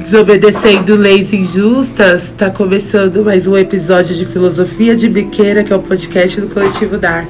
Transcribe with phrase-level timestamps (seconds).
[0.00, 5.78] Desobedecendo leis injustas, está começando mais um episódio de Filosofia de Biqueira, que é o
[5.78, 7.28] podcast do Coletivo Dar.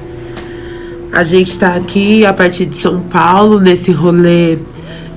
[1.11, 4.57] A gente está aqui a partir de São Paulo, nesse rolê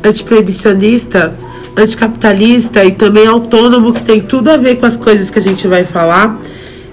[0.03, 1.33] antiproibicionista,
[1.77, 5.69] anticapitalista e também autônomo, que tem tudo a ver com as coisas que a gente
[5.69, 6.37] vai falar.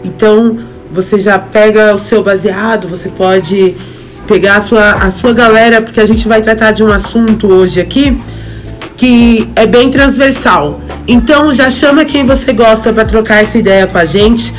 [0.04, 0.60] Então,
[0.94, 3.76] você já pega o seu baseado, você pode
[4.28, 7.82] pegar a sua, a sua galera, porque a gente vai tratar de um assunto hoje
[7.82, 8.16] aqui
[9.02, 10.80] que é bem transversal.
[11.08, 14.54] Então já chama quem você gosta para trocar essa ideia com a gente.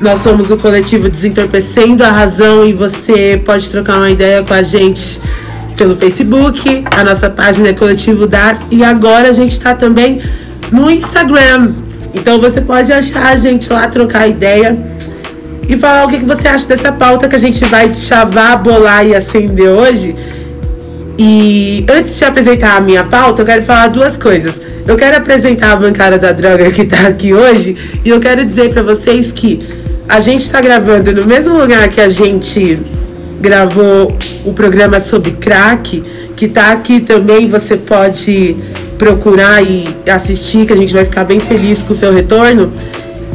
[0.00, 4.62] Nós somos o coletivo Desentorpecendo a Razão e você pode trocar uma ideia com a
[4.62, 5.20] gente
[5.76, 10.22] pelo Facebook, a nossa página é Coletivo Dar e agora a gente está também
[10.70, 11.72] no Instagram.
[12.14, 14.78] Então você pode achar a gente lá, trocar ideia
[15.68, 19.16] e falar o que você acha dessa pauta que a gente vai chavar, bolar e
[19.16, 20.14] acender hoje.
[21.22, 24.54] E antes de apresentar a minha pauta, eu quero falar duas coisas.
[24.86, 28.70] Eu quero apresentar a bancada da droga que está aqui hoje e eu quero dizer
[28.70, 29.60] para vocês que
[30.08, 32.80] a gente está gravando no mesmo lugar que a gente
[33.38, 34.10] gravou
[34.46, 36.02] o programa sobre crack,
[36.34, 37.46] que está aqui também.
[37.48, 38.56] Você pode
[38.96, 42.72] procurar e assistir, que a gente vai ficar bem feliz com o seu retorno.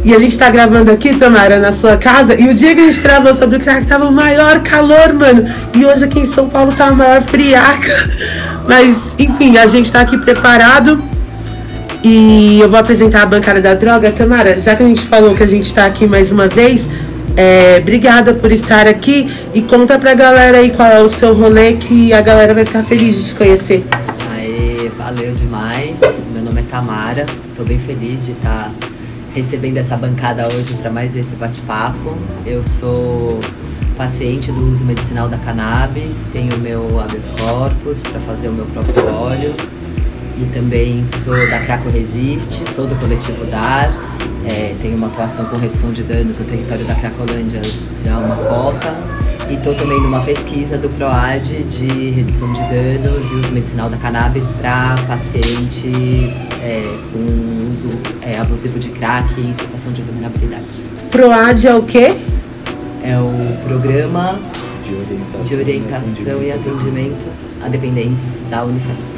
[0.05, 2.39] E a gente tá gravando aqui, Tamara, na sua casa.
[2.39, 5.51] E o dia que a gente gravou sobre o crack tava o maior calor, mano.
[5.73, 8.07] E hoje aqui em São Paulo tá a maior friaca.
[8.69, 11.03] Mas, enfim, a gente tá aqui preparado.
[12.03, 14.11] E eu vou apresentar a bancada da droga.
[14.11, 16.87] Tamara, já que a gente falou que a gente tá aqui mais uma vez,
[17.35, 19.27] é, obrigada por estar aqui.
[19.55, 22.83] E conta pra galera aí qual é o seu rolê, que a galera vai ficar
[22.83, 23.83] feliz de te conhecer.
[24.35, 26.27] Aê, valeu demais.
[26.31, 27.25] Meu nome é Tamara.
[27.57, 28.69] Tô bem feliz de estar.
[28.69, 28.94] Tá
[29.35, 32.15] recebendo essa bancada hoje para mais esse bate-papo.
[32.45, 33.37] Eu sou
[33.97, 39.05] paciente do uso medicinal da cannabis, tenho meu habeas corpus para fazer o meu próprio
[39.13, 39.53] óleo.
[40.37, 43.89] E também sou da Craco Resiste, sou do coletivo DAR,
[44.45, 47.61] é, tenho uma atuação com redução de danos no território da Cracolândia
[48.03, 53.29] já há uma cota e estou também numa pesquisa do PROAD de redução de danos
[53.29, 57.89] e uso medicinal da cannabis para pacientes é, com uso
[58.21, 60.83] é, abusivo de crack em situação de vulnerabilidade.
[61.11, 62.15] PROAD é o quê?
[63.03, 64.39] É o Programa
[64.83, 66.51] de Orientação, de orientação e, atendimento.
[66.51, 67.25] e Atendimento
[67.63, 69.09] a Dependentes da Unifesp,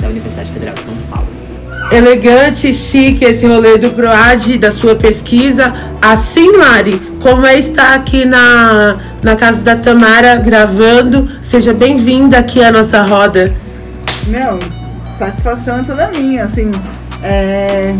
[0.00, 1.45] da Universidade Federal de São Paulo
[1.90, 5.72] elegante, chique esse rolê do PROAD, da sua pesquisa.
[6.00, 12.62] Assim, Mari, como é estar aqui na, na casa da Tamara gravando, seja bem-vinda aqui
[12.62, 13.54] à nossa roda.
[14.26, 14.58] Meu,
[15.18, 16.70] satisfação é toda minha, assim,
[17.22, 17.94] é,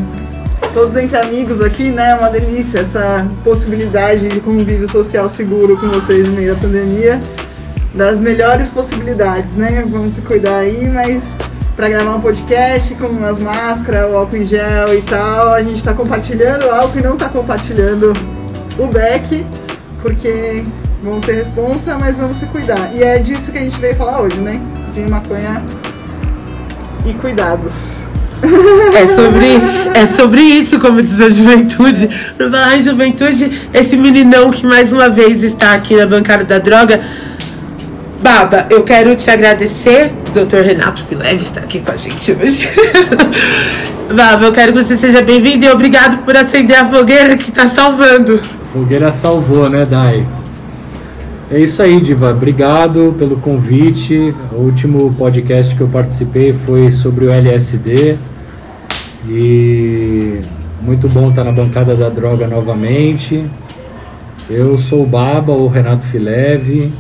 [0.75, 5.88] todos entre amigos aqui, né, é uma delícia essa possibilidade de convívio social seguro com
[5.88, 7.20] vocês no meio da pandemia,
[7.94, 11.22] das melhores possibilidades, né, vamos se cuidar aí, mas
[11.76, 15.53] para gravar um podcast com as máscaras, o álcool em gel e tal.
[15.53, 18.14] A gente está compartilhando o álcool e não está compartilhando
[18.78, 19.44] o beck,
[20.00, 20.64] porque
[21.03, 22.91] vamos ser responsa, mas vamos se cuidar.
[22.94, 24.59] E é disso que a gente veio falar hoje, né?
[24.94, 25.62] De maconha
[27.04, 27.98] e cuidados.
[28.94, 29.47] É sobre,
[29.94, 32.08] é sobre isso, como diz a juventude.
[32.75, 37.00] Em juventude, esse meninão que mais uma vez está aqui na bancada da droga
[38.22, 40.12] Baba, eu quero te agradecer.
[40.32, 40.62] Dr.
[40.62, 42.69] Renato Fileve está aqui com a gente hoje.
[44.15, 47.69] Baba, eu quero que você seja bem-vindo e obrigado por acender a fogueira que está
[47.69, 48.41] salvando.
[48.62, 50.26] A fogueira salvou, né, Dai?
[51.50, 52.31] É isso aí, Diva.
[52.31, 54.34] Obrigado pelo convite.
[54.53, 58.16] O último podcast que eu participei foi sobre o LSD.
[59.28, 60.41] E
[60.81, 63.44] muito bom estar na bancada da droga novamente.
[64.49, 66.93] Eu sou o Baba, o Renato Fileve.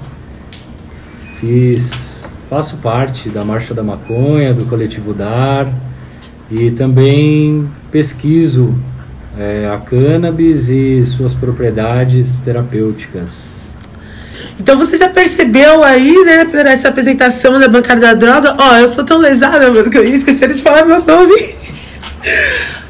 [1.40, 5.68] Fiz, faço parte da Marcha da Maconha, do Coletivo Dar
[6.50, 8.74] e também pesquiso
[9.38, 13.56] é, a cannabis e suas propriedades terapêuticas.
[14.58, 18.56] Então você já percebeu aí, né, por essa apresentação da bancada da droga?
[18.58, 21.54] Ó, oh, eu sou tão lesada, mano, que eu ia esquecer de falar meu nome.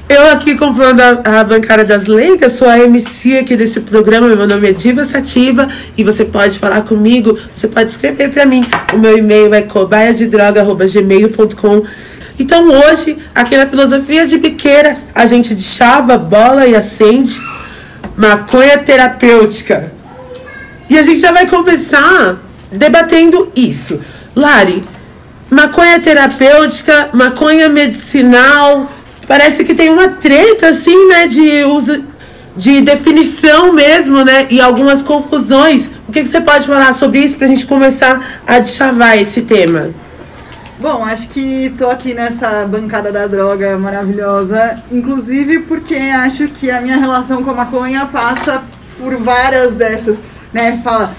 [0.08, 4.46] Eu aqui comprando a, a bancária das leigas, sou a MC aqui desse programa, meu
[4.46, 5.68] nome é Diva Sativa
[5.98, 8.64] e você pode falar comigo, você pode escrever para mim.
[8.94, 11.82] O meu e-mail é cobaiadedroga.gmail.com
[12.38, 17.42] Então hoje, aqui na Filosofia de Biqueira, a gente chava, bola e acende
[18.16, 19.92] maconha terapêutica.
[20.88, 23.98] E a gente já vai começar debatendo isso.
[24.36, 24.84] Lari,
[25.50, 28.92] maconha terapêutica, maconha medicinal
[29.26, 32.04] parece que tem uma treta, assim, né, de uso,
[32.56, 35.90] de definição mesmo, né, e algumas confusões.
[36.08, 39.42] O que, que você pode falar sobre isso para a gente começar a deschavar esse
[39.42, 39.90] tema?
[40.78, 46.82] Bom, acho que tô aqui nessa bancada da droga maravilhosa, inclusive porque acho que a
[46.82, 48.62] minha relação com a maconha passa
[48.98, 50.20] por várias dessas,
[50.52, 50.78] né?
[50.84, 51.14] Fala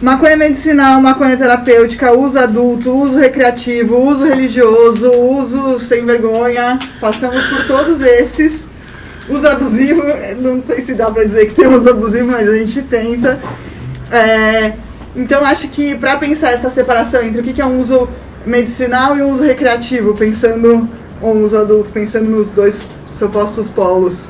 [0.00, 7.66] maconha medicinal, maconha terapêutica, uso adulto, uso recreativo, uso religioso, uso sem vergonha, passamos por
[7.66, 8.68] todos esses.
[9.28, 10.02] Uso abusivo,
[10.40, 13.38] não sei se dá pra dizer que tem uso abusivo, mas a gente tenta.
[14.10, 14.72] É,
[15.14, 18.08] então acho que para pensar essa separação entre o que é um uso
[18.44, 20.88] medicinal e um uso recreativo, pensando
[21.20, 24.28] ou um uso adulto, pensando nos dois supostos polos,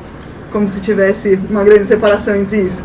[0.51, 2.83] como se tivesse uma grande separação entre isso.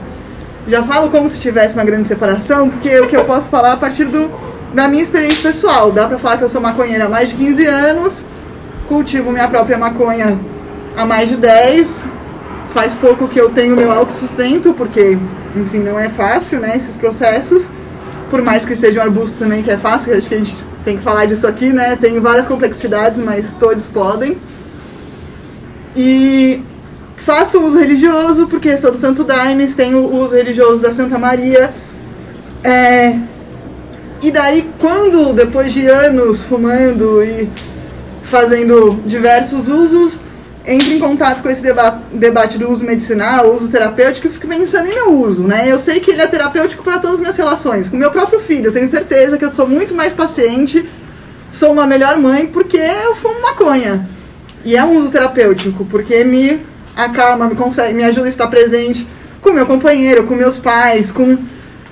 [0.68, 3.76] Já falo como se tivesse uma grande separação, porque o que eu posso falar a
[3.76, 4.30] partir do,
[4.74, 5.92] da minha experiência pessoal.
[5.92, 8.24] Dá pra falar que eu sou maconheira há mais de 15 anos,
[8.88, 10.36] cultivo minha própria maconha
[10.96, 12.04] há mais de 10.
[12.74, 15.16] Faz pouco que eu tenho meu autossustento, porque,
[15.54, 17.70] enfim, não é fácil, né, esses processos.
[18.28, 20.96] Por mais que seja um arbusto também que é fácil, acho que a gente tem
[20.96, 21.96] que falar disso aqui, né?
[22.00, 24.36] Tem várias complexidades, mas todos podem.
[25.96, 26.60] E
[27.16, 31.70] faço uso religioso, porque sou do Santo Daime, tenho o uso religioso da Santa Maria.
[32.62, 33.16] É,
[34.22, 37.48] e daí, quando, depois de anos fumando e
[38.30, 40.20] fazendo diversos usos,
[40.66, 44.88] entro em contato com esse deba debate do uso medicinal, uso terapêutico, e fico pensando
[44.88, 45.66] em meu uso, né?
[45.70, 47.88] Eu sei que ele é terapêutico para todas as minhas relações.
[47.88, 50.88] Com meu próprio filho, eu tenho certeza que eu sou muito mais paciente,
[51.52, 54.08] sou uma melhor mãe, porque eu fumo maconha.
[54.64, 56.60] E é um uso terapêutico, porque me
[56.96, 59.06] acalma, me, consegue, me ajuda a estar presente
[59.42, 61.36] com meu companheiro, com meus pais, com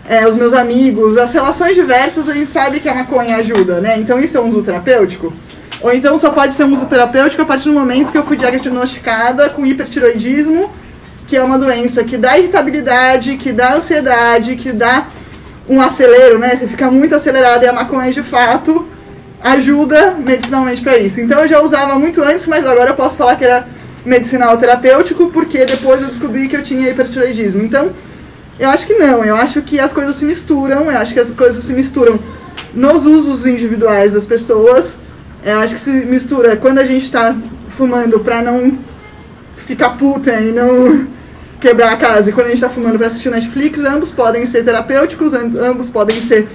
[0.08, 3.98] é, os meus amigos, as relações diversas, a gente sabe que a maconha ajuda, né?
[3.98, 5.32] Então isso é um uso terapêutico.
[5.80, 8.36] Ou então só pode ser um uso terapêutico a partir do momento que eu fui
[8.36, 10.70] diagnosticada com hipertiroidismo,
[11.28, 15.06] que é uma doença que dá irritabilidade, que dá ansiedade, que dá
[15.68, 16.56] um acelero, né?
[16.56, 18.86] Você fica muito acelerado e a maconha de fato
[19.42, 21.20] ajuda medicinalmente para isso.
[21.20, 23.66] Então eu já usava muito antes, mas agora eu posso falar que era
[24.04, 27.62] medicinal terapêutico porque depois eu descobri que eu tinha hipertiroidismo.
[27.62, 27.92] Então,
[28.58, 31.30] eu acho que não, eu acho que as coisas se misturam, eu acho que as
[31.30, 32.18] coisas se misturam
[32.74, 34.98] nos usos individuais das pessoas
[35.44, 37.36] eu acho que se mistura quando a gente está
[37.76, 38.78] fumando para não
[39.66, 41.06] ficar puta e não
[41.60, 44.64] quebrar a casa, e quando a gente está fumando para assistir Netflix, ambos podem ser
[44.64, 46.48] terapêuticos, ambos podem ser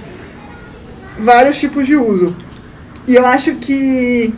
[1.20, 2.34] vários tipos de uso.
[3.06, 4.34] E eu acho que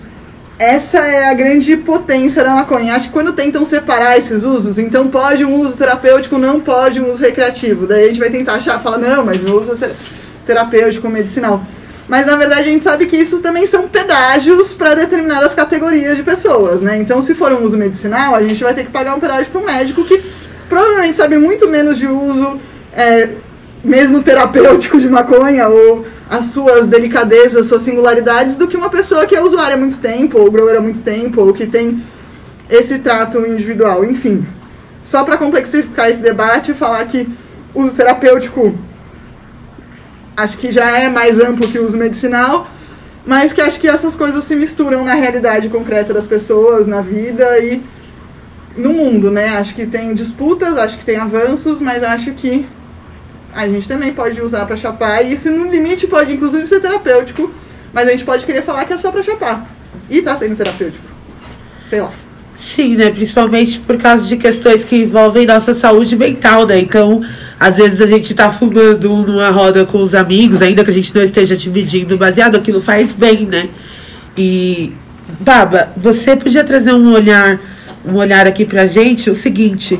[0.58, 2.94] essa é a grande potência da maconha.
[2.94, 7.12] Acho que quando tentam separar esses usos, então pode um uso terapêutico, não pode um
[7.12, 7.86] uso recreativo.
[7.86, 9.78] Daí a gente vai tentar achar, falar, não, mas o uso
[10.46, 11.64] terapêutico, medicinal.
[12.08, 16.22] Mas na verdade a gente sabe que isso também são pedágios para determinadas categorias de
[16.22, 16.98] pessoas, né?
[16.98, 19.60] Então se for um uso medicinal, a gente vai ter que pagar um pedágio para
[19.60, 20.20] um médico que
[20.68, 22.60] provavelmente sabe muito menos de uso,
[22.94, 23.30] é,
[23.84, 29.34] mesmo terapêutico de maconha ou as suas delicadezas, suas singularidades, do que uma pessoa que
[29.34, 32.02] é usuária há muito tempo, ou grower há muito tempo, ou que tem
[32.70, 34.46] esse trato individual, enfim.
[35.04, 37.28] Só para complexificar esse debate, falar que
[37.74, 38.74] uso terapêutico
[40.36, 42.68] acho que já é mais amplo que o uso medicinal,
[43.26, 47.58] mas que acho que essas coisas se misturam na realidade concreta das pessoas, na vida
[47.58, 47.82] e
[48.76, 49.56] no mundo, né?
[49.58, 52.66] Acho que tem disputas, acho que tem avanços, mas acho que
[53.54, 57.52] a gente também pode usar para chapar, e isso no limite pode inclusive ser terapêutico,
[57.92, 59.66] mas a gente pode querer falar que é só para chapar.
[60.08, 61.04] E tá sendo terapêutico.
[61.88, 62.10] Sei lá.
[62.54, 63.10] Sim, né?
[63.10, 66.78] Principalmente por causa de questões que envolvem nossa saúde mental, né?
[66.78, 67.22] Então,
[67.58, 71.14] às vezes a gente tá fumando numa roda com os amigos, ainda que a gente
[71.14, 73.68] não esteja dividindo baseado, aquilo faz bem, né?
[74.36, 74.92] E,
[75.40, 77.60] Baba, você podia trazer um olhar,
[78.04, 79.98] um olhar aqui pra gente, o seguinte,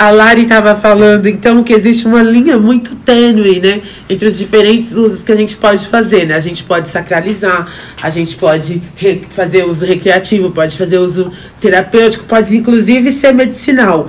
[0.00, 3.82] a Lari estava falando, então, que existe uma linha muito tênue, né?
[4.08, 6.36] Entre os diferentes usos que a gente pode fazer, né?
[6.36, 8.80] A gente pode sacralizar, a gente pode
[9.28, 11.30] fazer uso recreativo, pode fazer uso
[11.60, 14.08] terapêutico, pode inclusive ser medicinal.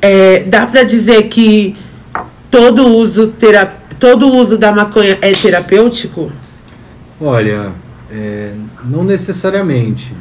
[0.00, 1.74] É, dá para dizer que
[2.48, 3.34] todo uso,
[3.98, 6.30] todo uso da maconha é terapêutico?
[7.20, 7.72] Olha,
[8.12, 8.52] é,
[8.84, 10.12] não necessariamente.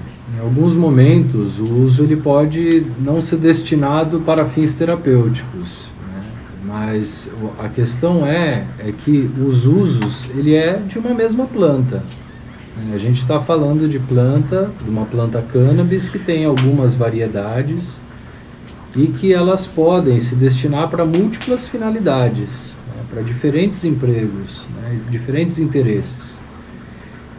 [0.41, 6.23] Alguns momentos, o uso ele pode não ser destinado para fins terapêuticos, né?
[6.65, 7.29] mas
[7.59, 12.01] a questão é, é que os usos ele é de uma mesma planta.
[12.91, 18.01] A gente está falando de planta, de uma planta cannabis que tem algumas variedades
[18.95, 25.59] e que elas podem se destinar para múltiplas finalidades, né, para diferentes empregos, né, diferentes
[25.59, 26.41] interesses.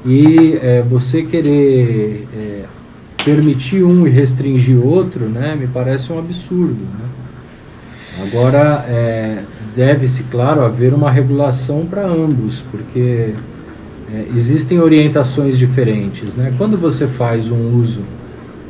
[0.06, 2.64] E é, você querer é,
[3.24, 6.74] permitir um e restringir outro, né, me parece um absurdo.
[6.74, 7.06] Né?
[8.26, 9.42] Agora, é,
[9.74, 13.34] deve-se, claro, haver uma regulação para ambos, porque
[14.12, 16.36] é, existem orientações diferentes.
[16.36, 16.52] Né?
[16.58, 18.02] Quando você faz um uso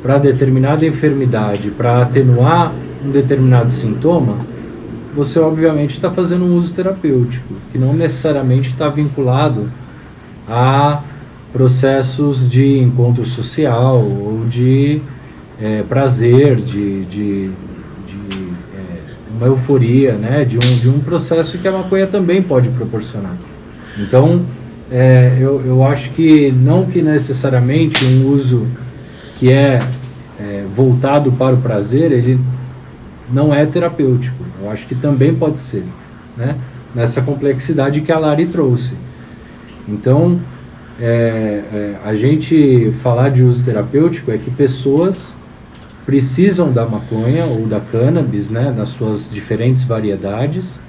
[0.02, 2.72] para determinada enfermidade, para atenuar
[3.04, 4.36] um determinado sintoma,
[5.14, 9.68] você obviamente está fazendo um uso terapêutico, que não necessariamente está vinculado
[10.48, 11.02] a
[11.52, 15.00] processos de encontro social ou de
[15.60, 19.00] é, prazer, de, de, de é,
[19.36, 20.44] uma euforia, né?
[20.44, 23.36] de, um, de um processo que a maconha também pode proporcionar.
[23.98, 24.44] Então,
[24.90, 28.66] é, eu, eu acho que não que necessariamente um uso
[29.38, 29.82] que é,
[30.40, 32.40] é voltado para o prazer, ele
[33.30, 34.42] não é terapêutico.
[34.62, 35.84] Eu acho que também pode ser,
[36.36, 36.56] né?
[36.94, 38.94] nessa complexidade que a Lari trouxe.
[39.88, 40.38] Então,
[41.04, 45.34] é, é, a gente falar de uso terapêutico é que pessoas
[46.06, 50.80] precisam da maconha ou da cannabis, né, nas suas diferentes variedades,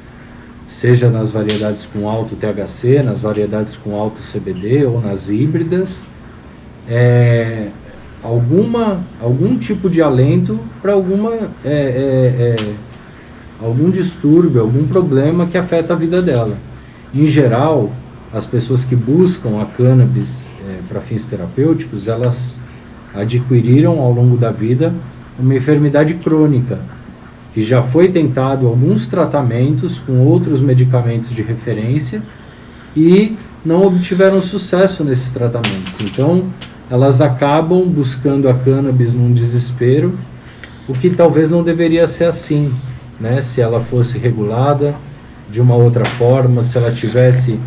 [0.67, 6.03] seja nas variedades com alto THC, nas variedades com alto CBD ou nas híbridas,
[6.87, 7.69] é,
[8.21, 12.73] alguma, algum tipo de alento para alguma é, é, é,
[13.59, 16.55] algum distúrbio, algum problema que afeta a vida dela.
[17.15, 17.91] Em geral,
[18.33, 22.59] as pessoas que buscam a cannabis é, para fins terapêuticos, elas
[23.13, 24.91] adquiriram ao longo da vida
[25.39, 26.79] uma enfermidade crônica,
[27.53, 32.21] que já foi tentado alguns tratamentos com outros medicamentos de referência
[32.95, 35.99] e não obtiveram sucesso nesses tratamentos.
[36.01, 36.47] Então,
[36.89, 40.17] elas acabam buscando a cannabis num desespero,
[40.87, 42.73] o que talvez não deveria ser assim,
[43.19, 43.41] né?
[43.41, 44.93] Se ela fosse regulada
[45.49, 47.59] de uma outra forma, se ela tivesse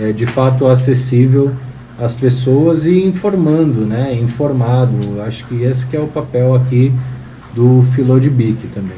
[0.00, 1.52] é, de fato acessível
[1.98, 4.14] às pessoas e informando, né?
[4.14, 5.20] Informado.
[5.26, 6.92] Acho que esse que é o papel aqui
[7.54, 8.96] do Filô de Bic também.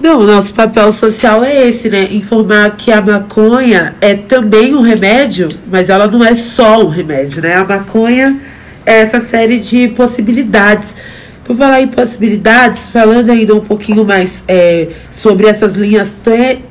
[0.00, 2.06] Não, o nosso papel social é esse, né?
[2.12, 7.42] Informar que a maconha é também um remédio, mas ela não é só um remédio,
[7.42, 7.56] né?
[7.56, 8.38] A maconha
[8.86, 10.94] é essa série de possibilidades.
[11.42, 16.14] Por falar em possibilidades, falando ainda um pouquinho mais é, sobre essas linhas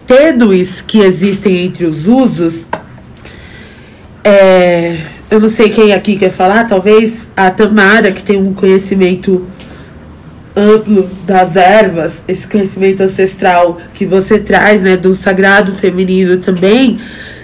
[0.05, 2.65] tênues que existem entre os usos,
[4.27, 4.98] é,
[5.31, 9.46] eu não sei quem aqui quer falar, talvez a Tamara, que tem um conhecimento
[10.53, 17.00] amplo das ervas, esse conhecimento ancestral que você traz, né, do sagrado feminino também,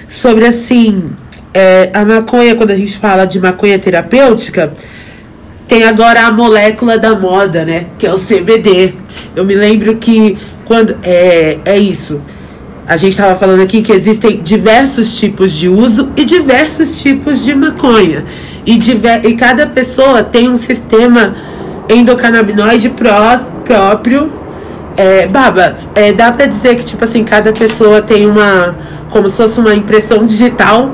[0.09, 1.09] sobre assim,
[1.53, 4.73] é, a maconha, quando a gente fala de maconha terapêutica,
[5.65, 8.93] tem agora a molécula da moda, né, que é o CBD.
[9.33, 12.19] Eu me lembro que quando é, é isso
[12.87, 17.55] a gente estava falando aqui que existem diversos tipos de uso e diversos tipos de
[17.55, 18.25] maconha.
[18.65, 21.35] E, diver, e cada pessoa tem um sistema
[21.89, 24.31] endocannabinoide pró, próprio.
[24.95, 28.75] É, Baba, é, dá para dizer que, tipo assim, cada pessoa tem uma.
[29.09, 30.93] como se fosse uma impressão digital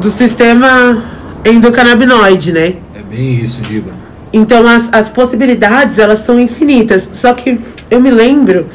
[0.00, 1.02] do sistema
[1.44, 2.74] endocannabinoide, né?
[2.94, 3.90] É bem isso, Diva.
[4.32, 7.08] Então as, as possibilidades elas são infinitas.
[7.12, 7.58] Só que
[7.90, 8.66] eu me lembro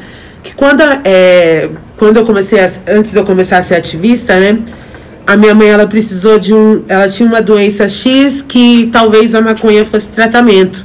[0.44, 4.58] que quando é, quando eu comecei a, antes de eu começar a ser ativista, né?
[5.26, 9.40] A minha mãe ela precisou de um, ela tinha uma doença X que talvez a
[9.40, 10.84] maconha fosse tratamento.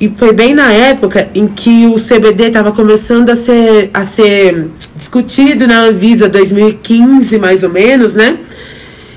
[0.00, 4.70] E foi bem na época em que o CBD estava começando a ser, a ser
[4.94, 8.36] discutido na Anvisa 2015, mais ou menos, né?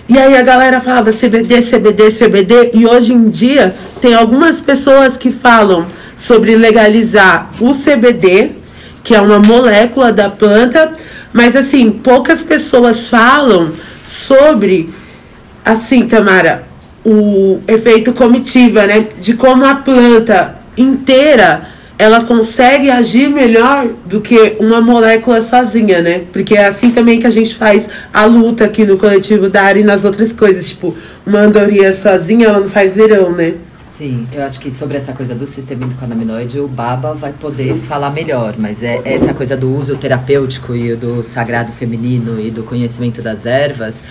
[0.10, 2.72] E aí a galera falava CBD, CBD, CBD.
[2.74, 5.86] E hoje em dia tem algumas pessoas que falam
[6.18, 8.52] sobre legalizar o CBD,
[9.06, 10.92] que é uma molécula da planta,
[11.32, 13.72] mas assim, poucas pessoas falam
[14.04, 14.90] sobre,
[15.64, 16.64] assim, Tamara,
[17.06, 19.06] o efeito comitiva, né?
[19.22, 21.68] De como a planta inteira
[22.00, 26.24] ela consegue agir melhor do que uma molécula sozinha, né?
[26.34, 29.82] Porque é assim também que a gente faz a luta aqui no coletivo da área
[29.82, 30.68] e nas outras coisas.
[30.68, 33.54] Tipo, uma andorinha sozinha, ela não faz verão, né?
[33.98, 38.10] Sim, eu acho que sobre essa coisa do sistema endocannabinoide o Baba vai poder falar
[38.10, 43.22] melhor, mas é essa coisa do uso terapêutico e do sagrado feminino e do conhecimento
[43.22, 44.04] das ervas,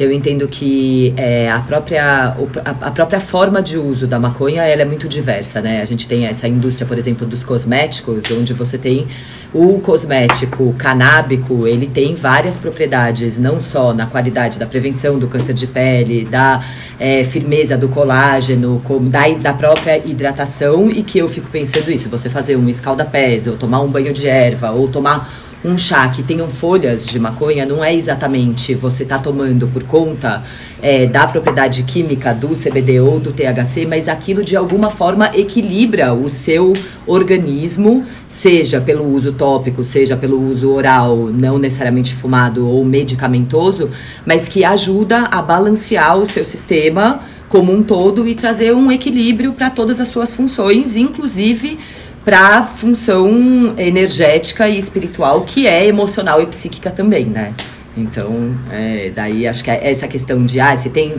[0.00, 4.84] eu entendo que é, a, própria, a, própria forma de uso da maconha ela é
[4.86, 5.82] muito diversa, né?
[5.82, 9.06] A gente tem essa indústria, por exemplo, dos cosméticos, onde você tem
[9.52, 15.52] o cosmético canábico, ele tem várias propriedades, não só na qualidade da prevenção do câncer
[15.52, 16.64] de pele, da
[16.98, 22.08] é, firmeza do colágeno, como da, da própria hidratação, e que eu fico pensando isso,
[22.08, 26.22] você fazer um escalda-pés, ou tomar um banho de erva, ou tomar um chá que
[26.22, 30.42] tenham folhas de maconha não é exatamente você tá tomando por conta
[30.80, 36.14] é, da propriedade química do CBD ou do THC, mas aquilo de alguma forma equilibra
[36.14, 36.72] o seu
[37.06, 43.90] organismo, seja pelo uso tópico, seja pelo uso oral, não necessariamente fumado ou medicamentoso,
[44.24, 49.52] mas que ajuda a balancear o seu sistema como um todo e trazer um equilíbrio
[49.52, 51.78] para todas as suas funções, inclusive
[52.30, 57.52] para a função energética e espiritual, que é emocional e psíquica também, né?
[57.96, 61.16] Então, é, daí acho que é essa questão de ah, se tem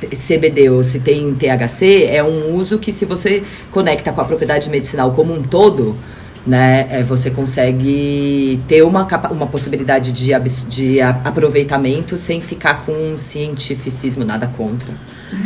[0.00, 4.68] CBD ou se tem THC é um uso que se você conecta com a propriedade
[4.68, 5.96] medicinal como um todo,
[6.48, 10.32] né, é, você consegue ter uma, uma possibilidade de,
[10.66, 14.88] de aproveitamento sem ficar com um cientificismo, nada contra.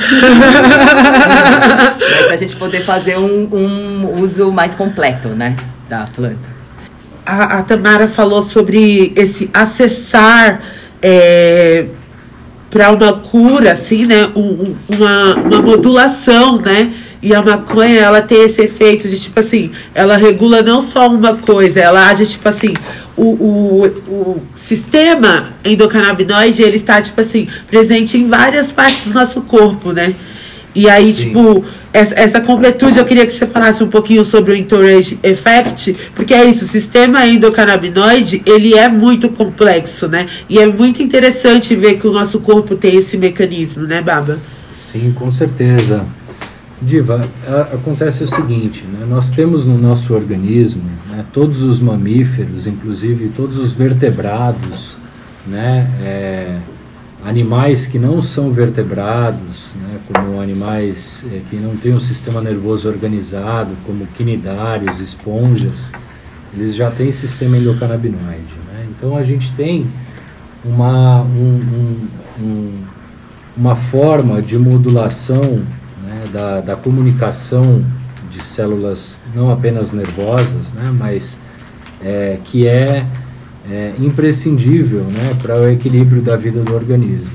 [2.10, 5.56] Mas pra gente poder fazer um, um uso mais completo, né,
[5.88, 6.52] da planta
[7.24, 10.60] a, a Tamara falou sobre esse acessar
[11.00, 11.86] é,
[12.70, 14.30] para uma cura, assim, né?
[14.34, 16.92] Um, uma, uma modulação, né?
[17.22, 21.36] E a maconha, ela tem esse efeito de, tipo assim, ela regula não só uma
[21.36, 22.74] coisa, ela age, tipo assim,
[23.16, 29.40] o, o, o sistema endocannabinoide, ele está, tipo assim, presente em várias partes do nosso
[29.42, 30.14] corpo, né?
[30.74, 31.26] E aí, Sim.
[31.26, 35.94] tipo, essa, essa, completude, eu queria que você falasse um pouquinho sobre o entourage effect,
[36.14, 40.26] porque é isso, o sistema endocannabinoide, ele é muito complexo, né?
[40.48, 44.40] E é muito interessante ver que o nosso corpo tem esse mecanismo, né, Baba?
[44.74, 46.04] Sim, com certeza.
[46.84, 47.20] Diva,
[47.72, 49.06] acontece o seguinte, né?
[49.08, 54.96] nós temos no nosso organismo né, todos os mamíferos, inclusive todos os vertebrados,
[55.46, 56.58] né, é,
[57.24, 62.88] animais que não são vertebrados, né, como animais é, que não têm um sistema nervoso
[62.88, 65.88] organizado, como quinidários, esponjas,
[66.52, 68.54] eles já têm sistema endocannabinoide.
[68.72, 68.86] Né?
[68.90, 69.86] Então a gente tem
[70.64, 72.08] uma, um, um,
[72.40, 72.74] um,
[73.56, 75.62] uma forma de modulação
[76.12, 77.84] né, da, da comunicação
[78.30, 81.38] de células não apenas nervosas, né, mas
[82.02, 83.06] é, que é
[83.70, 87.30] é, imprescindível né, para o equilíbrio da vida do organismo.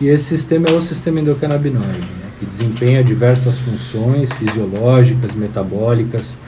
[0.00, 6.38] E esse sistema é o sistema endocannabinoide, né, que desempenha diversas funções fisiológicas, metabólicas,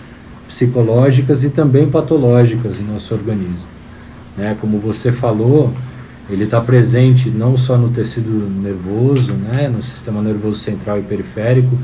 [0.46, 3.74] psicológicas e também patológicas em nosso organismo.
[4.36, 5.72] Né, como você falou,
[6.30, 11.78] ele está presente não só no tecido nervoso, né, no sistema nervoso central e periférico,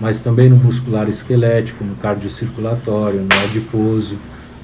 [0.00, 4.16] mas também no muscular esquelético, no cardiocirculatório, no adiposo,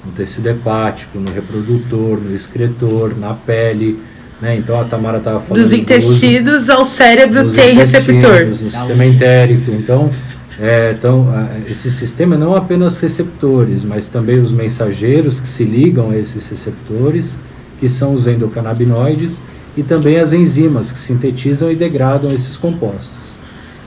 [0.05, 3.99] no tecido hepático, no reprodutor, no excretor, na pele.
[4.39, 4.57] Né?
[4.57, 5.61] Então a Tamara estava falando.
[5.61, 8.45] Dos intestinos ao cérebro tem receptor.
[8.45, 9.71] No sistema entérico.
[9.71, 10.11] Então,
[10.59, 11.27] é, então,
[11.67, 17.37] esse sistema não apenas receptores, mas também os mensageiros que se ligam a esses receptores,
[17.79, 19.41] que são os endocannabinoides,
[19.77, 23.25] e também as enzimas que sintetizam e degradam esses compostos.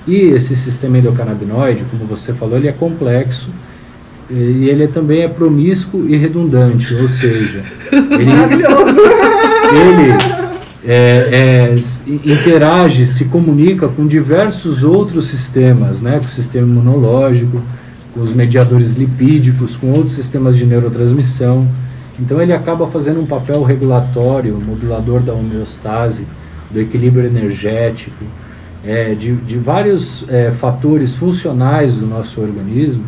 [0.06, 3.50] E esse sistema endocannabinoide, como você falou, ele é complexo
[4.30, 8.30] e ele também é promíscuo e redundante, ou seja, ele,
[9.76, 10.38] ele
[10.84, 11.76] é, é,
[12.24, 17.60] interage, se comunica com diversos outros sistemas, né, com o sistema imunológico,
[18.14, 21.68] com os mediadores lipídicos, com outros sistemas de neurotransmissão.
[22.18, 26.26] Então ele acaba fazendo um papel regulatório, modulador da homeostase,
[26.70, 28.24] do equilíbrio energético,
[28.84, 33.04] é, de, de vários é, fatores funcionais do nosso organismo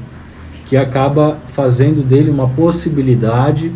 [0.66, 3.72] que acaba fazendo dele uma possibilidade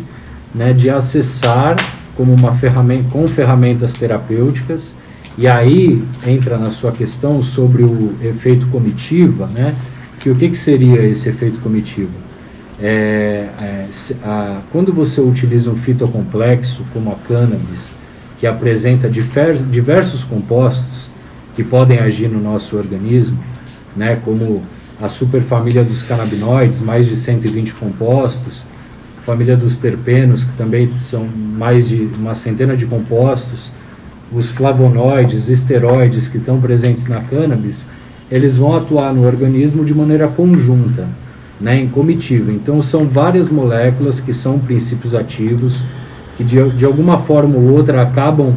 [0.53, 1.75] né, de acessar
[2.15, 4.95] como uma ferramenta com ferramentas terapêuticas
[5.37, 9.75] e aí entra na sua questão sobre o efeito comitiva, né?
[10.19, 12.24] Que o que, que seria esse efeito comitiva?
[12.81, 13.85] É, é,
[14.23, 17.93] a, quando você utiliza um fitocomplexo como a cannabis,
[18.37, 21.09] que apresenta difer, diversos compostos
[21.55, 23.39] que podem agir no nosso organismo,
[23.95, 24.19] né?
[24.23, 24.61] Como
[25.01, 28.65] a superfamília dos canabinoides, mais de 120 compostos,
[29.25, 33.71] família dos terpenos, que também são mais de uma centena de compostos,
[34.31, 37.87] os flavonoides, esteroides que estão presentes na cannabis,
[38.29, 41.07] eles vão atuar no organismo de maneira conjunta,
[41.59, 42.51] né, em comitiva.
[42.51, 45.83] Então são várias moléculas que são princípios ativos
[46.37, 48.53] que de, de alguma forma ou outra acabam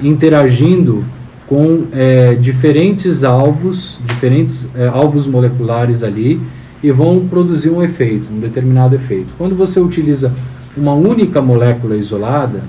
[0.00, 1.04] interagindo
[1.46, 6.40] com é, diferentes alvos, diferentes é, alvos moleculares ali
[6.82, 9.32] e vão produzir um efeito, um determinado efeito.
[9.38, 10.32] Quando você utiliza
[10.76, 12.62] uma única molécula isolada,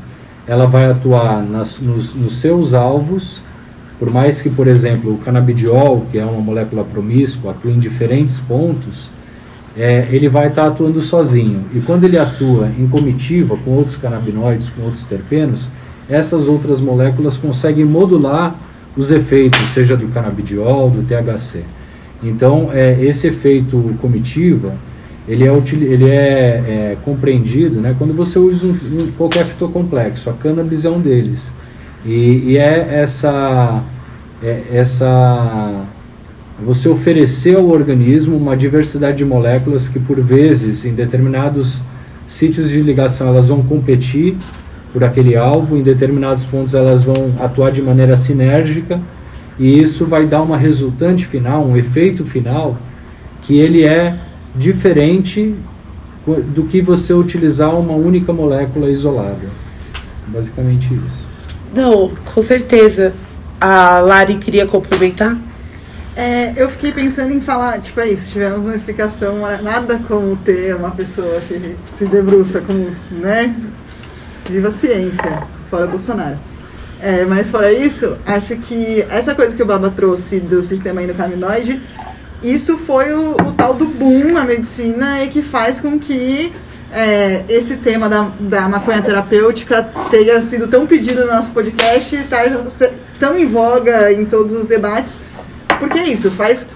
[0.48, 3.42] ela vai atuar nas, nos, nos seus alvos,
[3.98, 8.40] por mais que, por exemplo, o canabidiol, que é uma molécula promíscua, atue em diferentes
[8.40, 9.10] pontos,
[9.78, 11.66] é, ele vai estar tá atuando sozinho.
[11.74, 15.70] E quando ele atua em comitiva com outros canabinoides, com outros terpenos,
[16.10, 18.56] essas outras moléculas conseguem modular
[18.96, 21.64] os efeitos, seja do canabidiol, do THC.
[22.24, 24.74] Então, é, esse efeito comitiva,
[25.28, 30.30] ele é, ele é, é compreendido né, quando você usa um, um, qualquer fitocomplexo.
[30.30, 31.52] A cannabis é um deles.
[32.06, 33.84] E, e é essa,
[34.42, 35.86] é essa
[36.60, 41.82] você oferecer ao organismo uma diversidade de moléculas que por vezes em determinados
[42.28, 44.38] sítios de ligação elas vão competir
[44.94, 49.00] por aquele alvo, em determinados pontos elas vão atuar de maneira sinérgica
[49.60, 52.78] e isso vai dar uma resultante final, um efeito final
[53.42, 54.18] que ele é
[54.56, 55.54] diferente
[56.26, 59.48] do que você utilizar uma única molécula isolada.
[60.28, 61.26] Basicamente isso.
[61.74, 63.14] Não, com certeza.
[63.60, 65.38] A Lari queria complementar?
[66.16, 70.74] É, eu fiquei pensando em falar, tipo, é isso, tivemos uma explicação, nada como ter
[70.74, 73.54] uma pessoa que se debruça com isso, né?
[74.50, 76.38] Viva a ciência, fora Bolsonaro.
[77.02, 81.82] É, mas fora isso, acho que essa coisa que o Baba trouxe do sistema endocannabinoide,
[82.42, 86.54] isso foi o, o, tal do boom na medicina e que faz com que
[86.94, 92.44] é, esse tema da, da maconha terapêutica tenha sido tão pedido no nosso podcast, está
[93.20, 95.20] tão em voga em todos os debates,
[95.80, 96.68] porque é isso, faz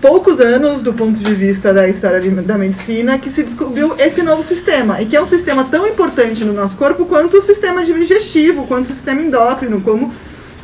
[0.00, 4.22] poucos anos, do ponto de vista da história de, da medicina, que se descobriu esse
[4.22, 7.84] novo sistema, e que é um sistema tão importante no nosso corpo quanto o sistema
[7.84, 10.12] digestivo, quanto o sistema endócrino, como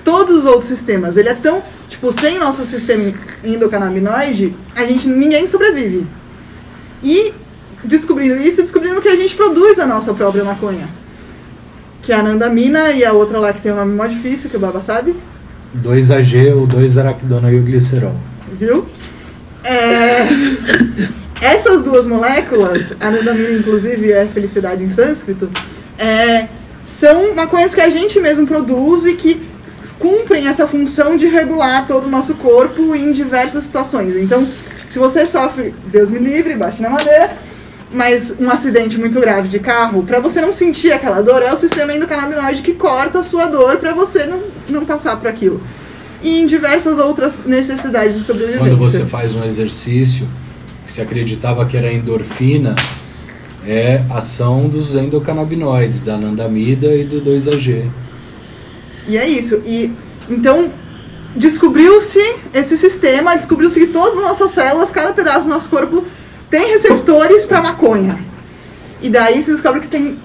[0.04, 1.16] todos os outros sistemas.
[1.16, 6.06] Ele é tão, tipo, sem nosso sistema endocannabinoide, a gente, ninguém sobrevive.
[7.02, 7.32] E
[7.82, 10.88] descobrindo isso, descobrindo que a gente produz a nossa própria maconha.
[12.02, 14.56] Que é a anandamina e a outra lá que tem um nome mais difícil, que
[14.56, 15.14] o Baba sabe.
[15.82, 18.14] 2-AG ou 2-araquidonoilglicerol.
[18.58, 18.87] Viu?
[19.64, 20.26] É,
[21.40, 25.48] essas duas moléculas, anandamina inclusive é felicidade em sânscrito,
[25.98, 26.48] é,
[26.84, 29.42] são maconhas que a gente mesmo produz e que
[29.98, 34.16] cumprem essa função de regular todo o nosso corpo em diversas situações.
[34.16, 37.37] Então, se você sofre, Deus me livre, bate na madeira,
[37.94, 41.57] mas um acidente muito grave de carro, para você não sentir aquela dor, é o
[41.57, 45.62] sistema endocannabinoide que corta a sua dor para você não, não passar por aquilo
[46.24, 48.61] e em diversas outras necessidades de sobrevivência.
[48.61, 50.26] Quando você faz um exercício,
[50.87, 52.74] que se acreditava que era endorfina,
[53.66, 57.90] é ação dos endocannabinoides, da anandamida e do 2-AG.
[59.07, 59.57] E é isso.
[59.66, 59.92] E
[60.28, 60.70] então
[61.37, 62.20] descobriu-se
[62.54, 66.04] esse sistema, descobriu-se que todas as nossas células, cada pedaço do nosso corpo
[66.54, 68.16] tem receptores para maconha.
[69.02, 70.16] E daí se descobre que tem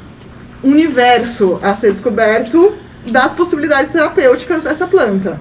[0.64, 2.72] um universo a ser descoberto
[3.10, 5.40] das possibilidades terapêuticas dessa planta.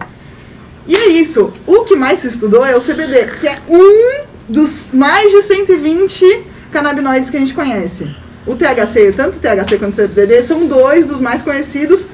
[0.86, 1.52] E é isso.
[1.66, 6.46] O que mais se estudou é o CBD, que é um dos mais de 120
[6.72, 8.08] canabinoides que a gente conhece.
[8.46, 12.06] O THC, tanto o THC quanto o CBD, são dois dos mais conhecidos,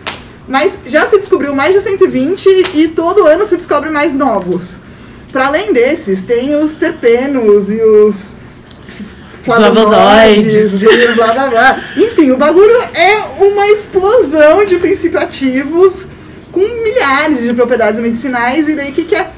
[0.49, 4.79] mas já se descobriu mais de 120 e todo ano se descobre mais novos.
[5.31, 8.35] Para além desses, tem os terpenos e os
[9.45, 11.81] flavonoides, e blá blá blá.
[11.97, 16.07] Enfim, o bagulho é uma explosão de princípios ativos
[16.51, 19.31] com milhares de propriedades medicinais, e daí o que, que a,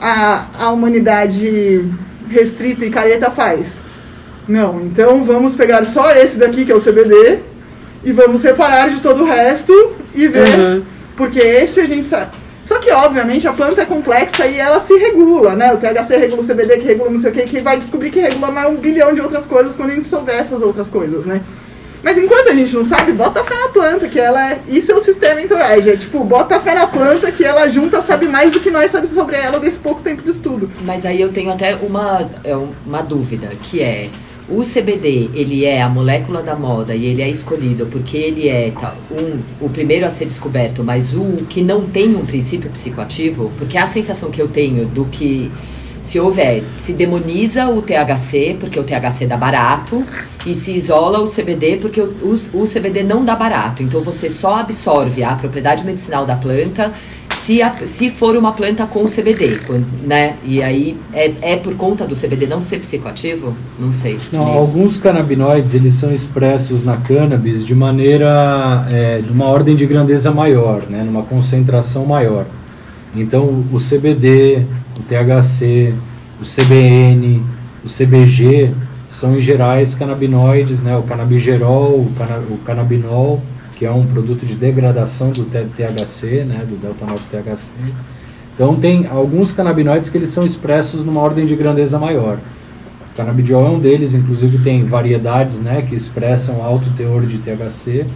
[0.00, 1.84] a, a humanidade
[2.28, 3.76] restrita e careta faz?
[4.48, 7.40] Não, então vamos pegar só esse daqui, que é o CBD,
[8.02, 10.82] e vamos separar de todo o resto e ver, uhum.
[11.16, 12.43] porque esse a gente sabe.
[12.64, 15.72] Só que, obviamente, a planta é complexa e ela se regula, né?
[15.72, 18.20] O THC regula o CBD, que regula não sei o que, que vai descobrir que
[18.20, 21.42] regula mais um bilhão de outras coisas quando a gente souber essas outras coisas, né?
[22.02, 24.60] Mas enquanto a gente não sabe, bota fé na planta, que ela é.
[24.68, 25.88] Isso é o sistema entourage.
[25.88, 29.14] É tipo, bota fé na planta que ela junta sabe mais do que nós sabemos
[29.14, 30.70] sobre ela desse pouco tempo de estudo.
[30.82, 32.54] Mas aí eu tenho até uma, é
[32.86, 34.10] uma dúvida, que é.
[34.46, 38.70] O CBD, ele é a molécula da moda e ele é escolhido porque ele é
[38.72, 43.50] tá, um, o primeiro a ser descoberto, mas o que não tem um princípio psicoativo,
[43.56, 45.50] porque a sensação que eu tenho do que
[46.02, 50.04] se houver, se demoniza o THC porque o THC dá barato
[50.44, 53.82] e se isola o CBD porque o, o, o, CBD não dá barato.
[53.82, 56.92] Então você só absorve a propriedade medicinal da planta
[57.44, 59.60] se, a, se for uma planta com CBD,
[60.02, 60.36] né?
[60.42, 63.54] E aí é, é por conta do CBD não ser psicoativo?
[63.78, 64.18] Não sei.
[64.32, 69.84] Não, alguns canabinoides eles são expressos na cannabis de maneira, é, de uma ordem de
[69.84, 71.04] grandeza maior, né?
[71.04, 72.46] Numa concentração maior.
[73.14, 74.64] Então o CBD,
[74.98, 75.92] o THC,
[76.40, 77.42] o CBN,
[77.84, 78.70] o CBG
[79.10, 80.96] são em gerais canabinoides, né?
[80.96, 83.42] O canabigerol, o, cana o canabinol,
[83.84, 86.64] que é um produto de degradação do THC, né?
[86.66, 87.70] Do delta 9 THC.
[88.54, 92.38] Então tem alguns canabinoides que eles são expressos numa ordem de grandeza maior.
[93.12, 98.06] O canabidiol é um deles, inclusive tem variedades né, que expressam alto teor de THC,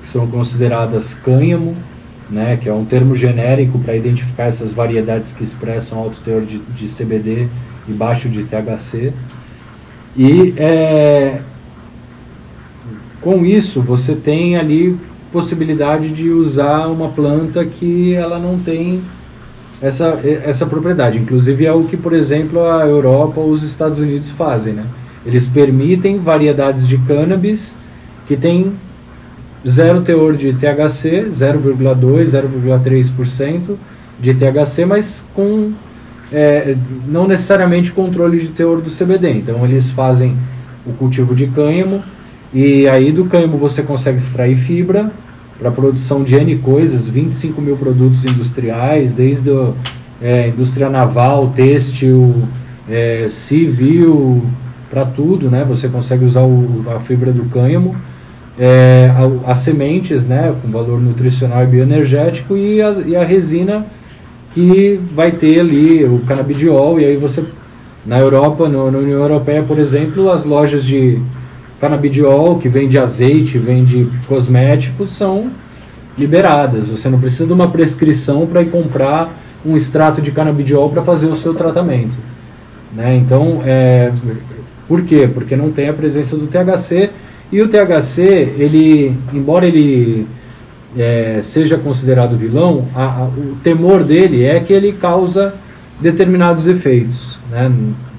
[0.00, 1.76] que são consideradas cânhamo,
[2.30, 6.58] né, que é um termo genérico para identificar essas variedades que expressam alto teor de,
[6.58, 7.48] de CBD
[7.86, 9.12] e baixo de THC.
[10.16, 11.40] E é,
[13.20, 14.96] com isso você tem ali
[15.32, 19.02] possibilidade de usar uma planta que ela não tem
[19.80, 21.18] essa, essa propriedade.
[21.18, 24.74] Inclusive é o que, por exemplo, a Europa ou os Estados Unidos fazem.
[24.74, 24.84] Né?
[25.24, 27.74] Eles permitem variedades de cannabis
[28.26, 28.72] que têm
[29.66, 33.76] zero teor de THC, 0,2, 0,3%
[34.20, 35.72] de THC, mas com
[36.32, 39.30] é, não necessariamente controle de teor do CBD.
[39.32, 40.36] Então eles fazem
[40.86, 42.02] o cultivo de cânhamo
[42.52, 45.10] e aí do cânhamo você consegue extrair fibra
[45.58, 49.72] para produção de N coisas, 25 mil produtos industriais, desde a
[50.22, 52.34] é, indústria naval, têxtil,
[52.88, 54.42] é, civil,
[54.90, 55.64] para tudo, né?
[55.68, 57.94] Você consegue usar o, a fibra do cânhamo,
[58.58, 59.10] é,
[59.46, 60.54] as sementes, né?
[60.62, 63.86] Com valor nutricional e bioenergético e a, e a resina
[64.54, 67.44] que vai ter ali o canabidiol e aí você
[68.06, 71.20] na Europa, no, na União Europeia, por exemplo, as lojas de
[71.80, 75.50] canabidiol que vende azeite, vende cosméticos são
[76.16, 76.88] liberadas.
[76.88, 79.30] Você não precisa de uma prescrição para ir comprar
[79.64, 82.14] um extrato de canabidiol para fazer o seu tratamento.
[82.94, 83.16] Né?
[83.16, 84.12] Então, é,
[84.86, 85.28] por quê?
[85.32, 87.10] Porque não tem a presença do THC
[87.52, 88.22] e o THC,
[88.58, 90.26] ele, embora ele
[90.96, 95.54] é, seja considerado vilão, a, a, o temor dele é que ele causa
[96.00, 97.70] determinados efeitos, né?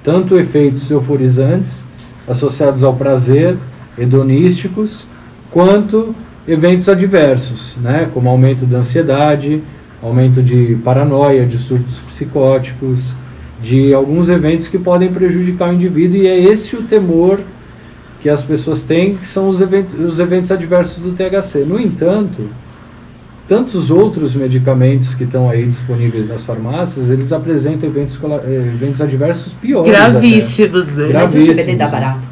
[0.03, 1.83] tanto efeitos euforizantes
[2.29, 3.57] associados ao prazer,
[3.97, 5.05] hedonísticos,
[5.51, 6.15] quanto
[6.47, 8.09] eventos adversos, né?
[8.13, 9.61] como aumento da ansiedade,
[10.01, 13.13] aumento de paranoia, de surtos psicóticos,
[13.61, 17.41] de alguns eventos que podem prejudicar o indivíduo, e é esse o temor
[18.21, 21.65] que as pessoas têm, que são os eventos, os eventos adversos do THC.
[21.65, 22.49] No entanto,
[23.49, 29.53] tantos outros medicamentos que estão aí disponíveis nas farmácias, eles apresentam eventos, eh, eventos adversos
[29.53, 29.89] piores.
[29.89, 31.09] Gravíssimos, né?
[31.11, 32.27] Mas o CBD dá barato.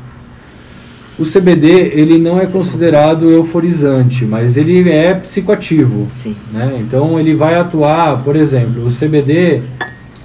[1.17, 6.05] O CBD ele não é considerado euforizante, mas ele é psicoativo.
[6.07, 6.35] Sim.
[6.53, 6.77] Né?
[6.79, 9.63] Então ele vai atuar, por exemplo, o CBD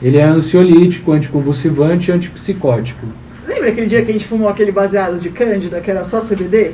[0.02, 3.06] ele é ansiolítico, anticonvulsivante e antipsicótico.
[3.48, 6.72] Lembra aquele dia que a gente fumou aquele baseado de Cândida, que era só CBD?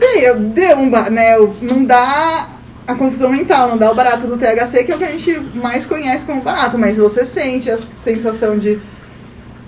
[0.00, 2.53] Deu, deu um, né, não dá
[2.86, 5.40] a confusão mental, não dá o barato do THC, que é o que a gente
[5.54, 8.78] mais conhece como barato, mas você sente a sensação de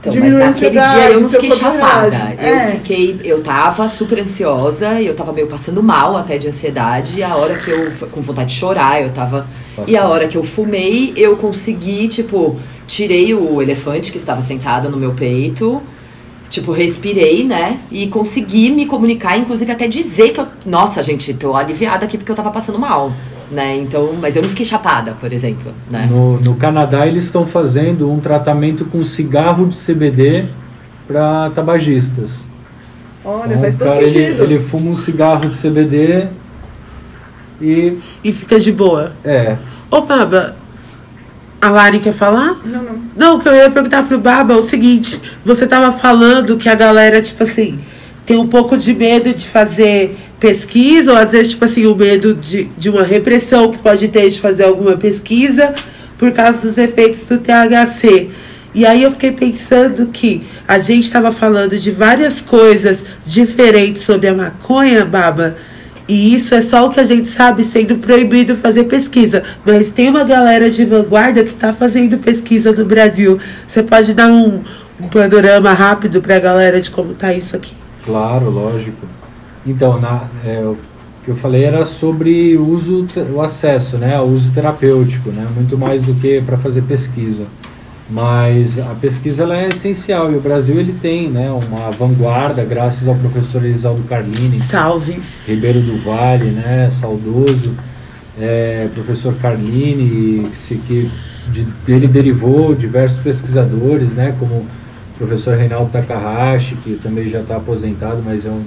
[0.00, 2.34] então, mas naquele dia eu não fiquei chapada.
[2.38, 2.66] É.
[2.66, 7.22] Eu fiquei, eu tava super ansiosa, eu tava meio passando mal até de ansiedade, e
[7.24, 9.46] a hora que eu com vontade de chorar, eu tava
[9.86, 14.88] e a hora que eu fumei, eu consegui, tipo, tirei o elefante que estava sentado
[14.88, 15.82] no meu peito,
[16.48, 17.78] tipo, respirei, né?
[17.90, 22.30] E consegui me comunicar, inclusive até dizer que eu, nossa, gente, tô aliviada aqui porque
[22.30, 23.12] eu tava passando mal.
[23.50, 23.76] Né?
[23.76, 25.72] Então, mas eu não fiquei chapada, por exemplo.
[25.90, 26.08] Né?
[26.10, 30.44] No, no Canadá eles estão fazendo um tratamento com cigarro de CBD
[31.06, 32.44] para tabagistas.
[33.24, 36.28] Olha, então, faz todo cara, ele, ele fuma um cigarro de CBD
[37.60, 37.98] e.
[38.22, 39.12] E fica de boa.
[39.24, 39.56] É.
[39.90, 40.56] Ô, Baba,
[41.66, 42.60] a Lari quer falar?
[42.64, 43.06] Não, não.
[43.16, 46.68] Não, o que eu ia perguntar pro Baba é o seguinte: você tava falando que
[46.68, 47.78] a galera, tipo assim,
[48.24, 52.34] tem um pouco de medo de fazer pesquisa, ou às vezes, tipo assim, o medo
[52.34, 55.74] de, de uma repressão que pode ter de fazer alguma pesquisa
[56.18, 58.30] por causa dos efeitos do THC.
[58.74, 64.28] E aí eu fiquei pensando que a gente estava falando de várias coisas diferentes sobre
[64.28, 65.56] a maconha, Baba,
[66.08, 69.42] e isso é só o que a gente sabe sendo proibido fazer pesquisa.
[69.64, 73.38] Mas tem uma galera de vanguarda que está fazendo pesquisa no Brasil.
[73.66, 74.62] Você pode dar um,
[75.00, 77.74] um panorama rápido para a galera de como está isso aqui?
[78.04, 79.06] Claro, lógico.
[79.66, 80.76] Então, na, é, o
[81.24, 86.04] que eu falei era sobre uso, o acesso, né, o uso terapêutico, né, muito mais
[86.04, 87.46] do que para fazer pesquisa.
[88.08, 93.08] Mas a pesquisa ela é essencial e o Brasil ele tem né, uma vanguarda graças
[93.08, 94.60] ao professor Elisaldo Carlini.
[94.60, 95.18] Salve!
[95.46, 97.74] Ribeiro do Vale, né, saudoso.
[98.38, 100.48] É, professor Carlini,
[100.86, 101.10] que
[101.48, 104.66] de, ele derivou diversos pesquisadores, né, como o
[105.18, 108.62] professor Reinaldo Takahashi, que também já está aposentado, mas é um,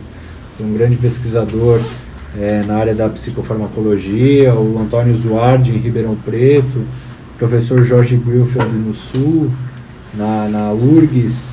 [0.60, 1.80] um grande pesquisador
[2.38, 6.86] é, na área da psicofarmacologia, o Antônio Zuardi em Ribeirão Preto,
[7.40, 9.50] professor Jorge Guilfeld no Sul,
[10.14, 11.48] na, na URGS,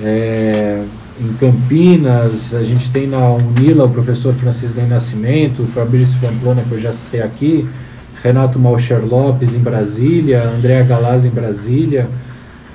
[0.00, 0.82] é,
[1.20, 6.80] em Campinas, a gente tem na Unila o professor Francisco Nascimento, Fabrício Pamplona, que eu
[6.80, 7.68] já citei aqui,
[8.22, 12.08] Renato Malcher Lopes em Brasília, Andréa Galaz em Brasília,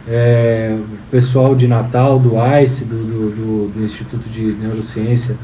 [0.08, 0.78] é,
[1.10, 5.36] pessoal de Natal, do ICE, do, do, do, Instituto de Neurociência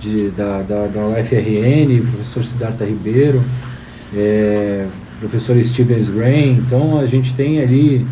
[0.00, 3.42] de, da, da, da UFRN, professor Siddhartha Ribeiro,
[4.14, 4.86] é,
[5.22, 6.54] professor Stevens Rain.
[6.66, 8.04] Então a gente tem ali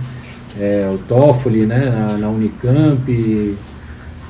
[0.59, 3.57] é, o Toffoli né, na, na Unicamp,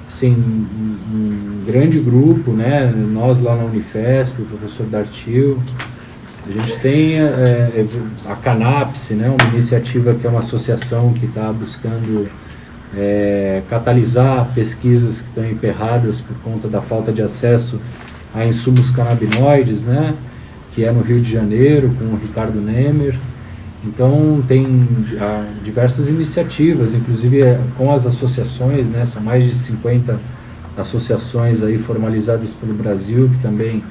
[0.08, 5.62] assim, um, um, grande grupo, né, nós lá na Unifesp, o professor Dartil.
[6.48, 7.86] A gente tem é, é,
[8.26, 12.28] a Canapse, né, uma iniciativa que é uma associação que está buscando
[12.96, 17.78] é, catalisar pesquisas que estão emperradas por conta da falta de acesso
[18.34, 20.14] a insumos canabinoides, né,
[20.72, 23.16] que é no Rio de Janeiro, com o Ricardo Nemer.
[23.85, 24.87] Então tem
[25.18, 30.20] ah, diversas iniciativas, inclusive é, com as associações, né, são mais de 50
[30.76, 33.83] associações aí formalizadas pelo Brasil que também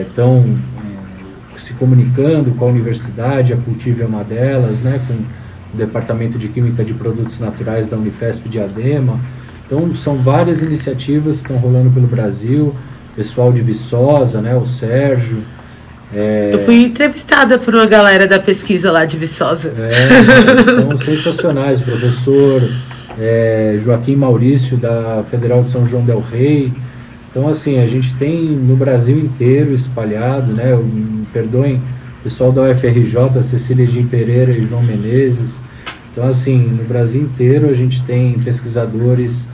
[0.00, 5.14] estão é, é, se comunicando com a universidade, a Cultive é uma delas, né, com
[5.14, 9.18] o Departamento de Química de Produtos Naturais da Unifesp de Adema.
[9.66, 12.74] Então são várias iniciativas que estão rolando pelo Brasil,
[13.16, 15.38] pessoal de Viçosa, né, o Sérgio,
[16.14, 16.50] é...
[16.54, 19.74] Eu fui entrevistada por uma galera da pesquisa lá de Viçosa.
[19.78, 21.80] É, são sensacionais.
[21.80, 22.62] Professor
[23.18, 26.72] é, Joaquim Maurício, da Federal de São João Del Rei.
[27.30, 30.74] Então, assim, a gente tem no Brasil inteiro espalhado, né?
[30.74, 31.76] Me perdoem,
[32.20, 35.60] o pessoal da UFRJ, Cecília Jim Pereira e João Menezes.
[36.10, 39.46] Então, assim, no Brasil inteiro a gente tem pesquisadores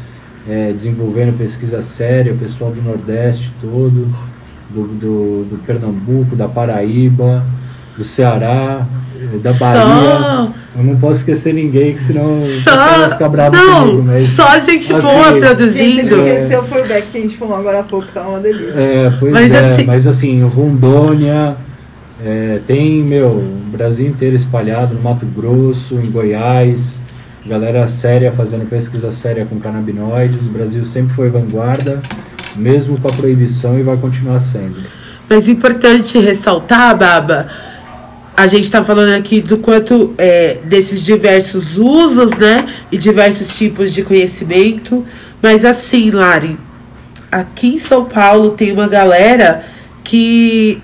[0.48, 4.08] é, desenvolvendo pesquisa séria, o pessoal do Nordeste todo
[4.74, 7.44] do, do, do Pernambuco, da Paraíba,
[7.96, 8.84] do Ceará,
[9.40, 10.18] da Bahia.
[10.18, 10.48] Só...
[10.76, 12.74] Eu não posso esquecer ninguém, que senão só...
[12.74, 14.02] vai ficar bravo não, comigo.
[14.02, 16.16] Mas, só gente assim, boa produzindo.
[16.16, 18.72] Quem esqueceu foi o Beck que a gente falou agora há pouco, tá uma delícia.
[18.76, 19.86] É, pois mas é, assim...
[19.86, 21.56] mas assim, Rondônia,
[22.24, 27.00] é, tem, meu, o Brasil inteiro espalhado, no Mato Grosso, em Goiás,
[27.46, 32.00] galera séria fazendo pesquisa séria com canabinoides, o Brasil sempre foi vanguarda
[32.56, 34.76] mesmo com a proibição e vai continuar sendo.
[35.28, 37.48] Mas importante ressaltar, Baba,
[38.36, 42.66] a gente está falando aqui do quanto é, desses diversos usos, né?
[42.90, 45.04] E diversos tipos de conhecimento.
[45.42, 46.58] Mas assim, Lari,
[47.30, 49.64] aqui em São Paulo tem uma galera
[50.02, 50.82] que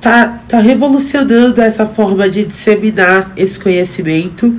[0.00, 4.54] tá, tá revolucionando essa forma de disseminar esse conhecimento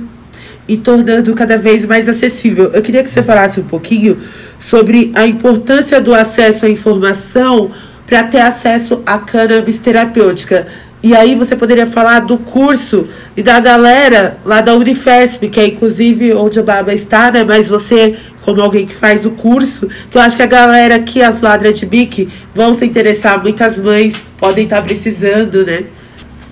[0.68, 2.70] e tornando cada vez mais acessível.
[2.72, 4.18] Eu queria que você falasse um pouquinho
[4.58, 7.70] sobre a importância do acesso à informação
[8.06, 10.66] para ter acesso à cannabis terapêutica.
[11.00, 15.66] E aí você poderia falar do curso e da galera lá da Unifesp, que é
[15.66, 17.44] inclusive onde a Baba está, né?
[17.44, 21.22] Mas você, como alguém que faz o curso, que eu acho que a galera aqui,
[21.22, 23.40] as ladras de bique, vão se interessar.
[23.40, 25.84] Muitas mães podem estar precisando, né?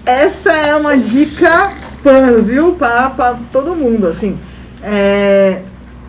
[0.04, 1.72] Essa é uma dica
[2.06, 2.72] fãs, viu?
[2.72, 4.38] Para todo mundo, assim.
[4.80, 5.62] É,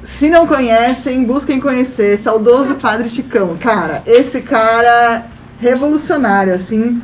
[0.03, 2.19] se não conhecem, busquem conhecer.
[2.19, 3.57] Saudoso Padre Ticão.
[3.57, 5.25] Cara, esse cara
[5.59, 7.01] revolucionário, assim.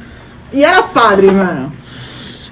[0.51, 1.73] E era padre, mano.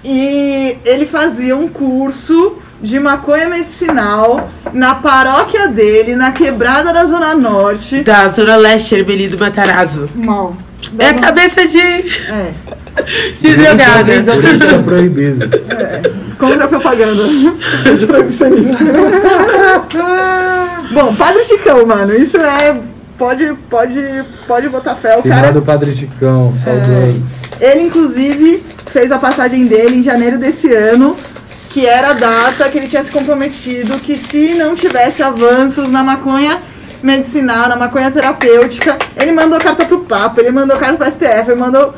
[0.03, 7.35] E ele fazia um curso de maconha medicinal na paróquia dele, na quebrada da Zona
[7.35, 8.01] Norte.
[8.01, 10.09] Da Zona Leste, Herbelido Matarazzo.
[10.15, 10.57] Mal.
[10.97, 11.79] É a cabeça de.
[11.79, 12.51] É.
[13.39, 14.15] de drogada.
[14.15, 15.49] Isso é proibido.
[15.69, 16.01] É.
[16.37, 17.23] Contra a propaganda
[17.97, 18.77] de proibicionismo.
[20.91, 22.81] Bom, Padre Ticão, mano, isso é.
[23.17, 25.17] Pode, pode, pode botar fé.
[25.17, 25.51] O cara.
[25.51, 27.23] do Padre Ticão, saudoso.
[27.59, 31.15] É, ele, inclusive, fez a passagem dele em janeiro desse ano,
[31.69, 36.03] que era a data que ele tinha se comprometido que se não tivesse avanços na
[36.03, 36.57] maconha
[37.03, 41.59] medicinal, na maconha terapêutica, ele mandou carta pro Papa, ele mandou carta pro STF, ele
[41.59, 41.93] mandou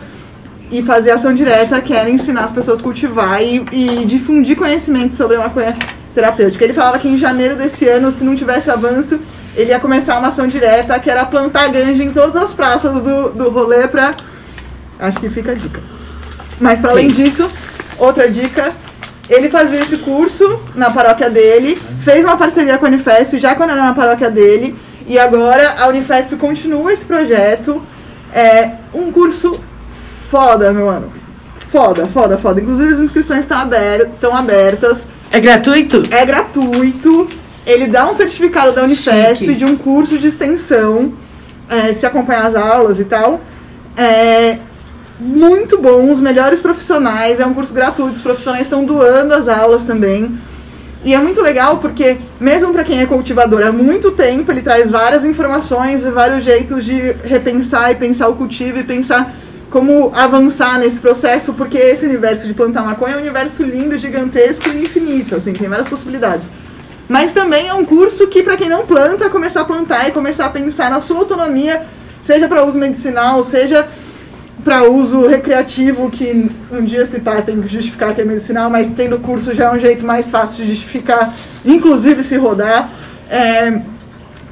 [0.73, 5.13] e fazer ação direta, que era ensinar as pessoas a cultivar e, e difundir conhecimento
[5.13, 5.77] sobre a maconha
[6.15, 6.63] terapêutica.
[6.63, 9.19] Ele falava que em janeiro desse ano, se não tivesse avanço,
[9.55, 13.29] ele ia começar uma ação direta, que era plantar ganja em todas as praças do,
[13.29, 14.15] do rolê pra...
[14.97, 15.79] Acho que fica a dica.
[16.59, 17.47] Mas para além disso,
[17.99, 18.71] outra dica,
[19.29, 23.69] ele fazia esse curso na paróquia dele, fez uma parceria com a Unifesp já quando
[23.69, 27.79] era na paróquia dele, e agora a Unifesp continua esse projeto.
[28.33, 29.61] É um curso
[30.33, 31.13] foda, meu mano.
[31.71, 32.59] Foda, foda, foda.
[32.59, 35.07] Inclusive as inscrições estão abertas, abertas.
[35.29, 36.01] É gratuito?
[36.09, 37.29] É gratuito.
[37.67, 39.53] Ele dá um certificado da Unifesp Chique.
[39.53, 41.13] de um curso de extensão,
[41.69, 43.39] é, se acompanhar as aulas e tal.
[43.95, 44.57] É
[45.19, 49.83] muito bom, os melhores profissionais, é um curso gratuito, os profissionais estão doando as aulas
[49.83, 50.35] também.
[51.05, 54.89] E é muito legal porque, mesmo para quem é cultivador há muito tempo, ele traz
[54.89, 59.31] várias informações e vários jeitos de repensar e pensar o cultivo e pensar
[59.73, 64.69] como avançar nesse processo, porque esse universo de plantar maconha é um universo lindo, gigantesco
[64.69, 66.47] e infinito, assim, tem várias possibilidades.
[67.09, 70.45] Mas também é um curso que, para quem não planta, começar a plantar e começar
[70.45, 71.81] a pensar na sua autonomia,
[72.21, 73.87] seja para uso medicinal, seja
[74.63, 78.87] para uso recreativo, que um dia se pá, tem que justificar que é medicinal, mas
[78.95, 81.33] tendo curso já é um jeito mais fácil de justificar,
[81.65, 82.91] inclusive se rodar.
[83.27, 83.81] É,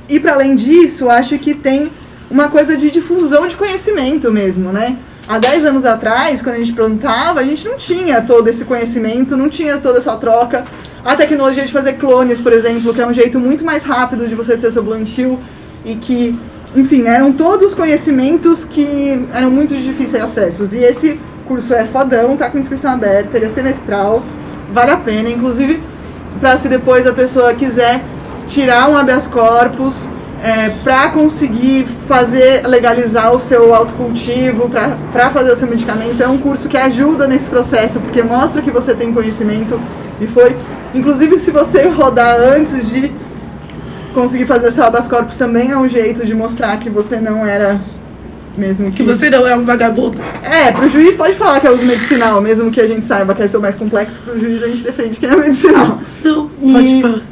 [0.10, 1.92] e para além disso, acho que tem
[2.28, 4.98] uma coisa de difusão de conhecimento mesmo, né?
[5.28, 9.38] Há 10 anos atrás, quando a gente plantava, a gente não tinha todo esse conhecimento,
[9.38, 10.66] não tinha toda essa troca.
[11.06, 14.36] A tecnologia de fazer clones, por exemplo, que é um jeito muito mais rápido de
[14.36, 15.40] você ter seu plantio
[15.86, 16.38] e que,
[16.76, 20.74] enfim, eram todos conhecimentos que eram muito difíceis de acessos.
[20.74, 24.24] E esse curso é fodão, tá com inscrição aberta, ele é semestral,
[24.74, 25.82] vale a pena, inclusive
[26.40, 28.02] para se depois a pessoa quiser
[28.48, 30.08] tirar um habeas corpus
[30.42, 34.70] é, para conseguir fazer, legalizar o seu autocultivo,
[35.12, 36.22] para fazer o seu medicamento.
[36.22, 39.80] É um curso que ajuda nesse processo, porque mostra que você tem conhecimento
[40.20, 40.56] e foi.
[40.94, 43.12] Inclusive, se você rodar antes de
[44.14, 47.80] conseguir fazer seu habeas corpus, também é um jeito de mostrar que você não era
[48.58, 48.98] mesmo que...
[48.98, 50.20] que você não é um vagabundo.
[50.44, 53.44] É, pro juiz pode falar que é uso medicinal, mesmo que a gente saiba que
[53.44, 56.00] é seu mais complexo, pro juiz a gente defende que é medicinal.
[56.24, 57.24] Não, pode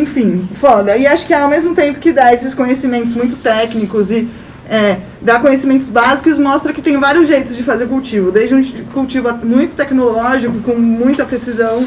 [0.00, 0.96] enfim, foda.
[0.96, 4.28] E acho que ao mesmo tempo que dá esses conhecimentos muito técnicos e
[4.68, 8.30] é, dá conhecimentos básicos, mostra que tem vários jeitos de fazer cultivo.
[8.30, 11.84] Desde um cultivo muito tecnológico, com muita precisão,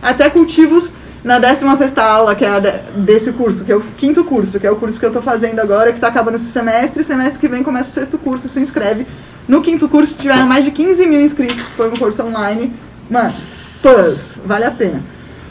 [0.00, 0.92] até cultivos
[1.24, 2.58] na 16 aula, que é a
[2.96, 5.60] desse curso, que é o quinto curso, que é o curso que eu estou fazendo
[5.60, 7.04] agora, que está acabando esse semestre.
[7.04, 9.06] Semestre que vem começa o sexto curso, se inscreve.
[9.46, 12.72] No quinto curso tiveram mais de 15 mil inscritos, foi um curso online.
[13.10, 13.34] Mano,
[13.80, 15.02] plus, vale a pena.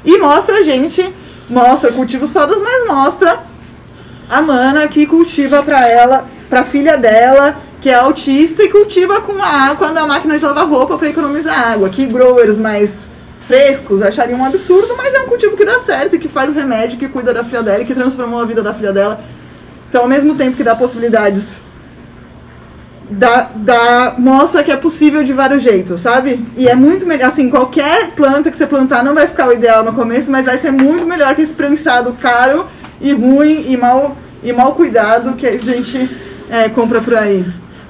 [0.03, 1.13] E mostra a gente
[1.51, 3.39] mostra cultivos todos, mas mostra
[4.29, 9.33] a mana que cultiva para ela, para filha dela, que é autista e cultiva com
[9.43, 11.89] a quando a máquina de lavar roupa para economizar água.
[11.89, 13.01] Que growers mais
[13.45, 16.53] frescos achariam um absurdo, mas é um cultivo que dá certo e que faz o
[16.53, 19.19] remédio, que cuida da filha dela e que transformou a vida da filha dela.
[19.89, 21.55] Então, ao mesmo tempo que dá possibilidades
[23.11, 26.39] dá, dá, mostra que é possível de vários jeitos, sabe?
[26.55, 29.83] E é muito melhor, assim, qualquer planta que você plantar não vai ficar o ideal
[29.83, 32.65] no começo, mas vai ser muito melhor que esse prensado caro
[33.01, 36.09] e ruim e mal, e mal cuidado que a gente
[36.49, 37.45] é, compra por aí.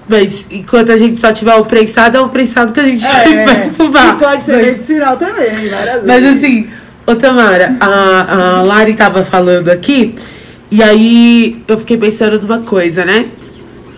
[0.10, 3.46] Mas enquanto a gente só tiver o prensado, é o prensado que a gente é,
[3.46, 4.16] vai fumar.
[4.16, 6.68] E pode ser mas, medicinal também, várias Mas assim,
[7.06, 10.16] ô Tamara, a, a Lari tava falando aqui,
[10.72, 13.28] e aí eu fiquei pensando numa coisa, né?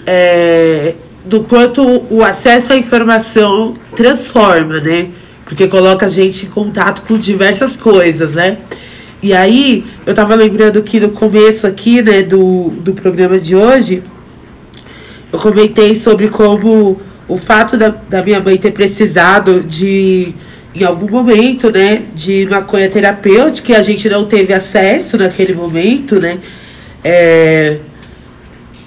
[0.06, 0.96] É,
[1.26, 5.08] do quanto o acesso à informação transforma, né?
[5.46, 8.58] Porque coloca a gente em contato com diversas coisas, né?
[9.22, 14.04] E aí, eu tava lembrando que no começo aqui, né, do, do programa de hoje,
[15.32, 20.34] eu comentei sobre como o fato da, da minha mãe ter precisado de,
[20.76, 26.20] em algum momento, né, de maconha terapêutica, que a gente não teve acesso naquele momento,
[26.20, 26.40] né?
[27.02, 27.78] É,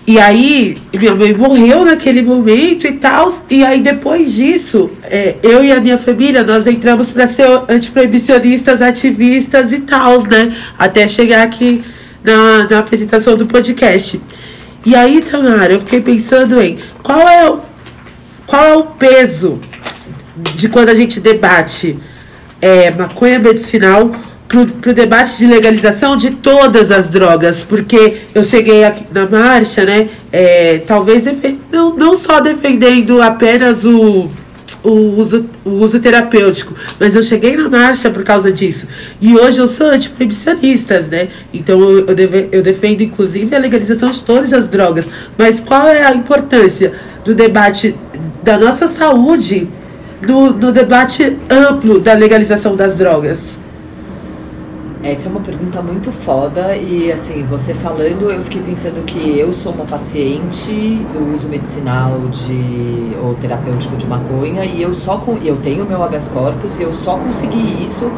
[0.06, 3.32] e aí, minha mãe morreu naquele momento e tal.
[3.50, 8.80] E aí, depois disso, é, eu e a minha família, nós entramos para ser antiproibicionistas,
[8.80, 10.54] ativistas e tal, né?
[10.78, 11.82] Até chegar aqui
[12.22, 14.20] na, na apresentação do podcast.
[14.84, 17.60] E aí, Tamara, eu fiquei pensando em qual é o,
[18.46, 19.58] qual é o peso
[20.54, 21.98] de quando a gente debate
[22.60, 24.12] é, maconha medicinal
[24.48, 29.84] para o debate de legalização de todas as drogas, porque eu cheguei aqui na marcha,
[29.84, 30.08] né?
[30.32, 31.24] É, talvez
[31.72, 34.30] não, não só defendendo apenas o,
[34.84, 38.86] o, uso, o uso terapêutico, mas eu cheguei na marcha por causa disso.
[39.20, 41.28] E hoje eu sou antiproibicionista, né?
[41.52, 45.06] Então eu, eu, deve, eu defendo inclusive a legalização de todas as drogas.
[45.36, 46.92] Mas qual é a importância
[47.24, 47.96] do debate
[48.44, 49.68] da nossa saúde
[50.22, 53.65] no, no debate amplo da legalização das drogas?
[55.06, 59.52] Essa é uma pergunta muito foda e assim, você falando, eu fiquei pensando que eu
[59.52, 60.68] sou uma paciente
[61.12, 66.02] do uso medicinal de ou terapêutico de maconha e eu só com, eu tenho meu
[66.02, 68.10] habeas corpus e eu só consegui isso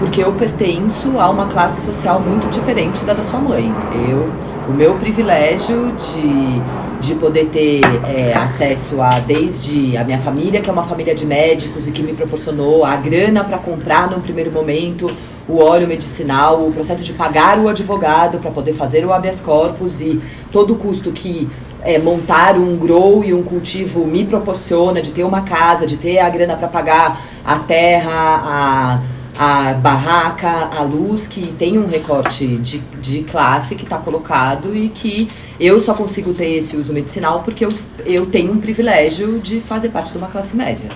[0.00, 3.72] porque eu pertenço a uma classe social muito diferente da da sua mãe.
[4.08, 4.28] Eu
[4.68, 6.60] o meu privilégio de,
[7.00, 11.26] de poder ter é, acesso a desde a minha família, que é uma família de
[11.26, 15.10] médicos e que me proporcionou a grana para comprar num primeiro momento
[15.52, 20.00] o óleo medicinal, o processo de pagar o advogado para poder fazer o habeas corpus
[20.00, 20.18] e
[20.50, 21.46] todo o custo que
[21.82, 26.20] é, montar um grow e um cultivo me proporciona de ter uma casa, de ter
[26.20, 29.00] a grana para pagar a terra, a,
[29.38, 34.88] a barraca, a luz, que tem um recorte de, de classe que está colocado e
[34.88, 35.28] que
[35.60, 37.72] eu só consigo ter esse uso medicinal porque eu,
[38.06, 40.88] eu tenho um privilégio de fazer parte de uma classe média.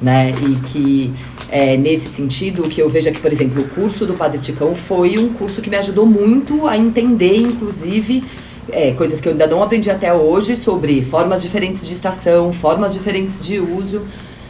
[0.00, 0.32] Né?
[0.40, 1.12] E que
[1.50, 4.74] é, nesse sentido, que eu vejo é que, por exemplo, o curso do Padre Ticão
[4.74, 8.22] foi um curso que me ajudou muito a entender, inclusive,
[8.70, 12.92] é, coisas que eu ainda não aprendi até hoje sobre formas diferentes de extração, formas
[12.92, 14.02] diferentes de uso,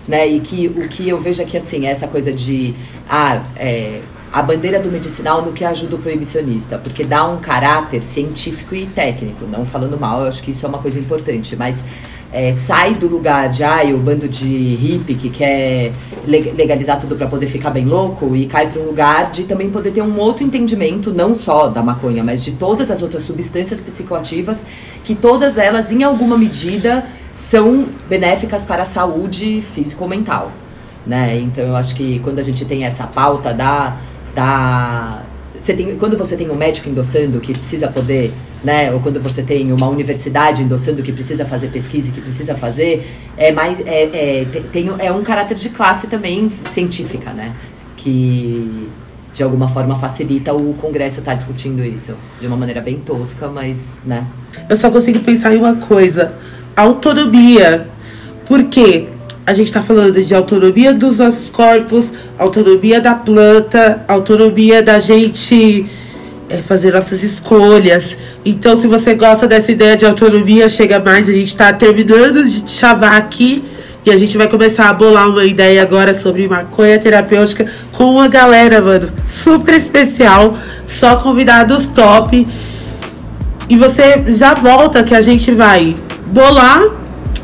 [0.07, 0.27] né?
[0.27, 2.75] E que o que eu vejo aqui é assim, é essa coisa de
[3.09, 4.01] ah, é,
[4.33, 8.87] a bandeira do medicinal no que ajuda o proibicionista, porque dá um caráter científico e
[8.87, 11.85] técnico, não falando mal, eu acho que isso é uma coisa importante, mas
[12.33, 15.93] é, sai do lugar de ai, o bando de hippie que quer
[16.27, 19.93] legalizar tudo para poder ficar bem louco e cai para um lugar de também poder
[19.93, 24.67] ter um outro entendimento, não só da maconha, mas de todas as outras substâncias psicoativas,
[25.03, 27.03] que todas elas, em alguma medida,
[27.33, 30.53] são benéficas para a saúde físico-mental.
[31.07, 31.39] Né?
[31.39, 33.97] Então eu acho que quando a gente tem essa pauta da,
[34.35, 35.23] da
[35.61, 39.43] você tem, quando você tem um médico endossando que precisa poder, né, ou quando você
[39.43, 43.07] tem uma universidade endossando que precisa fazer pesquisa que precisa fazer,
[43.37, 47.55] é mais é, é, tem, é um caráter de classe também científica, né,
[47.97, 48.89] que
[49.33, 53.49] de alguma forma facilita o Congresso estar tá discutindo isso de uma maneira bem tosca,
[53.49, 54.27] mas, né.
[54.69, 56.35] Eu só consigo pensar em uma coisa:
[56.75, 57.89] autonomia.
[58.47, 59.09] Por quê?
[59.49, 65.87] a gente está falando de autonomia dos nossos corpos, autonomia da planta, autonomia da gente
[66.49, 68.17] é, fazer nossas escolhas.
[68.45, 71.29] Então, se você gosta dessa ideia de autonomia, chega mais.
[71.29, 73.65] A gente está terminando de chavar aqui
[74.05, 78.29] e a gente vai começar a bolar uma ideia agora sobre maconha terapêutica com uma
[78.29, 82.47] galera, mano, super especial, só convidados top.
[83.69, 85.95] E você já volta que a gente vai
[86.27, 86.83] bolar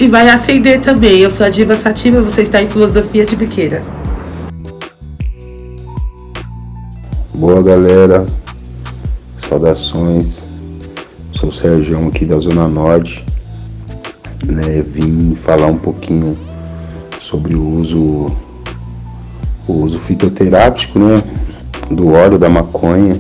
[0.01, 1.19] e vai acender também.
[1.19, 3.83] Eu sou a Diva Sativa, você está em Filosofia de Biqueira.
[7.35, 8.25] Boa galera,
[9.49, 10.43] saudações.
[11.33, 13.25] Sou o Sérgio aqui da Zona Norte.
[14.47, 16.37] Né, vim falar um pouquinho
[17.21, 18.27] sobre o uso
[19.67, 21.23] o uso fitoterápico, né,
[21.91, 23.17] do óleo da maconha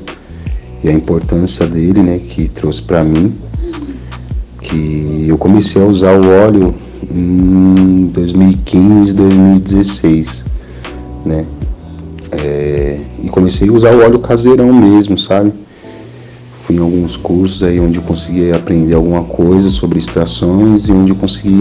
[0.83, 3.35] e a importância dele, né, que trouxe para mim
[4.61, 6.75] que eu comecei a usar o óleo
[7.11, 10.45] em 2015, 2016,
[11.25, 11.47] né?
[12.33, 15.53] É, e comecei a usar o óleo caseirão mesmo, sabe?
[16.67, 21.12] Fui em alguns cursos aí onde eu consegui aprender alguma coisa sobre extrações e onde
[21.12, 21.61] eu consegui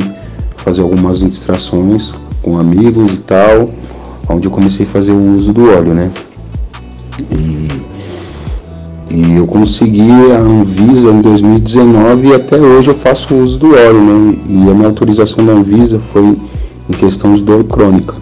[0.58, 3.70] fazer algumas extrações com amigos e tal,
[4.30, 6.10] onde eu comecei a fazer o uso do óleo, né?
[7.32, 7.64] E
[9.14, 14.02] e eu consegui a Anvisa em 2019 e até hoje eu faço uso do óleo,
[14.02, 14.36] né?
[14.50, 16.36] E a minha autorização da Anvisa foi
[16.90, 18.16] em questão de dor crônica.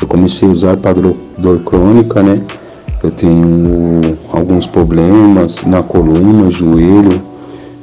[0.00, 0.94] Eu comecei a usar para
[1.36, 2.40] dor crônica, né?
[3.08, 7.22] Eu tenho alguns problemas na coluna, joelho,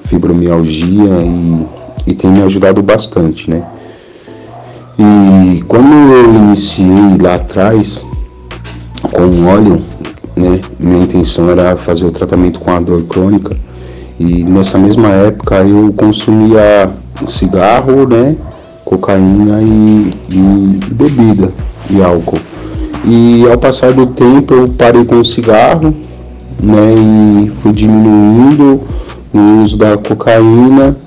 [0.04, 1.66] fibromialgia e,
[2.06, 3.64] e tem me ajudado bastante, né?
[5.00, 8.06] E quando eu iniciei lá atrás
[9.12, 9.82] com óleo,
[10.36, 10.62] né?
[10.80, 13.58] Minha intenção era fazer o tratamento com a dor crônica
[14.20, 16.94] e nessa mesma época eu consumia
[17.28, 18.38] cigarro, né?
[18.86, 21.52] Cocaína e, e bebida
[21.90, 22.38] e álcool.
[23.08, 25.94] E ao passar do tempo eu parei com o cigarro,
[26.62, 26.94] né?
[27.46, 28.82] E fui diminuindo
[29.34, 30.98] o uso da cocaína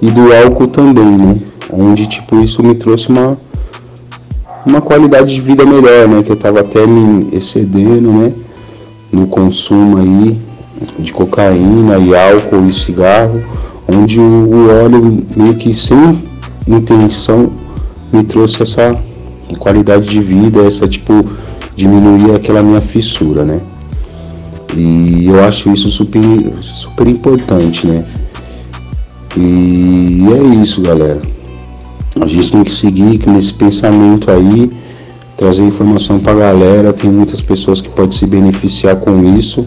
[0.00, 1.36] e do álcool também, né?
[1.72, 3.38] Onde tipo isso me trouxe uma
[4.66, 6.22] uma qualidade de vida melhor, né?
[6.22, 8.32] Que eu tava até me excedendo, né?
[9.14, 10.38] no consumo aí
[10.98, 13.42] de cocaína e álcool e cigarro,
[13.88, 16.24] onde o, óleo meio que sem
[16.66, 17.50] intenção
[18.12, 19.00] me trouxe essa
[19.58, 21.24] qualidade de vida, essa tipo
[21.76, 23.60] diminuir aquela minha fissura, né?
[24.76, 26.22] E eu acho isso super,
[26.60, 28.04] super importante, né?
[29.36, 31.20] E é isso, galera.
[32.20, 34.70] A gente tem que seguir nesse pensamento aí
[35.36, 36.92] trazer informação para a galera.
[36.92, 39.66] Tem muitas pessoas que podem se beneficiar com isso,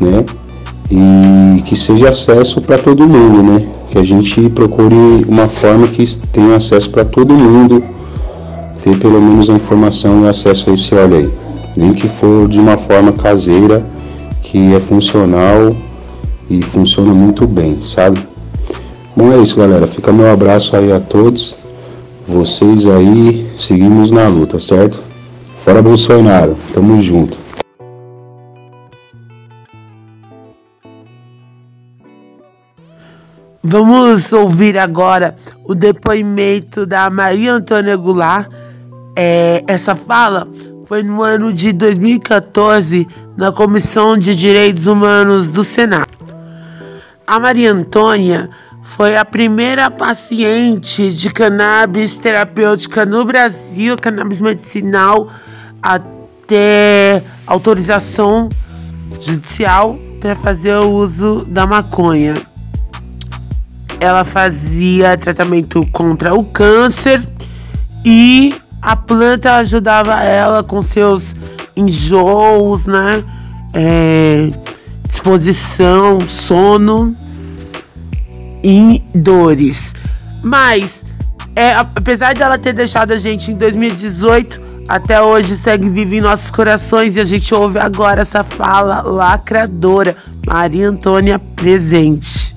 [0.00, 0.24] né?
[0.90, 3.66] E que seja acesso para todo mundo, né?
[3.90, 7.82] Que a gente procure uma forma que tenha acesso para todo mundo,
[8.86, 11.32] ter pelo menos a informação e acesso a esse óleo aí.
[11.76, 13.84] Nem que for de uma forma caseira,
[14.42, 15.76] que é funcional
[16.48, 18.24] e funciona muito bem, sabe?
[19.16, 19.88] Bom, é isso, galera.
[19.88, 21.56] Fica meu abraço aí a todos.
[22.28, 25.02] Vocês aí, seguimos na luta, certo?
[25.58, 27.36] Fora Bolsonaro, tamo junto.
[33.64, 35.34] Vamos ouvir agora
[35.64, 38.48] o depoimento da Maria Antônia Goulart.
[39.18, 40.46] É, essa fala
[40.86, 46.06] foi no ano de 2014 na Comissão de Direitos Humanos do Senado.
[47.26, 48.50] A Maria Antônia
[48.82, 55.28] foi a primeira paciente de cannabis terapêutica no Brasil, cannabis medicinal,
[55.82, 55.98] a
[56.46, 58.50] ter autorização
[59.18, 62.34] judicial para fazer o uso da maconha.
[63.98, 67.20] Ela fazia tratamento contra o câncer
[68.04, 68.54] e
[68.86, 71.34] a planta ajudava ela com seus
[71.76, 73.24] enjoos, né?
[73.74, 74.48] É,
[75.02, 77.16] disposição, sono
[78.62, 79.92] e dores.
[80.40, 81.04] Mas,
[81.56, 86.52] é, apesar dela ter deixado a gente em 2018, até hoje segue vivo em nossos
[86.52, 90.16] corações e a gente ouve agora essa fala lacradora.
[90.46, 92.55] Maria Antônia presente.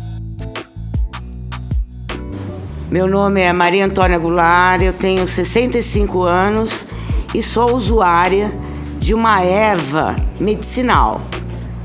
[2.92, 6.88] Meu nome é Maria Antônia Goulart, eu tenho 65 anos
[7.36, 8.52] e sou usuária
[8.98, 11.22] de uma erva medicinal,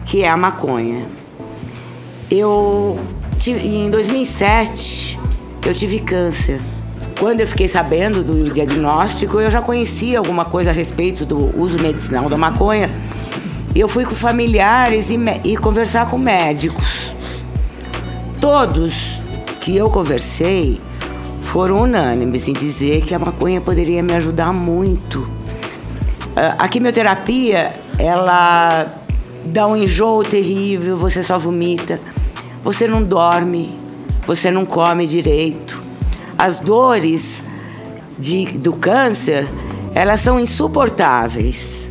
[0.06, 1.04] que é a maconha.
[2.30, 2.98] Eu
[3.46, 5.20] em 2007
[5.66, 6.58] eu tive câncer.
[7.20, 11.78] Quando eu fiquei sabendo do diagnóstico, eu já conhecia alguma coisa a respeito do uso
[11.82, 12.90] medicinal da maconha.
[13.74, 17.14] E eu fui com familiares e, e conversar com médicos.
[18.40, 19.20] Todos
[19.60, 20.80] que eu conversei
[21.54, 25.24] foram unânimes em dizer que a maconha poderia me ajudar muito.
[26.34, 28.92] Ah, a quimioterapia, ela
[29.44, 32.00] dá um enjoo terrível, você só vomita,
[32.60, 33.78] você não dorme,
[34.26, 35.80] você não come direito.
[36.36, 37.40] As dores
[38.18, 39.46] de, do câncer,
[39.94, 41.88] elas são insuportáveis.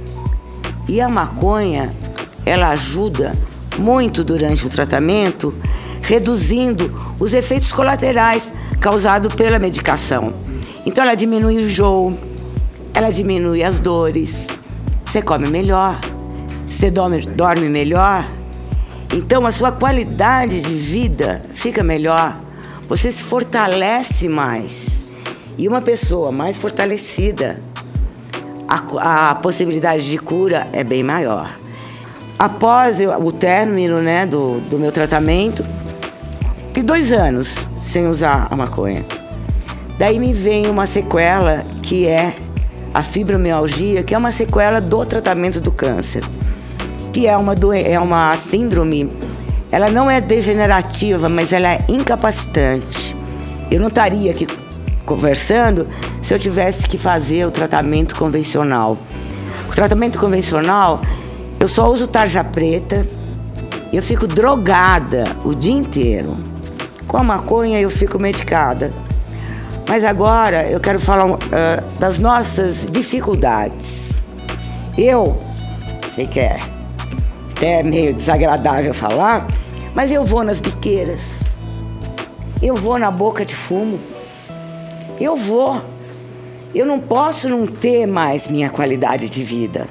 [0.90, 1.96] E a maconha,
[2.46, 3.32] ela ajuda
[3.80, 5.56] muito durante o tratamento,
[6.02, 8.52] reduzindo os efeitos colaterais
[8.84, 10.34] causado pela medicação.
[10.86, 12.20] Então ela diminui o enjoo,
[12.94, 14.46] ela diminui as dores,
[15.06, 15.98] você come melhor,
[16.68, 18.28] você dorme, dorme melhor.
[19.14, 22.38] Então a sua qualidade de vida fica melhor,
[22.90, 25.06] você se fortalece mais.
[25.58, 27.62] E uma pessoa mais fortalecida,
[28.68, 31.58] a, a possibilidade de cura é bem maior.
[32.38, 35.64] Após o término né, do, do meu tratamento,
[36.74, 39.06] fiquei dois anos sem usar a maconha.
[40.00, 42.34] Daí me vem uma sequela que é
[42.92, 46.24] a fibromialgia, que é uma sequela do tratamento do câncer,
[47.14, 49.12] que é uma, é uma síndrome,
[49.72, 53.16] ela não é degenerativa, mas ela é incapacitante.
[53.70, 54.48] Eu não estaria aqui
[55.06, 55.88] conversando
[56.24, 58.98] se eu tivesse que fazer o tratamento convencional.
[59.70, 61.00] O tratamento convencional,
[61.60, 63.08] eu só uso tarja preta,
[63.92, 66.53] eu fico drogada o dia inteiro.
[67.14, 68.92] Com a maconha eu fico medicada.
[69.88, 71.40] Mas agora eu quero falar uh,
[72.00, 74.20] das nossas dificuldades.
[74.98, 75.40] Eu
[76.16, 76.58] sei que é
[77.52, 79.46] até meio desagradável falar,
[79.94, 81.20] mas eu vou nas biqueiras.
[82.60, 84.00] Eu vou na boca de fumo.
[85.22, 85.80] Eu vou.
[86.74, 89.86] Eu não posso não ter mais minha qualidade de vida.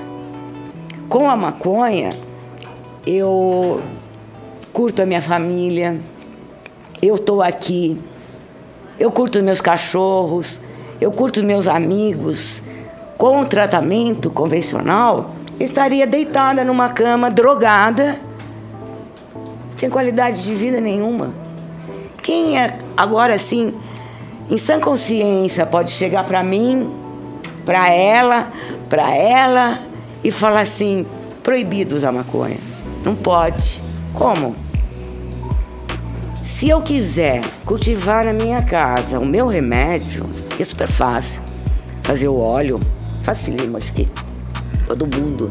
[1.08, 2.16] Com a maconha,
[3.06, 3.80] eu
[4.72, 6.00] curto a minha família,
[7.02, 8.00] eu estou aqui,
[8.96, 10.62] eu curto meus cachorros,
[11.00, 12.62] eu curto meus amigos.
[13.18, 18.16] Com o tratamento convencional, estaria deitada numa cama, drogada,
[19.76, 21.30] sem qualidade de vida nenhuma.
[22.22, 23.74] Quem é agora assim,
[24.48, 26.88] em sã consciência, pode chegar para mim,
[27.66, 28.48] para ela,
[28.88, 29.78] para ela
[30.22, 31.04] e falar assim:
[31.42, 32.58] proibido usar maconha?
[33.04, 33.82] Não pode.
[34.12, 34.61] Como?
[36.62, 40.24] Se eu quiser cultivar na minha casa o meu remédio,
[40.60, 41.42] é super fácil.
[42.04, 42.78] Fazer o óleo,
[43.20, 44.08] facilita, acho que
[44.86, 45.50] todo mundo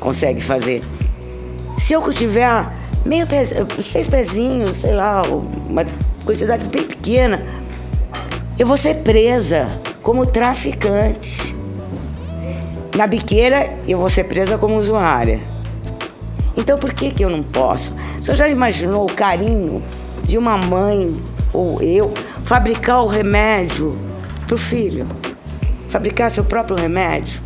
[0.00, 0.82] consegue fazer.
[1.78, 2.74] Se eu cultivar
[3.06, 3.50] meio pez,
[3.80, 5.86] seis pezinhos, sei lá, uma
[6.24, 7.40] quantidade bem pequena,
[8.58, 9.68] eu vou ser presa
[10.02, 11.54] como traficante.
[12.96, 15.38] Na biqueira, eu vou ser presa como usuária.
[16.56, 17.94] Então por que, que eu não posso?
[18.18, 19.80] O senhor já imaginou o carinho
[20.28, 21.16] de uma mãe
[21.54, 22.12] ou eu
[22.44, 23.98] fabricar o remédio
[24.46, 25.08] para o filho,
[25.88, 27.40] fabricar seu próprio remédio.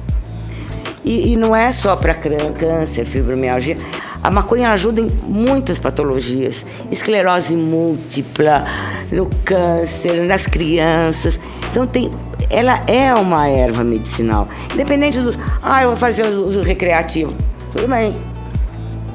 [1.04, 3.76] E, e não é só para câncer, fibromialgia.
[4.22, 8.64] A maconha ajuda em muitas patologias, esclerose múltipla,
[9.10, 11.38] no câncer, nas crianças.
[11.70, 12.12] Então tem,
[12.50, 14.48] ela é uma erva medicinal.
[14.72, 17.34] Independente dos, ah, eu vou fazer o uso recreativo.
[17.72, 18.16] Tudo bem.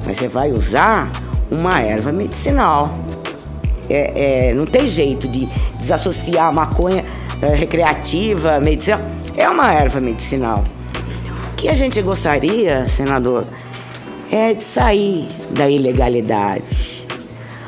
[0.04, 1.10] Mas você vai usar
[1.50, 3.07] uma erva medicinal
[3.88, 5.46] é, é, não tem jeito de
[5.78, 7.04] desassociar a maconha
[7.40, 9.00] é, recreativa, medicinal.
[9.36, 10.64] É uma erva medicinal.
[11.56, 13.44] que a gente gostaria, senador,
[14.30, 17.06] é de sair da ilegalidade.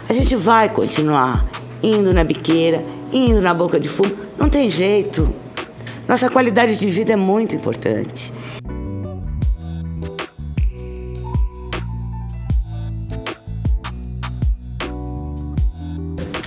[0.08, 1.46] A gente vai continuar
[1.82, 5.32] indo na biqueira, indo na boca de fumo, não tem jeito.
[6.08, 8.32] Nossa qualidade de vida é muito importante.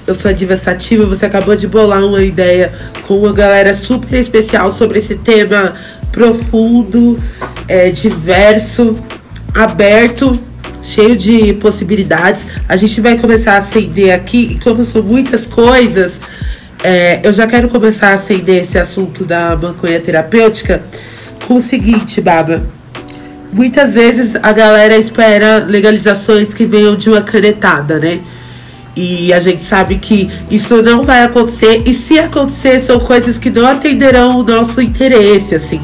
[0.05, 2.73] Eu sou a Diva Sativa, você acabou de bolar uma ideia
[3.07, 5.75] com uma galera super especial sobre esse tema
[6.11, 7.17] profundo,
[7.69, 8.97] é, diverso,
[9.53, 10.37] aberto,
[10.81, 12.45] cheio de possibilidades.
[12.67, 16.19] A gente vai começar a acender aqui, e como são muitas coisas,
[16.83, 20.83] é, eu já quero começar a acender esse assunto da maconha terapêutica
[21.47, 22.61] com o seguinte, Baba.
[23.53, 28.19] Muitas vezes a galera espera legalizações que venham de uma canetada, né?
[28.95, 31.83] E a gente sabe que isso não vai acontecer.
[31.85, 35.81] E se acontecer, são coisas que não atenderão o nosso interesse, assim.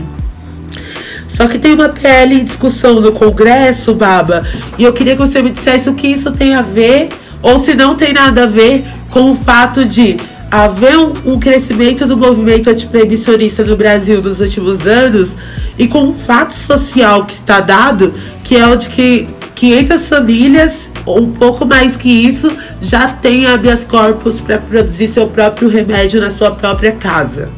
[1.27, 4.45] Só que tem uma PL em discussão no Congresso, Baba,
[4.77, 7.09] e eu queria que você me dissesse o que isso tem a ver,
[7.41, 10.17] ou se não tem nada a ver com o fato de
[10.51, 15.37] haver um, crescimento do movimento antiproibicionista no Brasil nos últimos anos
[15.77, 19.27] e com um fato social que está dado, que é o de que
[19.59, 22.49] 500 famílias, ou um pouco mais que isso,
[22.79, 27.49] já têm habeas corpus para produzir seu próprio remédio na sua própria casa.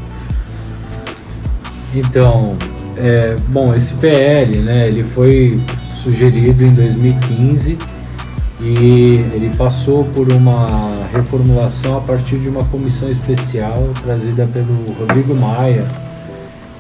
[1.94, 2.58] Então,
[2.98, 5.62] é, bom, esse PL, né, ele foi
[6.04, 7.78] sugerido em 2015
[8.60, 15.36] e ele passou por uma reformulação a partir de uma comissão especial trazida pelo Rodrigo
[15.36, 15.86] Maia.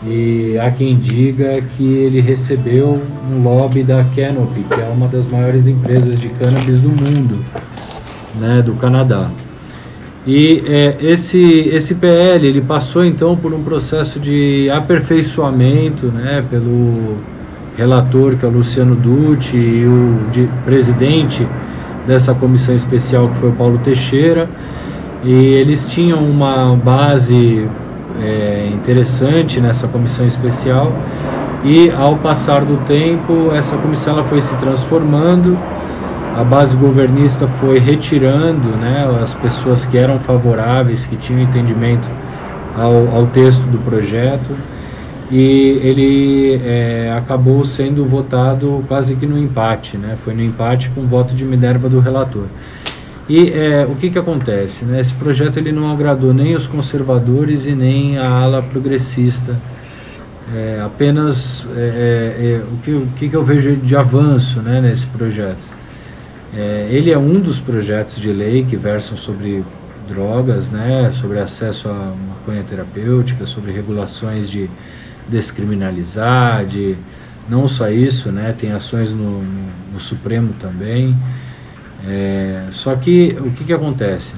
[0.04, 2.99] E há quem diga que ele recebeu
[3.32, 7.38] um lobby da Canopy, que é uma das maiores empresas de cannabis do mundo,
[8.39, 9.30] né, do Canadá.
[10.26, 11.39] E é, esse,
[11.70, 17.18] esse PL ele passou então por um processo de aperfeiçoamento né, pelo
[17.78, 21.47] relator, que é o Luciano Dutti, e o de, presidente
[22.08, 24.49] dessa comissão especial, que foi o Paulo Teixeira.
[25.24, 27.68] E eles tinham uma base
[28.20, 30.91] é, interessante nessa comissão especial.
[31.64, 35.57] E ao passar do tempo, essa comissão ela foi se transformando
[36.36, 42.09] a base governista foi retirando né, as pessoas que eram favoráveis, que tinham entendimento
[42.78, 44.55] ao, ao texto do projeto,
[45.30, 50.16] e ele é, acabou sendo votado quase que no empate, né?
[50.16, 52.45] foi no empate com o voto de Minerva do relator.
[53.32, 54.84] E é, o que, que acontece?
[54.84, 54.99] Né?
[54.99, 59.57] Esse projeto ele não agradou nem os conservadores e nem a ala progressista.
[60.53, 64.82] É, apenas é, é, é o, que, o que, que eu vejo de avanço né,
[64.82, 65.65] nesse projeto?
[66.53, 69.63] É, ele é um dos projetos de lei que versam sobre
[70.09, 74.69] drogas, né, sobre acesso à maconha terapêutica, sobre regulações de
[75.29, 76.97] descriminalizar, de
[77.47, 81.15] não só isso, né, tem ações no, no, no Supremo também.
[82.08, 84.36] É, só que o que, que acontece?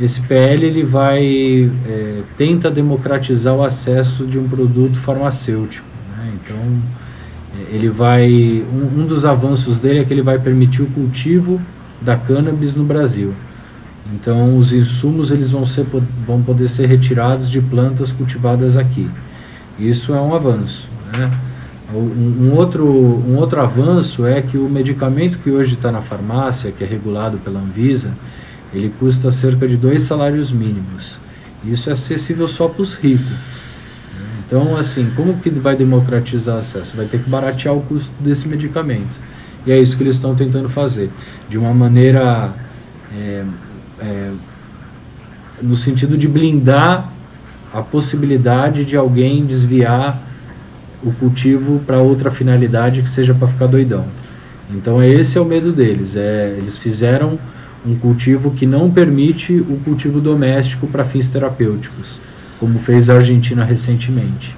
[0.00, 5.86] Esse PL ele vai é, tenta democratizar o acesso de um produto farmacêutico.
[6.16, 6.32] Né?
[6.34, 6.56] Então
[7.70, 8.30] ele vai
[8.72, 11.60] um, um, dos avanços dele é que ele vai permitir o cultivo
[12.00, 13.34] da cannabis no Brasil.
[14.14, 15.84] Então os insumos eles vão ser
[16.24, 19.10] vão poder ser retirados de plantas cultivadas aqui.
[19.78, 20.88] Isso é um avanço.
[21.12, 21.30] Né?
[21.94, 26.84] Um, outro, um outro avanço é que o medicamento que hoje está na farmácia, que
[26.84, 28.12] é regulado pela Anvisa,
[28.74, 31.18] ele custa cerca de dois salários mínimos.
[31.64, 33.58] Isso é acessível só para os ricos.
[34.46, 36.96] Então, assim, como que vai democratizar acesso?
[36.96, 39.18] Vai ter que baratear o custo desse medicamento.
[39.66, 41.10] E é isso que eles estão tentando fazer.
[41.48, 42.52] De uma maneira.
[43.16, 43.44] É,
[44.00, 44.30] é,
[45.60, 47.10] no sentido de blindar
[47.72, 50.22] a possibilidade de alguém desviar
[51.02, 54.06] o cultivo para outra finalidade que seja para ficar doidão.
[54.70, 56.16] Então esse é o medo deles.
[56.16, 57.38] É, eles fizeram
[57.86, 62.20] um cultivo que não permite o cultivo doméstico para fins terapêuticos
[62.58, 64.56] como fez a Argentina recentemente.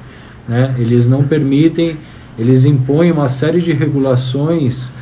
[0.49, 0.75] Né?
[0.79, 1.97] Eles não permitem,
[2.39, 4.93] eles impõem uma série de regulações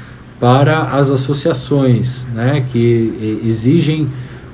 [0.41, 2.65] para as associações, né?
[2.71, 4.09] que exigem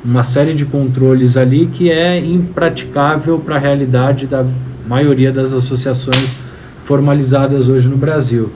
[0.04, 4.44] uma série de controles ali que é impraticável para a realidade da
[4.86, 6.38] maioria das associações
[6.84, 8.50] formalizadas hoje no Brasil.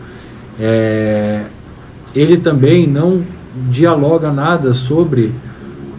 [0.61, 1.45] É,
[2.15, 3.23] ele também não
[3.71, 5.35] dialoga nada sobre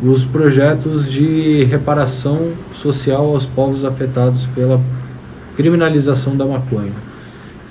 [0.02, 4.80] os projetos de reparação social aos povos afetados pela
[5.58, 6.94] criminalização da maconha.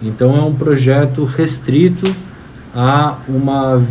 [0.03, 2.15] Então é um projeto restrito
[2.75, 3.83] a uma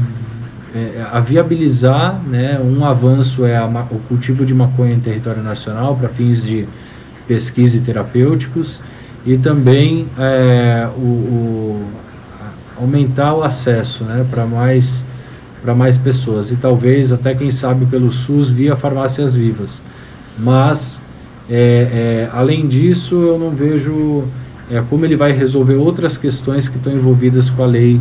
[0.76, 5.96] é, a viabilizar, né, um avanço é a, o cultivo de maconha em território nacional
[5.96, 6.68] para fins de
[7.28, 8.82] pesquisa e terapêuticos
[9.28, 11.86] e também é, o, o,
[12.78, 15.04] aumentar o acesso né, para mais,
[15.76, 19.84] mais pessoas e talvez até quem sabe pelo SUS via farmácias vivas.
[20.40, 21.02] Mas
[21.50, 24.24] é, é, além disso eu não vejo
[24.72, 28.00] é, como ele vai resolver outras questões que estão envolvidas com a lei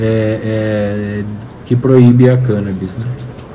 [0.00, 1.24] é, é,
[1.66, 2.96] que proíbe a cannabis.
[2.96, 3.04] Né?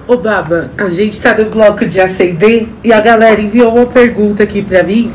[0.07, 4.43] Ô Baba, a gente está no bloco de acender e a galera enviou uma pergunta
[4.43, 5.11] aqui para mim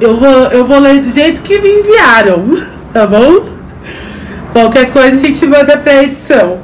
[0.00, 2.44] eu vou, eu vou ler do jeito que me enviaram,
[2.92, 3.44] tá bom?
[4.52, 6.58] Qualquer coisa a gente manda pra edição.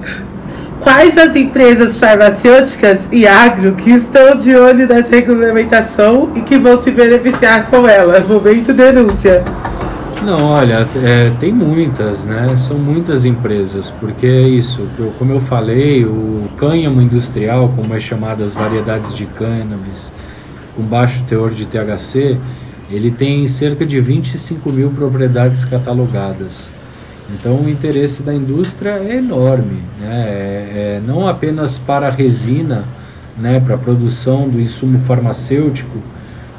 [0.81, 6.81] Quais as empresas farmacêuticas e agro que estão de olho nessa regulamentação e que vão
[6.83, 8.21] se beneficiar com ela?
[8.21, 9.45] Momento denúncia.
[10.23, 12.57] Não, olha, é, tem muitas, né?
[12.57, 14.87] São muitas empresas, porque é isso,
[15.19, 20.13] como eu falei, o cânhamo industrial, como é chamadas variedades de cannabis,
[20.75, 22.39] com baixo teor de THC,
[22.91, 26.71] ele tem cerca de 25 mil propriedades catalogadas.
[27.35, 30.25] Então o interesse da indústria é enorme, né?
[30.29, 32.85] é, é, não apenas para a resina,
[33.37, 35.99] né, para a produção do insumo farmacêutico,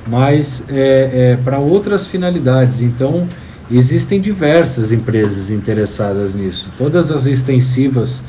[0.05, 2.82] mas é, é para outras finalidades.
[2.82, 3.28] Então
[3.71, 6.71] existem diversas empresas interessadas nisso.
[6.78, 8.23] Todas as extensivas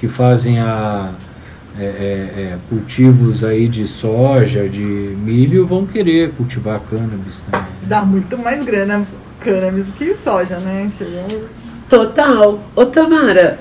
[0.00, 1.10] que fazem a,
[1.78, 7.66] é, é, é, cultivos aí de soja, de milho, vão querer cultivar cannabis também.
[7.82, 9.06] Dá muito mais grana
[9.40, 10.90] cannabis do que soja, né?
[11.88, 12.60] Total.
[12.76, 13.58] Ô Tamara,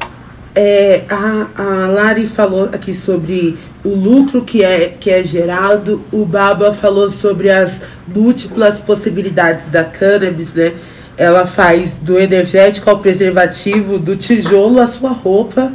[0.56, 6.24] é, a, a Lari falou aqui sobre o lucro que é, que é gerado, o
[6.24, 10.74] Baba falou sobre as múltiplas possibilidades da cannabis, né?
[11.18, 15.72] Ela faz do energético ao preservativo, do tijolo à sua roupa,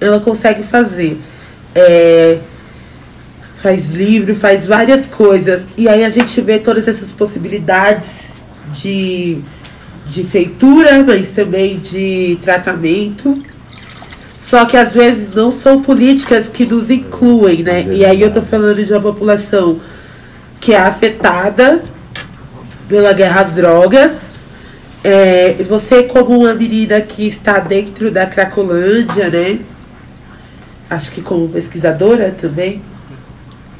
[0.00, 1.20] ela consegue fazer
[1.74, 2.38] é,
[3.62, 5.66] faz livro, faz várias coisas.
[5.76, 8.30] E aí a gente vê todas essas possibilidades
[8.72, 9.38] de,
[10.06, 13.42] de feitura, mas também de tratamento.
[14.38, 17.84] Só que às vezes não são políticas que nos incluem, né?
[17.92, 19.78] E aí eu tô falando de uma população
[20.58, 21.82] que é afetada
[22.88, 24.30] pela guerra às drogas.
[25.04, 29.60] É, você como uma menina que está dentro da Cracolândia, né?
[30.90, 32.82] Acho que como pesquisadora também,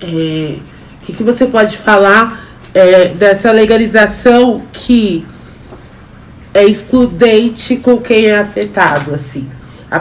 [0.00, 0.56] o é,
[1.02, 5.26] que, que você pode falar é, dessa legalização que
[6.54, 9.48] é excludente com quem é afetado, assim?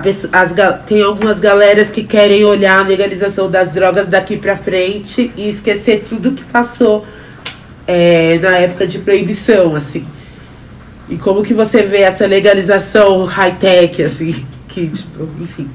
[0.03, 0.53] Pessoa, as,
[0.85, 6.05] tem algumas galeras que querem olhar a legalização das drogas daqui para frente e esquecer
[6.07, 7.03] tudo que passou
[7.87, 10.05] é, na época de proibição, assim.
[11.09, 15.67] E como que você vê essa legalização high-tech, assim, que, tipo, enfim.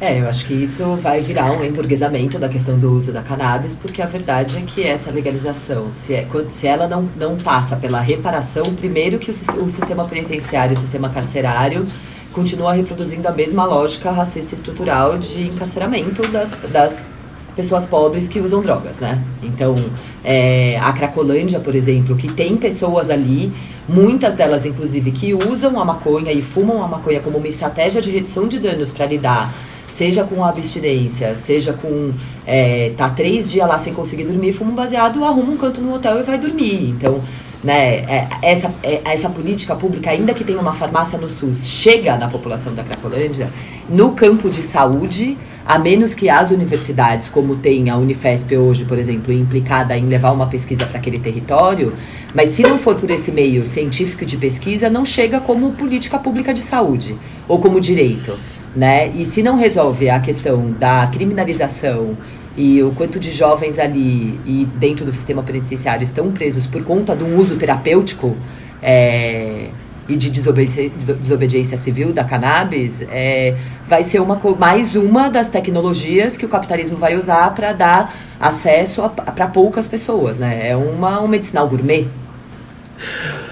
[0.00, 3.74] É, eu acho que isso vai virar um emburguesamento da questão do uso da cannabis,
[3.74, 8.00] porque a verdade é que essa legalização, se, é, se ela não, não passa pela
[8.00, 9.34] reparação, primeiro que o,
[9.64, 11.86] o sistema penitenciário, o sistema carcerário,
[12.32, 17.06] continua reproduzindo a mesma lógica racista estrutural de encarceramento das, das
[17.54, 19.22] pessoas pobres que usam drogas, né?
[19.40, 19.76] Então,
[20.24, 23.52] é, a Cracolândia, por exemplo, que tem pessoas ali,
[23.88, 28.10] muitas delas, inclusive, que usam a maconha e fumam a maconha como uma estratégia de
[28.10, 29.54] redução de danos para lidar
[29.86, 32.12] seja com abstinência, seja com
[32.46, 35.94] é, tá três dias lá sem conseguir dormir, fuma um baseado, arruma um canto no
[35.94, 36.90] hotel e vai dormir.
[36.90, 37.20] Então,
[37.62, 42.16] né, é, essa, é, essa política pública, ainda que tenha uma farmácia no SUS, chega
[42.18, 43.48] na população da Cracolândia,
[43.88, 48.98] no campo de saúde, a menos que as universidades, como tem a Unifesp hoje, por
[48.98, 51.94] exemplo, implicada em levar uma pesquisa para aquele território,
[52.34, 56.52] mas se não for por esse meio científico de pesquisa, não chega como política pública
[56.52, 57.16] de saúde
[57.48, 58.34] ou como direito
[58.74, 59.08] né?
[59.08, 62.16] E se não resolve a questão da criminalização
[62.56, 67.14] e o quanto de jovens ali e dentro do sistema penitenciário estão presos por conta
[67.16, 68.36] de um uso terapêutico
[68.82, 69.68] é,
[70.08, 73.56] e de desobediência, desobediência, civil da cannabis, é,
[73.86, 79.08] vai ser uma, mais uma das tecnologias que o capitalismo vai usar para dar acesso
[79.08, 80.68] para poucas pessoas, né?
[80.70, 82.06] É uma, um medicinal gourmet.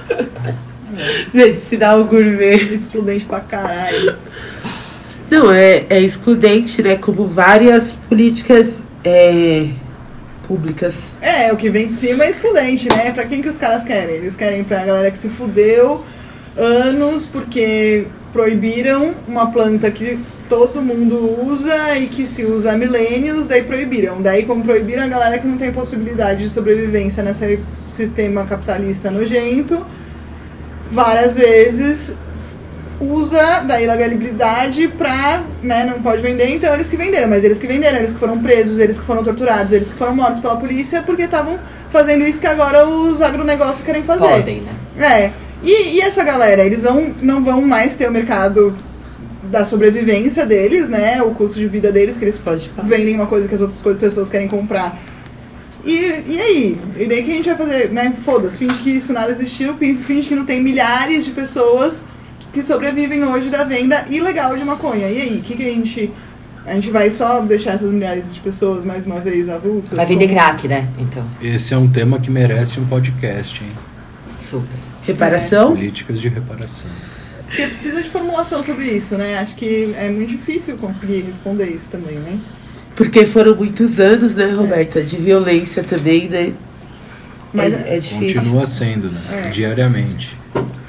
[1.32, 2.72] medicinal gourmet.
[2.72, 4.16] Excludente pra caralho.
[5.32, 6.96] Não, é, é excludente, né?
[6.96, 9.66] Como várias políticas é,
[10.46, 10.94] públicas.
[11.22, 13.10] É, o que vem de cima é excludente, né?
[13.12, 14.16] Pra quem que os caras querem?
[14.16, 16.04] Eles querem pra galera que se fudeu
[16.54, 20.18] anos porque proibiram uma planta que
[20.50, 24.20] todo mundo usa e que se usa há milênios, daí proibiram.
[24.20, 27.58] Daí, como proibiram a galera que não tem possibilidade de sobrevivência nesse
[27.88, 29.82] sistema capitalista nojento,
[30.90, 32.18] várias vezes
[33.00, 37.66] usa da ilegalidade pra, né, não pode vender, então eles que venderam, mas eles que
[37.66, 41.02] venderam, eles que foram presos, eles que foram torturados, eles que foram mortos pela polícia
[41.02, 41.58] porque estavam
[41.90, 44.28] fazendo isso que agora os agronegócios querem fazer.
[44.28, 44.72] Podem, né?
[44.98, 45.30] É.
[45.64, 48.76] E, e essa galera, eles vão, não vão mais ter o mercado
[49.44, 51.22] da sobrevivência deles, né?
[51.22, 54.00] O custo de vida deles, que eles Pode vendem uma coisa que as outras coisas,
[54.00, 54.98] pessoas querem comprar.
[55.84, 56.78] E, e aí?
[56.96, 58.12] E daí que a gente vai fazer, né?
[58.24, 62.04] Foda-se, finge que isso nada existiu, fin- finge que não tem milhares de pessoas
[62.52, 65.08] que sobrevivem hoje da venda ilegal de maconha.
[65.08, 65.38] E aí?
[65.38, 66.10] O que, que a gente.
[66.64, 69.96] A gente vai só deixar essas milhares de pessoas mais uma vez avulsas?
[69.96, 70.88] Vai vender Como- crack, né?
[70.96, 73.70] Então, Esse é um tema que merece um podcast, hein?
[74.38, 74.76] super.
[75.02, 75.72] Reparação?
[75.72, 76.88] Políticas de reparação.
[77.46, 79.38] Porque precisa de formulação sobre isso, né?
[79.38, 82.38] Acho que é muito difícil conseguir responder isso também, né?
[82.94, 85.02] Porque foram muitos anos, né, Roberta?
[85.02, 86.52] De violência também, né?
[87.52, 88.40] Mas é, é difícil.
[88.40, 89.20] Continua sendo, né?
[89.46, 89.50] É.
[89.50, 90.38] Diariamente.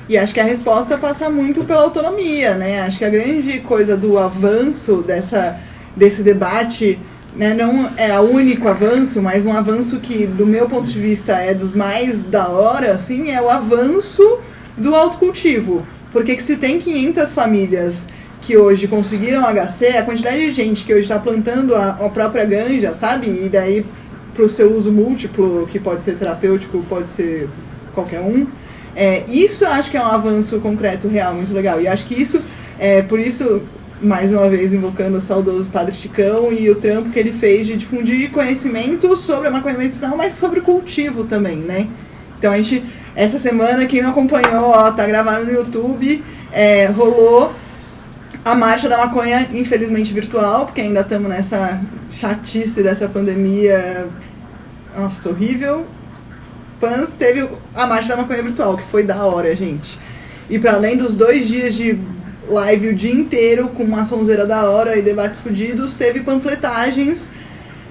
[0.07, 2.81] E acho que a resposta passa muito pela autonomia, né?
[2.81, 5.57] Acho que a grande coisa do avanço dessa,
[5.95, 6.99] desse debate
[7.35, 11.33] né, não é o único avanço, mas um avanço que, do meu ponto de vista,
[11.33, 14.39] é dos mais da hora, assim, é o avanço
[14.77, 15.85] do autocultivo.
[16.11, 18.05] Porque que se tem 500 famílias
[18.41, 22.45] que hoje conseguiram HC, a quantidade de gente que hoje está plantando a, a própria
[22.45, 23.27] ganja, sabe?
[23.27, 23.85] E daí
[24.33, 27.47] para o seu uso múltiplo, que pode ser terapêutico, pode ser
[27.93, 28.45] qualquer um.
[28.95, 31.81] É, isso eu acho que é um avanço concreto, real, muito legal.
[31.81, 32.41] E acho que isso,
[32.79, 33.63] é, por isso,
[34.01, 37.75] mais uma vez invocando o saudoso Padre Chicão e o trampo que ele fez de
[37.75, 41.87] difundir conhecimento sobre a maconha medicinal, mas sobre cultivo também, né?
[42.37, 42.83] Então a gente,
[43.15, 47.53] essa semana, quem não acompanhou, ó, tá gravado no YouTube, é, rolou
[48.43, 51.81] a marcha da maconha, infelizmente virtual, porque ainda estamos nessa
[52.11, 54.07] chatice dessa pandemia,
[54.95, 55.85] nossa, horrível.
[57.17, 59.99] Teve a marcha da maconha virtual, que foi da hora, gente.
[60.49, 61.97] E para além dos dois dias de
[62.47, 67.31] live o dia inteiro, com uma sonzeira da hora e debates fudidos, teve panfletagens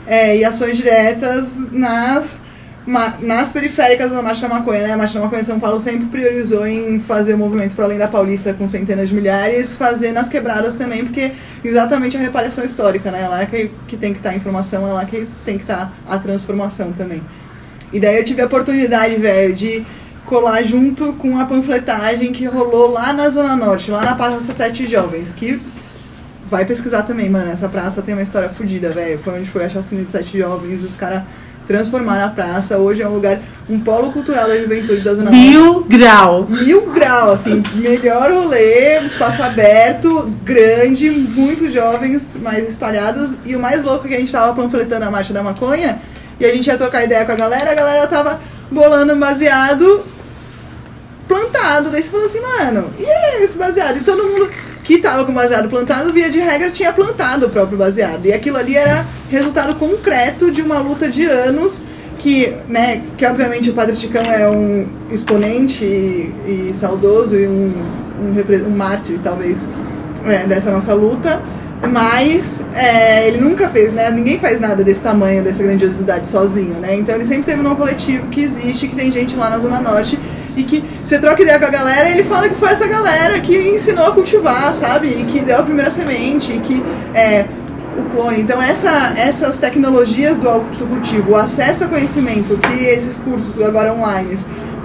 [0.07, 2.43] é, e ações diretas nas,
[2.87, 4.83] ma- nas periféricas da Marcha da Maconha.
[4.83, 4.93] Né?
[4.93, 7.97] A Marcha da Maconha em São Paulo sempre priorizou em fazer o movimento para além
[7.97, 11.33] da Paulista com centenas de milhares, fazer nas quebradas também, porque
[11.65, 13.23] exatamente a reparação histórica, né?
[13.23, 15.91] É lá que, que tem que estar a informação, é lá que tem que estar
[16.07, 17.23] a transformação também.
[17.93, 19.85] E daí eu tive a oportunidade, velho, de
[20.25, 24.87] colar junto com a panfletagem que rolou lá na Zona Norte, lá na Praça Sete
[24.87, 25.61] Jovens, que
[26.47, 27.51] vai pesquisar também, mano.
[27.51, 29.19] Essa praça tem uma história fodida, velho.
[29.19, 31.23] Foi onde foi a chacina de Sete Jovens, os caras
[31.67, 32.79] transformaram a praça.
[32.79, 33.39] Hoje é um lugar,
[33.69, 36.47] um polo cultural da juventude da Zona Norte Mil grau.
[36.49, 43.37] mil grau, assim, melhor rolê, espaço aberto, grande, muitos jovens mais espalhados.
[43.45, 46.01] E o mais louco é que a gente tava panfletando a marcha da maconha
[46.39, 50.05] e a gente ia trocar ideia com a galera, a galera tava bolando um baseado
[51.29, 51.91] plantado.
[51.91, 53.99] Daí você falou assim, mano, e esse baseado?
[53.99, 54.51] E todo mundo
[54.85, 58.27] que tava com baseado plantado, via de regra, tinha plantado o próprio baseado.
[58.27, 61.83] E aquilo ali era resultado concreto de uma luta de anos
[62.19, 67.73] que, né, que obviamente o Padre Chicão é um exponente e, e saudoso e um,
[68.21, 69.69] um, um mártir, talvez,
[70.25, 71.43] é, dessa nossa luta,
[71.91, 76.95] mas é, ele nunca fez, né, ninguém faz nada desse tamanho, dessa grandiosidade sozinho, né,
[76.95, 80.19] então ele sempre teve um coletivo que existe, que tem gente lá na Zona Norte
[80.57, 83.41] e que você troca ideia com a galera e ele fala que foi essa galera
[83.41, 86.83] que ensinou a cultivar, sabe, e que deu a primeira semente, e que
[87.15, 87.47] é,
[87.97, 88.41] o clone.
[88.41, 94.37] Então essa, essas tecnologias do autocultivo, o acesso a conhecimento que esses cursos agora online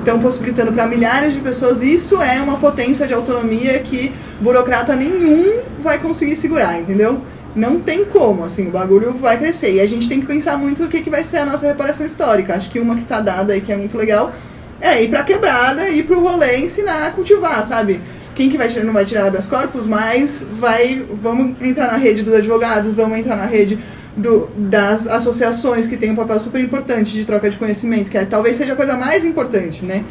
[0.08, 5.60] estão possibilitando para milhares de pessoas, isso é uma potência de autonomia que burocrata nenhum
[5.82, 7.20] vai conseguir segurar, entendeu?
[7.54, 9.74] Não tem como, assim, o bagulho vai crescer.
[9.74, 12.06] E a gente tem que pensar muito o que, que vai ser a nossa reparação
[12.06, 12.56] histórica.
[12.56, 14.32] Acho que uma que tá dada e que é muito legal
[14.80, 18.00] é ir pra quebrada, ir pro rolê ensinar a cultivar, sabe?
[18.34, 22.22] Quem que vai tirar, não vai tirar habeas corpus, mas vai, vamos entrar na rede
[22.22, 23.80] dos advogados, vamos entrar na rede
[24.18, 28.26] do, das associações que tem um papel super importante de troca de conhecimento, que é,
[28.26, 30.04] talvez seja a coisa mais importante, né?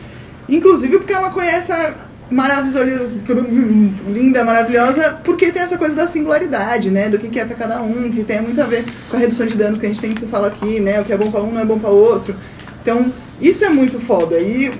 [0.48, 1.72] Inclusive porque uma conhece
[2.30, 3.14] maravilhosa,
[4.08, 7.08] linda, maravilhosa, porque tem essa coisa da singularidade, né?
[7.08, 9.46] Do que, que é pra cada um, que tem muito a ver com a redução
[9.46, 11.00] de danos que a gente tem que falar aqui, né?
[11.00, 12.34] O que é bom pra um não é bom pra outro.
[12.80, 14.38] Então, isso é muito foda.
[14.38, 14.72] E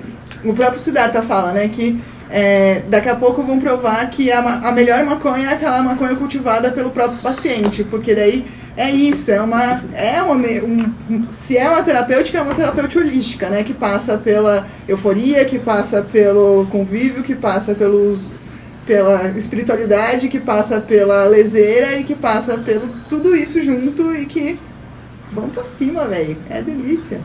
[0.43, 4.71] o próprio Siddhartha fala, né, que é, daqui a pouco vão provar que a, a
[4.71, 8.45] melhor maconha é aquela maconha cultivada pelo próprio paciente, porque daí
[8.77, 9.83] é isso, é uma.
[9.93, 13.63] É uma um- um- se é uma terapêutica, é uma terapêutica holística, né?
[13.63, 18.27] Que passa pela euforia, que passa pelo convívio, que passa pelos,
[18.85, 24.57] pela espiritualidade, que passa pela leseira e que passa pelo tudo isso junto e que
[25.31, 26.37] vamos pra cima, velho.
[26.49, 27.19] É delícia.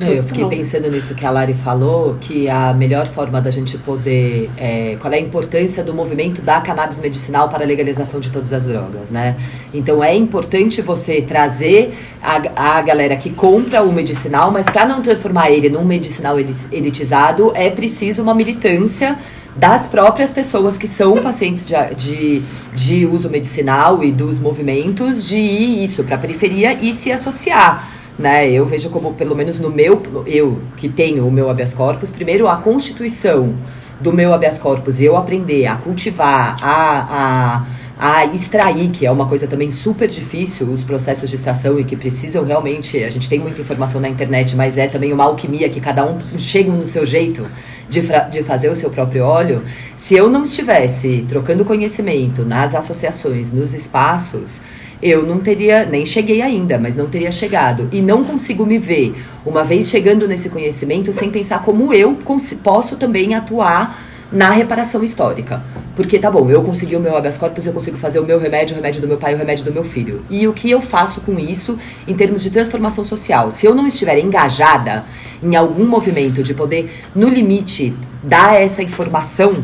[0.00, 3.76] Não, eu fiquei pensando nisso que a Lari falou, que a melhor forma da gente
[3.76, 4.48] poder.
[4.56, 8.50] É, qual é a importância do movimento da cannabis medicinal para a legalização de todas
[8.50, 9.36] as drogas, né?
[9.74, 15.02] Então é importante você trazer a, a galera que compra o medicinal, mas para não
[15.02, 19.18] transformar ele num medicinal elitizado, é preciso uma militância
[19.54, 22.42] das próprias pessoas que são pacientes de, de,
[22.74, 27.99] de uso medicinal e dos movimentos de ir isso para a periferia e se associar
[28.20, 28.48] né?
[28.50, 32.46] Eu vejo como, pelo menos no meu, eu que tenho o meu habeas corpus, primeiro
[32.46, 33.54] a constituição
[34.00, 37.66] do meu habeas corpus eu aprender a cultivar, a,
[37.98, 41.84] a, a extrair, que é uma coisa também super difícil, os processos de extração e
[41.84, 45.68] que precisam realmente, a gente tem muita informação na internet, mas é também uma alquimia
[45.68, 47.46] que cada um chega no seu jeito
[47.88, 49.62] de, de fazer o seu próprio óleo.
[49.96, 54.60] Se eu não estivesse trocando conhecimento nas associações, nos espaços,
[55.02, 57.88] eu não teria, nem cheguei ainda, mas não teria chegado.
[57.92, 62.18] E não consigo me ver, uma vez chegando nesse conhecimento, sem pensar como eu
[62.62, 63.98] posso também atuar
[64.32, 65.62] na reparação histórica.
[65.96, 68.74] Porque, tá bom, eu consegui o meu habeas corpus, eu consigo fazer o meu remédio,
[68.74, 70.24] o remédio do meu pai, o remédio do meu filho.
[70.30, 73.50] E o que eu faço com isso em termos de transformação social?
[73.52, 75.04] Se eu não estiver engajada
[75.42, 79.54] em algum movimento de poder, no limite, dar essa informação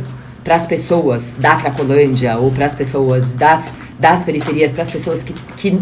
[0.47, 5.25] para as pessoas da Cracolândia ou para as pessoas das, das periferias, para as pessoas
[5.25, 5.77] que, que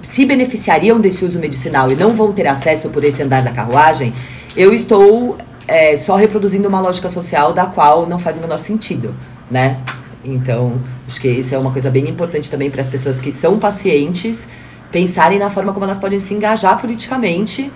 [0.00, 4.14] se beneficiariam desse uso medicinal e não vão ter acesso por esse andar da carruagem,
[4.56, 5.36] eu estou
[5.68, 9.14] é, só reproduzindo uma lógica social da qual não faz o menor sentido,
[9.50, 9.76] né?
[10.24, 13.58] Então, acho que isso é uma coisa bem importante também para as pessoas que são
[13.58, 14.48] pacientes
[14.90, 17.70] pensarem na forma como elas podem se engajar politicamente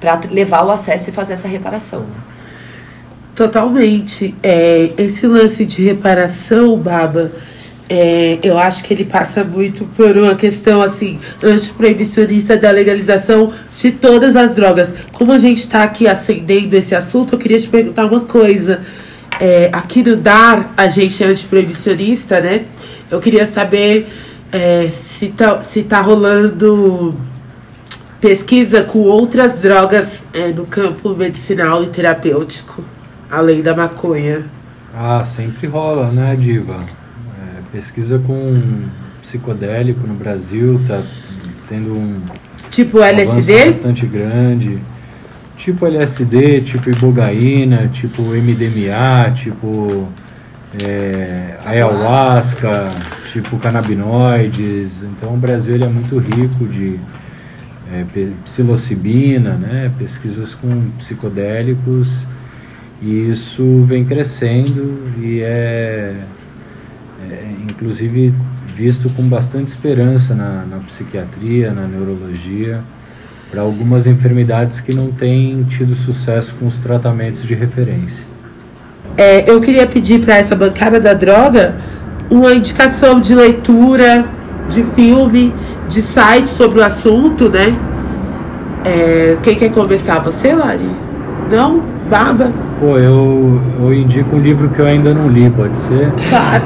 [0.00, 2.06] para levar o acesso e fazer essa reparação.
[3.36, 4.34] Totalmente.
[4.42, 7.30] É, esse lance de reparação, Baba,
[7.86, 13.90] é, eu acho que ele passa muito por uma questão assim antiproibicionista da legalização de
[13.90, 14.94] todas as drogas.
[15.12, 18.80] Como a gente está aqui acendendo esse assunto, eu queria te perguntar uma coisa.
[19.38, 22.64] É, aqui no DAR, a gente é antiproibicionista, né?
[23.10, 24.08] Eu queria saber
[24.50, 27.14] é, se, tá, se tá rolando
[28.18, 32.95] pesquisa com outras drogas é, no campo medicinal e terapêutico
[33.30, 34.44] além da maconha?
[34.94, 36.76] Ah, sempre rola, né, Diva?
[36.76, 38.84] É, pesquisa com
[39.20, 41.02] psicodélico no Brasil tá
[41.68, 42.20] tendo um
[42.70, 44.78] tipo LSD bastante grande.
[45.56, 50.08] Tipo LSD, tipo ibogaína, tipo MDMA, tipo
[50.84, 52.92] é, ayahuasca,
[53.32, 55.02] tipo canabinoides.
[55.02, 56.98] Então o Brasil ele é muito rico de
[57.92, 58.04] é,
[58.44, 59.90] psilocibina, né?
[59.98, 62.26] pesquisas com psicodélicos
[63.00, 66.14] e isso vem crescendo e é,
[67.30, 68.32] é inclusive
[68.74, 72.80] visto com bastante esperança na, na psiquiatria, na neurologia,
[73.50, 78.24] para algumas enfermidades que não têm tido sucesso com os tratamentos de referência.
[79.16, 81.76] É, eu queria pedir para essa bancada da droga
[82.28, 84.26] uma indicação de leitura,
[84.68, 85.54] de filme,
[85.88, 87.74] de site sobre o assunto, né?
[88.84, 90.18] É, quem quer começar?
[90.18, 90.90] Você, Lari?
[91.50, 91.95] Não?
[92.08, 92.52] Baba?
[92.78, 96.12] Pô, eu, eu indico um livro que eu ainda não li, pode ser?
[96.28, 96.64] Claro.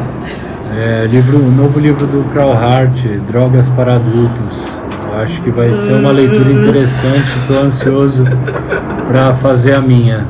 [0.76, 4.68] É, livro, um novo livro do Hart, Drogas para Adultos.
[5.06, 8.24] Eu acho que vai ser uma leitura interessante, estou ansioso
[9.08, 10.26] para fazer a minha.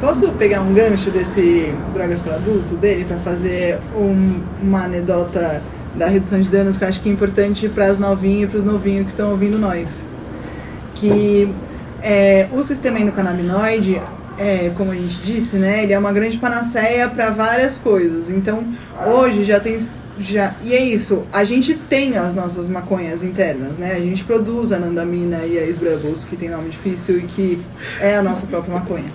[0.00, 5.62] Posso pegar um gancho desse Drogas para Adulto dele para fazer um, uma anedota
[5.94, 8.58] da redução de danos que eu acho que é importante para as novinhas e para
[8.58, 10.06] os novinhos que estão ouvindo nós.
[10.94, 11.52] Que
[12.02, 14.00] é, o sistema endocannabinoide
[14.38, 18.30] é, como a gente disse, né, ele é uma grande panaceia para várias coisas.
[18.30, 18.66] Então,
[19.06, 19.78] hoje já tem
[20.20, 21.24] já e é isso.
[21.32, 23.92] A gente tem as nossas maconhas internas, né?
[23.92, 27.58] A gente produz a nandamina e a esbrabus, que tem nome difícil e que
[28.00, 29.12] é a nossa própria maconha.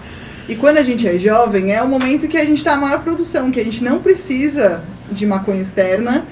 [0.47, 3.03] E quando a gente é jovem, é o momento que a gente está a maior
[3.03, 6.26] produção, que a gente não precisa de maconha externa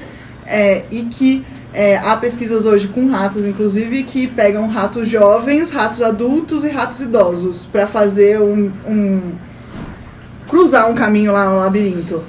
[0.45, 6.01] é, e que é, há pesquisas hoje com ratos, inclusive, que pegam ratos jovens, ratos
[6.01, 9.31] adultos e ratos idosos para fazer um, um,
[10.49, 12.23] cruzar um caminho lá no labirinto.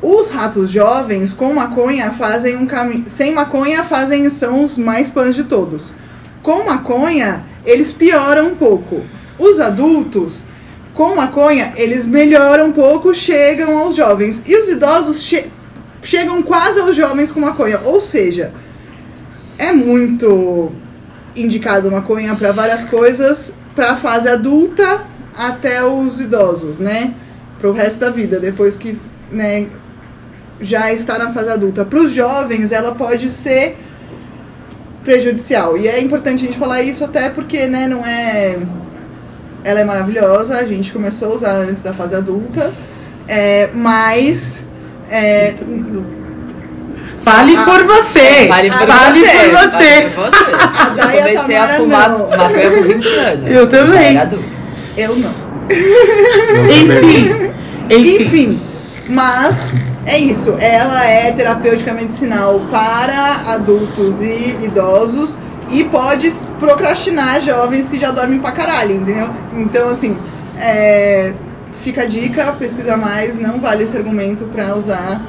[0.00, 5.34] Os ratos jovens com maconha fazem um caminho, sem maconha fazem são os mais pães
[5.34, 5.92] de todos.
[6.40, 9.02] Com maconha eles pioram um pouco.
[9.36, 10.44] Os adultos
[10.94, 15.46] com maconha eles melhoram um pouco, chegam aos jovens e os idosos che
[16.00, 18.52] chegam quase aos jovens com maconha, ou seja,
[19.58, 20.72] é muito
[21.34, 25.04] indicado maconha para várias coisas, para a fase adulta
[25.36, 27.14] até os idosos, né?
[27.58, 28.98] Para o resto da vida, depois que
[29.30, 29.66] né,
[30.60, 31.84] já está na fase adulta.
[31.84, 33.76] Para os jovens, ela pode ser
[35.04, 35.76] prejudicial.
[35.76, 38.58] E é importante a gente falar isso até porque né, não é
[39.64, 42.72] ela é maravilhosa, a gente começou a usar antes da fase adulta,
[43.26, 44.62] é, mas
[45.10, 45.52] é,
[47.22, 48.46] Fale Ah, por você.
[48.48, 49.28] Vale por Fale você.
[49.28, 50.08] por você.
[50.08, 50.44] Vale por você.
[50.98, 52.28] A a Eu comecei a Tamara fumar não.
[52.28, 53.50] maconha com 20 anos.
[53.50, 54.18] Eu também.
[54.18, 54.44] adulta.
[54.96, 55.30] eu não.
[56.70, 57.52] Enfim.
[57.90, 58.16] Enfim.
[58.24, 58.60] Enfim,
[59.08, 59.72] mas
[60.06, 60.56] é isso.
[60.60, 65.38] Ela é terapêutica medicinal para adultos e idosos
[65.70, 69.28] e pode procrastinar jovens que já dormem pra caralho, entendeu?
[69.54, 70.16] Então, assim,
[70.58, 71.32] é,
[71.82, 75.20] fica a dica, pesquisa mais, não vale esse argumento pra usar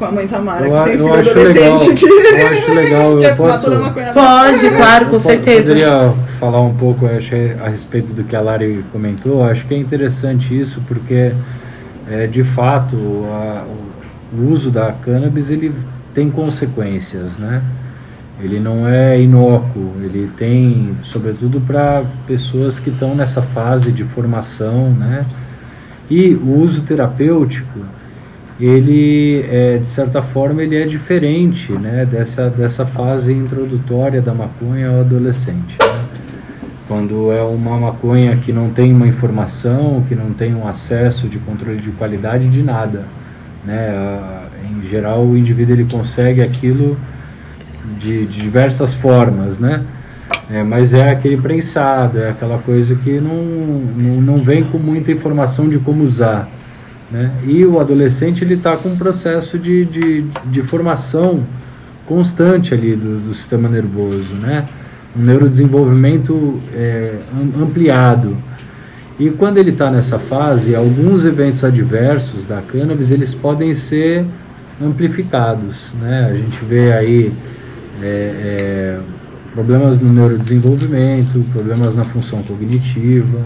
[0.00, 2.74] com a mãe Tamara, Eu que tem eu filho acho adolescente legal, que eu acho
[2.74, 3.70] legal, eu fumar posso-
[4.14, 5.62] Pode, claro, com Eu certeza.
[5.68, 9.44] Poderia falar um pouco eu acho, a respeito do que a Lari comentou.
[9.44, 11.32] Acho que é interessante isso porque,
[12.10, 13.64] é, de fato, a-
[14.34, 15.72] o, o uso da cannabis ele
[16.14, 17.62] tem consequências, né?
[18.42, 24.88] Ele não é inócuo, ele tem, sobretudo para pessoas que estão nessa fase de formação,
[24.90, 25.20] né?
[26.08, 27.80] E o uso terapêutico,
[28.66, 34.88] ele é, de certa forma ele é diferente né, dessa, dessa fase introdutória da maconha
[34.88, 35.78] ao adolescente.
[35.78, 36.04] né?
[36.86, 41.38] Quando é uma maconha que não tem uma informação, que não tem um acesso de
[41.38, 43.04] controle de qualidade de nada.
[43.64, 43.94] Né?
[44.68, 46.98] Em geral, o indivíduo ele consegue aquilo
[47.98, 49.84] de, de diversas formas, né?
[50.50, 55.12] É, mas é aquele prensado, é aquela coisa que não, não, não vem com muita
[55.12, 56.48] informação de como usar.
[57.10, 57.30] Né?
[57.44, 61.42] E o adolescente ele está com um processo de, de, de formação
[62.06, 64.68] constante ali do, do sistema nervoso, né?
[65.16, 68.36] um neurodesenvolvimento é, am- ampliado.
[69.18, 74.24] E quando ele está nessa fase, alguns eventos adversos da cannabis eles podem ser
[74.82, 75.92] amplificados.
[76.00, 76.28] Né?
[76.30, 77.32] A gente vê aí
[78.02, 78.98] é, é,
[79.52, 83.40] problemas no neurodesenvolvimento, problemas na função cognitiva,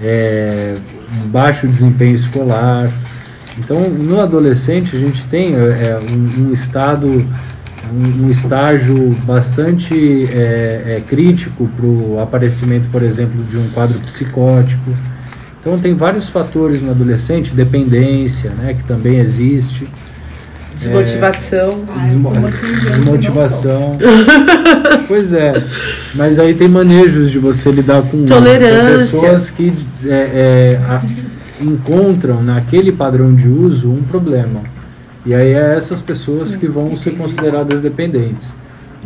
[0.00, 0.76] é,
[1.24, 2.90] um baixo desempenho escolar.
[3.58, 10.96] Então, no adolescente, a gente tem é, um, um estado, um, um estágio bastante é,
[10.96, 14.90] é, crítico para o aparecimento, por exemplo, de um quadro psicótico.
[15.60, 19.86] Então, tem vários fatores no adolescente, dependência, né, que também existe.
[20.78, 21.84] Desmotivação.
[21.88, 23.92] Ai, Desmo- Diante não desmotivação.
[25.08, 25.52] pois é.
[26.14, 28.98] Mas aí tem manejos de você lidar com, com Tolerância.
[29.20, 29.72] pessoas que
[30.04, 30.08] é,
[30.78, 31.02] é, a-
[31.60, 34.60] encontram naquele padrão de uso um problema.
[35.24, 38.54] E aí é essas pessoas que vão ser consideradas dependentes.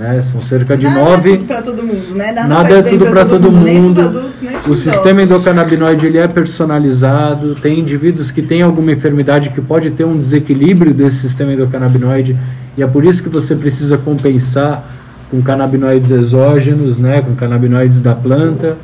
[0.01, 0.23] Né?
[0.23, 1.37] São cerca de Nada é nove.
[1.37, 2.33] tudo pra todo mundo, né?
[2.33, 4.01] Nada, Nada é tudo para todo nem pros mundo.
[4.01, 7.55] adultos, nem O sistema endocannabinoide ele é personalizado.
[7.57, 12.35] Tem indivíduos que têm alguma enfermidade que pode ter um desequilíbrio desse sistema endocannabinoide
[12.79, 14.83] e é por isso que você precisa compensar
[15.31, 18.79] com canabinoides exógenos, né, com canabinoides da planta.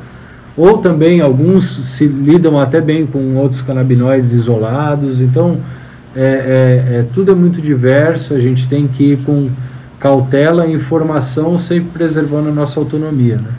[0.55, 5.19] Ou também alguns se lidam até bem com outros canabinoides isolados.
[5.21, 5.57] Então,
[6.15, 8.33] é, é- é- tudo é muito diverso.
[8.35, 9.49] A gente tem que ir com
[9.99, 13.37] cautela e informação, sempre preservando a nossa autonomia.
[13.37, 13.49] Né?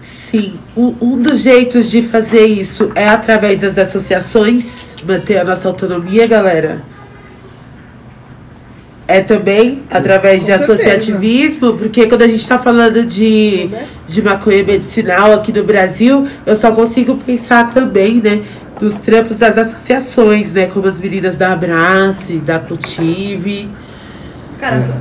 [0.00, 5.68] Sim, o- um dos jeitos de fazer isso é através das associações, manter a nossa
[5.68, 6.82] autonomia, galera.
[9.06, 10.72] É também através Com de certeza.
[10.72, 13.68] associativismo, porque quando a gente está falando de,
[14.08, 18.42] de maconha medicinal aqui no Brasil, eu só consigo pensar também, né,
[18.80, 23.68] dos trampos das associações, né, como as meninas da Abrace, da Cultive.
[24.58, 24.92] Cara, só-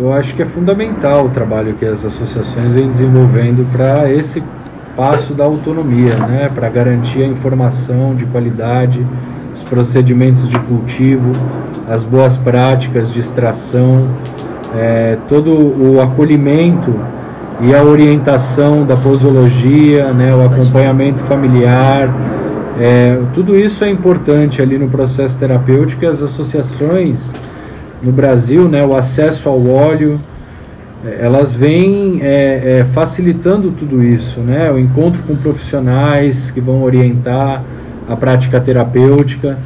[0.00, 4.42] Eu acho que é fundamental o trabalho que as associações vêm desenvolvendo para esse
[4.96, 6.50] passo da autonomia, né?
[6.54, 9.06] para garantir a informação de qualidade,
[9.54, 11.32] os procedimentos de cultivo,
[11.86, 14.08] as boas práticas de extração,
[14.74, 16.94] eh, todo o acolhimento
[17.60, 20.34] e a orientação da posologia, né?
[20.34, 22.08] o acompanhamento familiar.
[22.80, 27.34] eh, tudo isso é importante ali no processo terapêutico e as associações
[28.02, 30.20] no Brasil, né, o acesso ao óleo,
[31.04, 36.82] eh, elas vêm eh, eh, facilitando tudo isso, né, o encontro com profissionais que vão
[36.82, 37.62] orientar
[38.08, 39.58] a prática terapêutica.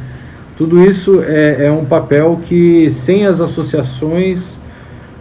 [0.57, 4.59] Tudo isso é, é um papel que, sem as associações,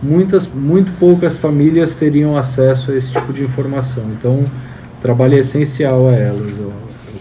[0.02, 4.04] muitas, muito poucas famílias teriam acesso a esse tipo de informação.
[4.16, 6.72] Então, o trabalho é essencial a elas, eu,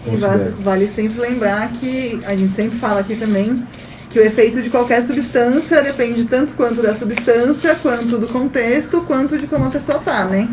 [0.06, 3.64] eu E vale sempre lembrar que a gente sempre fala aqui também
[4.14, 9.36] que o efeito de qualquer substância depende tanto quanto da substância, quanto do contexto, quanto
[9.36, 10.48] de como a pessoa tá, né?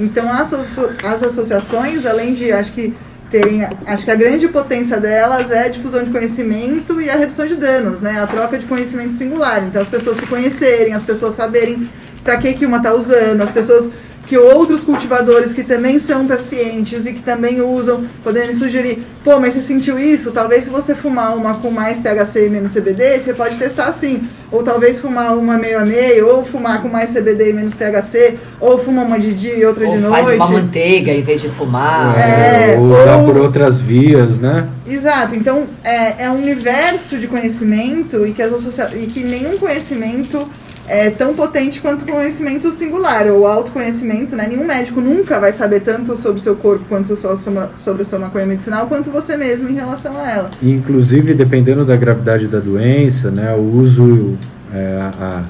[0.00, 2.92] Então as, as associações, além de acho que
[3.30, 7.46] terem, acho que a grande potência delas é a difusão de conhecimento e a redução
[7.46, 8.20] de danos, né?
[8.20, 9.64] A troca de conhecimento singular.
[9.64, 11.88] Então as pessoas se conhecerem, as pessoas saberem
[12.24, 13.92] para que que uma tá usando, as pessoas
[14.26, 19.38] que outros cultivadores que também são pacientes e que também usam, podendo me sugerir, pô,
[19.38, 20.30] mas você sentiu isso?
[20.32, 24.22] Talvez se você fumar uma com mais THC e menos CBD, você pode testar assim.
[24.50, 28.38] Ou talvez fumar uma meio a meio, ou fumar com mais CBD e menos THC,
[28.60, 30.36] ou fumar uma de dia e outra Ou de faz noite.
[30.36, 32.16] uma manteiga em vez de fumar.
[32.18, 34.68] É, ou usar ou- por outras vias, né?
[34.86, 38.88] Exato, então é, é um universo de conhecimento e que, as associa...
[38.94, 40.48] e que nenhum conhecimento
[40.86, 44.46] é tão potente quanto o conhecimento singular, ou autoconhecimento, né?
[44.48, 47.36] Nenhum médico nunca vai saber tanto sobre o seu corpo quanto so-
[47.78, 50.50] sobre a sua maconha medicinal, quanto você mesmo em relação a ela.
[50.62, 54.36] Inclusive, dependendo da gravidade da doença, né, o uso,
[54.72, 55.42] é, a,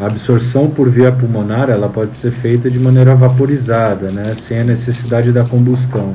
[0.00, 4.64] a absorção por via pulmonar, ela pode ser feita de maneira vaporizada, né, sem a
[4.64, 6.14] necessidade da combustão.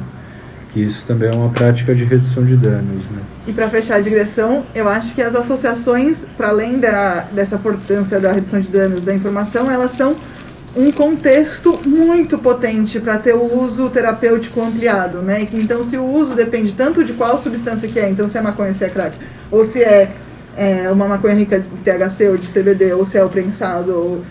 [0.73, 3.21] Que isso também é uma prática de redução de danos, né.
[3.47, 8.19] E para fechar a digressão, eu acho que as associações, para além da, dessa importância
[8.19, 10.15] da redução de danos da informação, elas são
[10.75, 15.47] um contexto muito potente para ter o uso terapêutico ampliado, né?
[15.51, 18.73] Então, se o uso depende tanto de qual substância que é, então se é maconha,
[18.73, 19.17] se é crack,
[19.49, 20.09] ou se é,
[20.55, 24.21] é, uma maconha rica de THC ou de CBD, ou se é o prensado, ou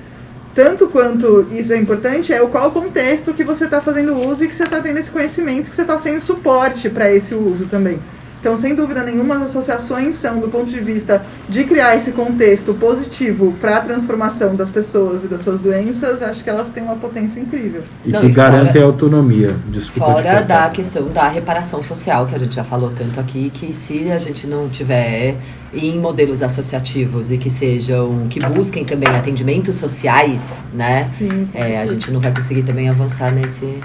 [0.54, 4.48] tanto quanto isso é importante, é o qual contexto que você está fazendo uso e
[4.48, 8.00] que você está tendo esse conhecimento, que você está sendo suporte para esse uso também.
[8.40, 12.72] Então, sem dúvida nenhuma, as associações são, do ponto de vista de criar esse contexto
[12.72, 16.96] positivo para a transformação das pessoas e das suas doenças, acho que elas têm uma
[16.96, 17.82] potência incrível.
[18.04, 19.54] E Não, que e fora- garante a autonomia.
[19.68, 23.74] Desculpa Fora da questão da reparação social, que a gente já falou tanto aqui, que
[23.74, 25.36] se a gente não tiver
[25.74, 31.10] em modelos associativos e que sejam, que busquem também atendimentos sociais, né?
[31.18, 31.46] Sim.
[31.52, 33.78] É, a gente não vai conseguir também avançar nesse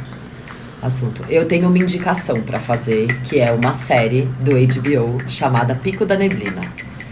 [0.86, 1.24] assunto.
[1.30, 6.16] Eu tenho uma indicação pra fazer, que é uma série do HBO chamada Pico da
[6.16, 6.62] Neblina.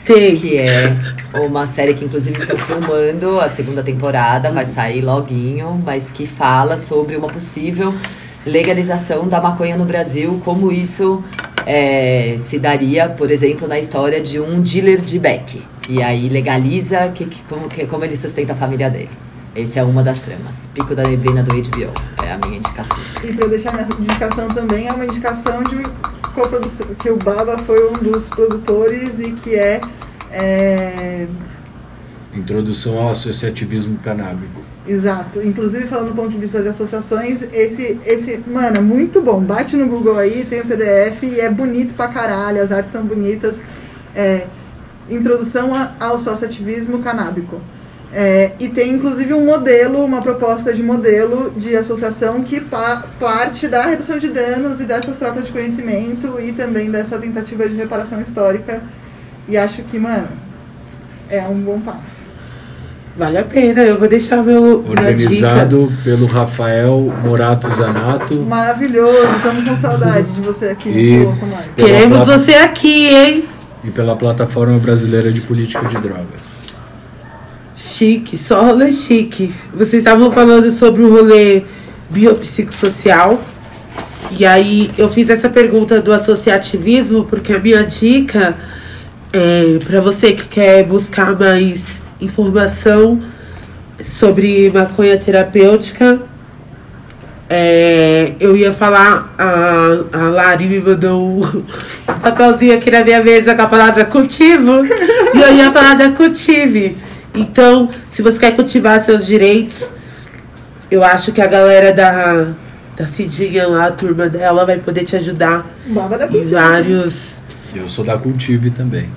[0.06, 0.36] Tem.
[0.36, 0.94] Que é
[1.34, 6.78] uma série que inclusive estão filmando a segunda temporada, vai sair loguinho, mas que fala
[6.78, 7.94] sobre uma possível
[8.46, 11.24] legalização da maconha no Brasil, como isso
[11.66, 15.62] é, se daria, por exemplo, na história de um dealer de beck.
[15.90, 19.10] E aí legaliza que, que- como, que, como ele sustenta a família dele.
[19.56, 20.68] Essa é uma das tramas.
[20.74, 21.94] Pico da Neblina do HBO.
[22.24, 22.98] É a minha indicação.
[23.24, 25.84] E para deixar minha indicação também, é uma indicação de
[26.34, 29.80] coprodução, que o Baba foi um dos produtores e que é,
[30.32, 31.28] é
[32.34, 34.62] Introdução ao associativismo canábico.
[34.88, 35.40] Exato.
[35.42, 39.40] Inclusive, falando do ponto de vista de associações, esse, esse, mano, é muito bom.
[39.40, 43.06] Bate no Google aí, tem o PDF e é bonito pra caralho, as artes são
[43.06, 43.60] bonitas.
[44.16, 44.48] É,
[45.10, 47.62] introdução ao associativismo canábico.
[48.16, 53.68] É, e tem inclusive um modelo, uma proposta de modelo de associação que pa- parte
[53.68, 58.22] da redução de danos e dessas trocas de conhecimento e também dessa tentativa de reparação
[58.22, 58.82] histórica.
[59.50, 60.28] E acho que, mano,
[61.28, 62.22] é um bom passo.
[63.18, 63.82] Vale a pena.
[63.82, 64.92] Eu vou deixar meu, minha dica.
[64.92, 68.36] Organizado pelo Rafael Morato Zanato.
[68.36, 71.66] Maravilhoso, estamos com saudade de você aqui E- um pouco mais.
[71.76, 73.46] Queremos você aqui, hein?
[73.84, 76.73] E pela Plataforma Brasileira de Política de Drogas.
[77.86, 79.54] Chique, só rolê chique.
[79.74, 81.64] Vocês estavam falando sobre o rolê
[82.10, 83.44] biopsicossocial.
[84.40, 88.56] E aí eu fiz essa pergunta do associativismo porque a minha dica
[89.34, 93.22] é para você que quer buscar mais informação
[94.02, 96.22] sobre maconha terapêutica.
[97.50, 101.64] é, eu ia falar, a, a Lari me mandou um
[102.24, 104.86] papelzinho aqui na minha mesa com a palavra cultivo.
[104.86, 106.96] e eu ia falar da cultive.
[107.36, 109.88] Então, se você quer cultivar seus direitos,
[110.92, 112.52] eu acho que a galera da,
[112.96, 117.34] da Cidinha lá, a turma dela, vai poder te ajudar Baba da em vários.
[117.76, 119.10] Eu sou da Cultive também.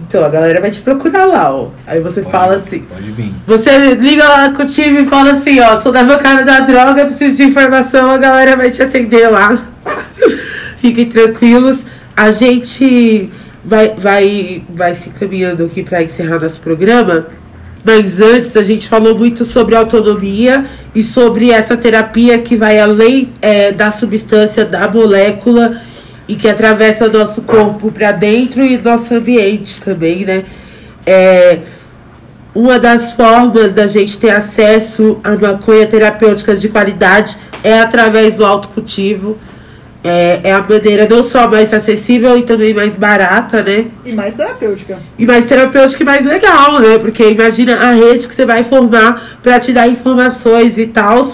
[0.00, 1.68] Então, a galera vai te procurar lá, ó.
[1.86, 2.80] Aí você Pode- fala assim.
[2.80, 3.34] Pode vir.
[3.46, 7.06] Você liga lá com o time e fala assim, ó, sou da bancada da droga,
[7.06, 9.58] preciso de informação, a galera vai te atender lá.
[10.80, 11.80] Fiquem tranquilos.
[12.16, 13.30] A gente
[13.68, 17.26] vai, vai, vai se caminhando aqui para encerrar nosso programa.
[17.84, 20.64] Mas antes a gente falou muito sobre autonomia
[20.94, 25.80] e sobre essa terapia que vai além é, da substância, da molécula
[26.26, 30.44] e que atravessa nosso corpo para dentro e nosso ambiente também, né?
[31.06, 31.60] É,
[32.54, 38.44] uma das formas da gente ter acesso a maconha terapêutica de qualidade é através do
[38.44, 39.38] autocultivo.
[40.04, 43.86] É, é a maneira não só mais acessível e também mais barata, né?
[44.04, 44.98] E mais terapêutica.
[45.18, 46.98] E mais terapêutica e mais legal, né?
[46.98, 51.28] Porque imagina a rede que você vai formar pra te dar informações e tal.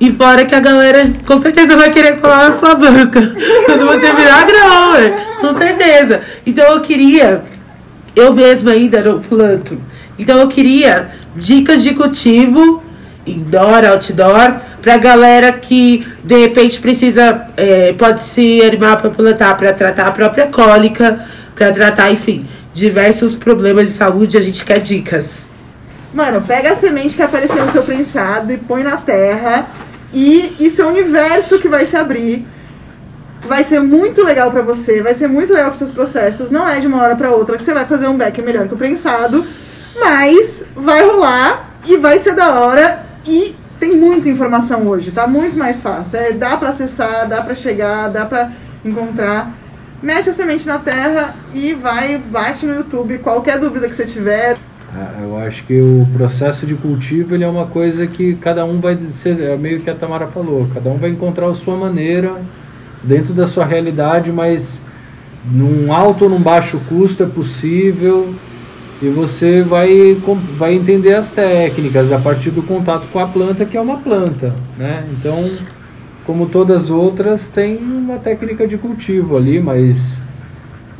[0.00, 3.20] E fora que a galera com certeza vai querer colar na sua banca.
[3.66, 5.14] Quando você virar grower.
[5.40, 6.22] Com certeza.
[6.46, 7.42] Então eu queria.
[8.14, 9.78] Eu mesma ainda não planto.
[10.18, 12.82] Então eu queria dicas de cultivo
[13.26, 19.72] indoor, outdoor, pra galera que de repente precisa, é, pode se animar para plantar, para
[19.72, 21.24] tratar a própria cólica,
[21.54, 25.46] para tratar, enfim, diversos problemas de saúde, a gente quer dicas.
[26.12, 29.66] Mano, pega a semente que apareceu no seu prensado e põe na terra.
[30.12, 32.46] E isso é o universo que vai se abrir.
[33.46, 36.50] Vai ser muito legal pra você, vai ser muito legal com seus processos.
[36.50, 38.74] Não é de uma hora pra outra que você vai fazer um back melhor que
[38.74, 39.46] o prensado,
[39.94, 43.04] mas vai rolar e vai ser da hora.
[43.26, 46.18] E tem muita informação hoje, tá muito mais fácil.
[46.18, 48.52] É, dá pra acessar, dá pra chegar, dá pra
[48.84, 49.52] encontrar.
[50.02, 53.18] Mete a semente na terra e vai, bate no YouTube.
[53.18, 54.56] Qualquer dúvida que você tiver,
[54.94, 58.80] É, Eu acho que o processo de cultivo ele é uma coisa que cada um
[58.80, 62.40] vai ser, é meio que a Tamara falou, cada um vai encontrar a sua maneira
[63.02, 64.80] dentro da sua realidade, mas
[65.44, 68.34] num alto ou num baixo custo é possível
[69.00, 70.16] e você vai,
[70.56, 74.54] vai entender as técnicas a partir do contato com a planta, que é uma planta,
[74.78, 75.04] né?
[75.12, 75.44] Então,
[76.24, 80.20] como todas as outras, tem uma técnica de cultivo ali, mas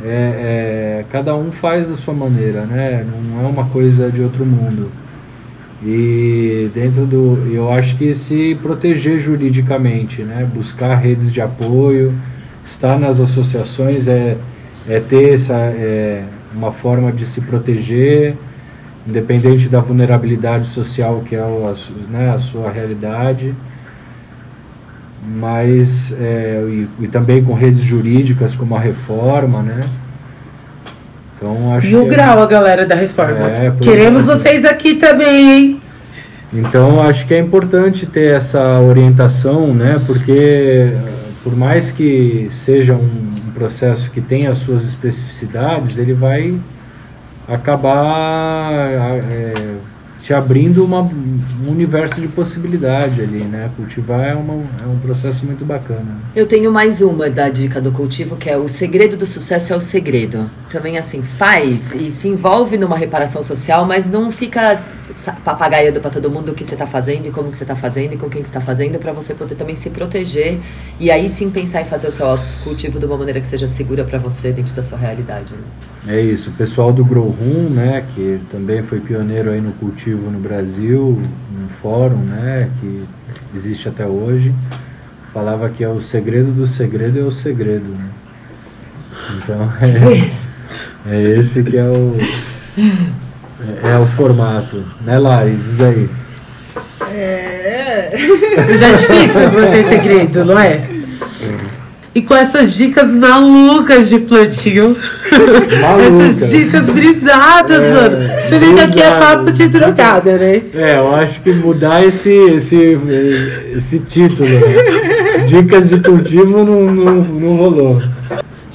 [0.04, 3.04] é, é, cada um faz da sua maneira, né?
[3.04, 4.90] Não é uma coisa de outro mundo.
[5.82, 10.48] E dentro do, eu acho que se proteger juridicamente, né?
[10.54, 12.14] Buscar redes de apoio,
[12.62, 14.36] estar nas associações é,
[14.88, 16.24] é ter essa é,
[16.56, 18.34] uma forma de se proteger,
[19.06, 21.74] independente da vulnerabilidade social que é a,
[22.10, 23.54] né, a sua realidade
[25.28, 29.80] mas é, e, e também com redes jurídicas como a reforma, né?
[31.36, 33.48] Então acho E o que- grau, a galera da reforma.
[33.50, 34.24] É, Queremos é.
[34.32, 35.82] vocês aqui também, hein?
[36.52, 40.00] Então acho que é importante ter essa orientação, né?
[40.06, 40.92] Porque
[41.46, 46.58] por mais que seja um, um processo que tenha as suas especificidades, ele vai
[47.46, 49.76] acabar eh,
[50.20, 53.70] te abrindo uma, um universo de possibilidade ali, né?
[53.76, 56.18] Cultivar é, uma, é um processo muito bacana.
[56.34, 59.76] Eu tenho mais uma da dica do cultivo, que é o segredo do sucesso é
[59.76, 60.50] o segredo.
[60.68, 64.82] Também assim, faz e se envolve numa reparação social, mas não fica
[65.44, 68.14] papagaiando para todo mundo o que você está fazendo e como que você está fazendo
[68.14, 70.58] e com quem que está fazendo, para você poder também se proteger
[70.98, 74.04] e aí sim pensar em fazer o seu autocultivo de uma maneira que seja segura
[74.04, 75.54] para você dentro da sua realidade.
[75.54, 76.16] Né?
[76.16, 80.30] É isso, o pessoal do Grow Room, né, que também foi pioneiro aí no cultivo
[80.30, 81.20] no Brasil,
[81.52, 83.04] um fórum, né, que
[83.54, 84.54] existe até hoje,
[85.32, 88.08] falava que é o segredo do segredo é o segredo, né?
[89.36, 89.72] Então
[91.10, 92.16] é, é esse que é o
[93.82, 95.56] é, é o formato, né, Lari?
[95.56, 96.08] Diz aí.
[97.12, 98.10] é.
[98.68, 100.82] Mas é difícil manter segredo, não é?
[102.14, 104.96] E com essas dicas malucas de plantio.
[105.82, 106.42] Malucas.
[106.42, 108.16] Essas dicas brisadas, É, mano.
[108.48, 110.62] Você vê que aqui é papo de drogada, né?
[110.74, 112.98] É, eu acho que mudar esse esse
[113.76, 115.44] esse título, né?
[115.46, 118.02] Dicas de cultivo não, não, não rolou.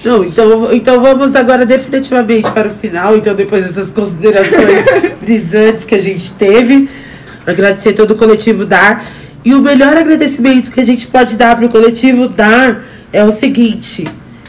[0.03, 3.15] Não, então, então vamos agora definitivamente para o final.
[3.15, 4.83] Então, depois dessas considerações
[5.21, 6.89] brisantes que a gente teve,
[7.45, 9.05] agradecer todo o coletivo DAR.
[9.45, 12.83] E o melhor agradecimento que a gente pode dar para o coletivo DAR
[13.13, 14.07] é o seguinte: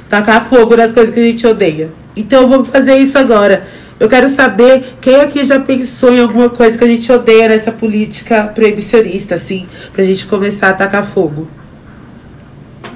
[0.09, 1.91] tacar fogo nas coisas que a gente odeia.
[2.17, 3.67] Então, vamos fazer isso agora.
[4.01, 7.71] Eu quero saber quem aqui já pensou em alguma coisa que a gente odeia nessa
[7.71, 11.47] política proibicionista, assim, pra gente começar a tacar fogo.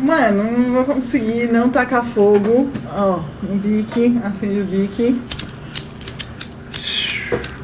[0.00, 2.70] Mano, não vou conseguir não tacar fogo.
[2.94, 3.20] Ó,
[3.50, 5.20] um bique, acende o bique.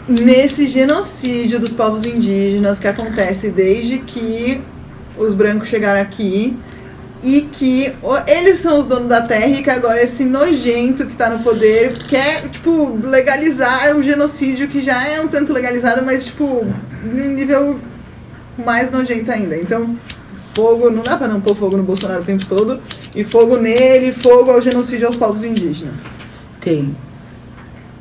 [0.08, 4.60] Nesse genocídio dos povos indígenas que acontece desde que
[5.16, 6.56] os brancos chegaram aqui
[7.22, 7.92] e que
[8.26, 11.96] eles são os donos da terra e que agora esse nojento que tá no poder
[12.08, 16.66] quer, tipo, legalizar o genocídio que já é um tanto legalizado, mas, tipo,
[17.04, 17.78] num nível
[18.58, 19.56] mais nojento ainda.
[19.56, 19.96] Então,
[20.54, 22.78] fogo, não dá pra não pôr fogo no Bolsonaro o tempo todo.
[23.14, 26.10] E fogo nele, fogo ao genocídio aos povos indígenas.
[26.60, 26.94] Tem.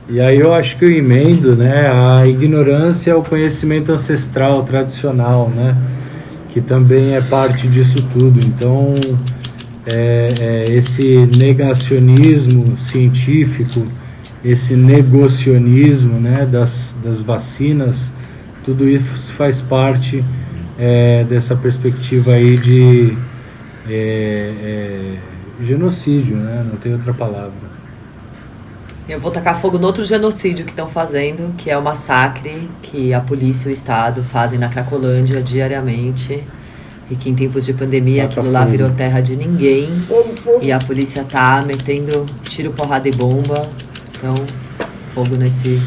[0.10, 5.78] E aí eu acho que eu emendo, né, a ignorância ao conhecimento ancestral, tradicional, né,
[6.50, 8.40] que também é parte disso tudo.
[8.46, 8.94] Então,
[9.94, 13.88] é, é, esse negacionismo científico,
[14.44, 18.12] esse negocionismo, né, das, das vacinas,
[18.66, 20.24] tudo isso faz parte
[20.82, 23.16] é, dessa perspectiva aí de
[23.88, 27.72] é, é, genocídio, né, não tem outra palavra.
[29.08, 33.14] Eu vou tacar fogo no outro genocídio que estão fazendo, que é o massacre que
[33.14, 36.44] a polícia e o Estado fazem na Cracolândia diariamente.
[37.10, 38.72] E que em tempos de pandemia aquilo lá fogo.
[38.72, 39.88] virou terra de ninguém.
[40.08, 40.60] Fogo, fogo.
[40.64, 43.70] E a polícia tá metendo tiro, porrada e bomba.
[44.18, 44.34] Então,
[45.14, 45.78] fogo nesse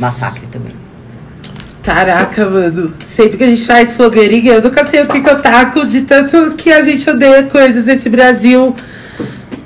[0.00, 0.81] massacre também.
[1.82, 2.94] Caraca, mano.
[3.04, 6.02] Sempre que a gente faz fogueirinha, eu nunca sei o que, que eu taco de
[6.02, 8.74] tanto que a gente odeia coisas nesse Brasil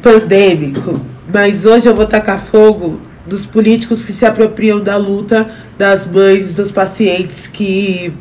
[0.00, 1.00] pandêmico.
[1.32, 6.54] Mas hoje eu vou tacar fogo dos políticos que se apropriam da luta das mães,
[6.54, 8.12] dos pacientes que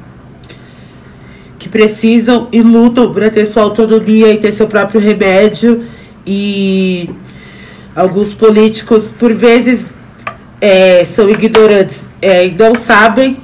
[1.58, 5.84] que precisam e lutam para ter sua autonomia e ter seu próprio remédio
[6.28, 7.10] e
[7.96, 9.86] alguns políticos por vezes
[10.62, 13.38] é, são ignorantes é, e não sabem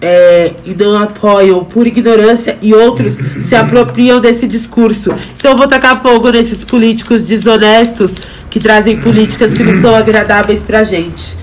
[0.00, 5.14] é, e não apoiam por ignorância e outros se apropriam desse discurso.
[5.36, 8.14] Então eu vou tacar fogo nesses políticos desonestos
[8.50, 11.36] que trazem políticas que não são agradáveis pra gente.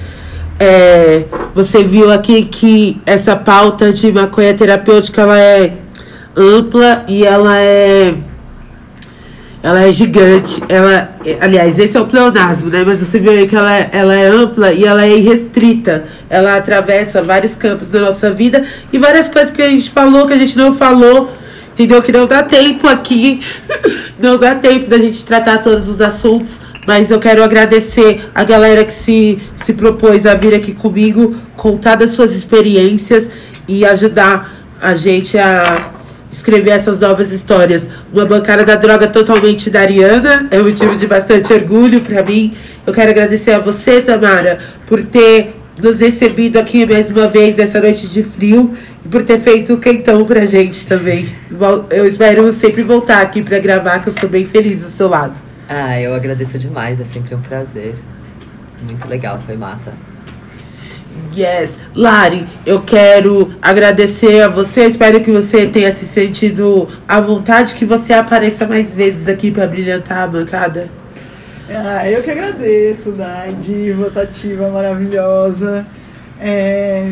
[0.59, 5.73] É, você viu aqui que essa pauta de maconha terapêutica ela é
[6.35, 8.13] ampla e ela é
[9.63, 10.61] ela é gigante.
[10.67, 12.83] Ela, aliás, esse é o pleonasmo, né?
[12.85, 16.03] Mas você viu aí que ela, ela é ampla e ela é irrestrita.
[16.29, 20.33] Ela atravessa vários campos da nossa vida e várias coisas que a gente falou, que
[20.33, 21.31] a gente não falou.
[21.71, 22.01] Entendeu?
[22.01, 23.41] Que não dá tempo aqui.
[24.19, 26.59] Não dá tempo da gente tratar todos os assuntos.
[26.85, 31.95] Mas eu quero agradecer a galera que se, se propôs a vir aqui comigo, contar
[31.95, 33.31] das suas experiências
[33.67, 35.93] e ajudar a gente a
[36.33, 37.85] escrever essas novas histórias.
[38.11, 42.53] Uma bancada da droga totalmente da Ariana, é um motivo de bastante orgulho para mim.
[42.85, 47.79] Eu quero agradecer a você, Tamara, por ter nos recebido aqui mais uma vez nessa
[47.79, 48.73] noite de frio
[49.03, 51.27] e por ter feito o quentão pra gente também.
[51.89, 55.39] Eu espero sempre voltar aqui para gravar, que eu sou bem feliz do seu lado.
[55.69, 57.95] Ah, eu agradeço demais, é sempre um prazer.
[58.87, 59.93] Muito legal, foi massa.
[61.35, 61.71] Yes.
[61.95, 64.85] Lari, eu quero agradecer a você.
[64.85, 69.67] Espero que você tenha se sentido à vontade, que você apareça mais vezes aqui para
[69.67, 70.89] brilhantar a bancada.
[71.69, 75.85] Ah, eu que agradeço, Dai, diva, sativa maravilhosa.
[76.39, 77.11] É,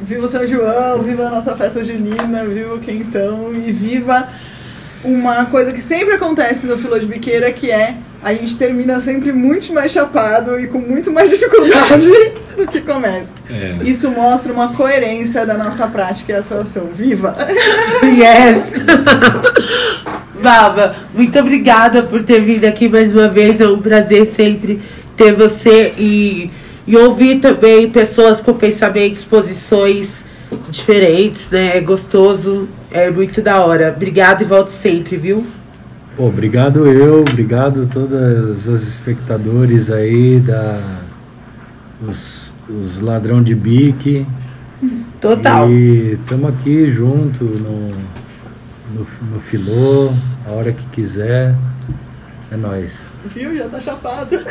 [0.00, 4.28] viva o São João, viva a nossa festa junina, viva o Quentão e viva
[5.04, 9.32] uma coisa que sempre acontece no Filo de Biqueira, que é a gente termina sempre
[9.32, 12.08] muito mais chapado e com muito mais dificuldade
[12.56, 13.34] do que começa.
[13.50, 13.76] É.
[13.82, 16.88] Isso mostra uma coerência da nossa prática e atuação.
[16.92, 17.36] Viva!
[18.16, 18.72] Yes!
[20.42, 23.60] Baba, muito obrigada por ter vindo aqui mais uma vez.
[23.60, 24.80] É um prazer sempre
[25.16, 26.50] ter você e,
[26.86, 30.24] e ouvir também pessoas com pensamentos, posições
[30.70, 31.76] diferentes, né?
[31.76, 33.92] É gostoso, é muito da hora.
[33.94, 35.44] Obrigada e volte sempre, viu?
[36.16, 40.80] Pô, obrigado eu, obrigado todos os espectadores aí da
[42.00, 44.26] os, os ladrão de bique.
[45.20, 45.70] Total.
[45.70, 47.88] E estamos aqui junto no,
[48.94, 50.12] no, no Filô,
[50.46, 51.54] a hora que quiser.
[52.50, 53.08] É nóis.
[53.26, 53.56] Viu?
[53.56, 54.30] Já tá chapado.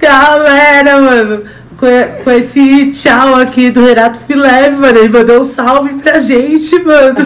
[0.00, 1.42] Galera, mano
[1.78, 1.86] com,
[2.24, 4.98] com esse tchau aqui do Renato Fileve, mano.
[4.98, 7.16] Ele mandou um salve pra gente, mano.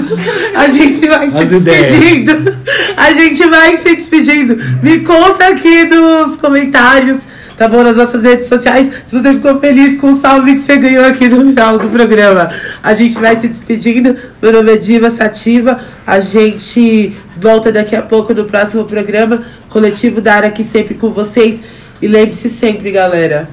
[0.54, 2.56] A gente vai se despedindo.
[2.96, 4.56] A gente vai se despedindo.
[4.82, 7.18] Me conta aqui nos comentários,
[7.62, 7.84] tá bom?
[7.84, 11.28] Nas nossas redes sociais, se você ficou feliz com o salve que você ganhou aqui
[11.28, 12.50] no final do programa.
[12.82, 14.16] A gente vai se despedindo.
[14.42, 15.78] Meu nome é Diva Sativa.
[16.04, 19.44] A gente volta daqui a pouco no próximo programa.
[19.68, 21.60] Coletivo Dar aqui sempre com vocês.
[22.00, 23.48] E lembre-se sempre, galera.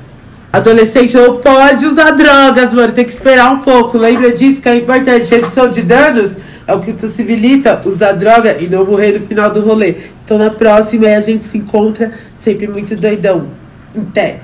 [0.51, 2.91] Adolescente não pode usar drogas, mano.
[2.91, 3.95] Tem que esperar um pouco.
[3.95, 5.29] Lembra disso que é importante.
[5.29, 6.31] Redução de danos
[6.65, 9.93] é o que possibilita usar droga e não morrer no final do rolê.
[10.25, 12.11] Então na próxima a gente se encontra
[12.41, 13.58] sempre muito doidão.
[13.99, 14.39] Até.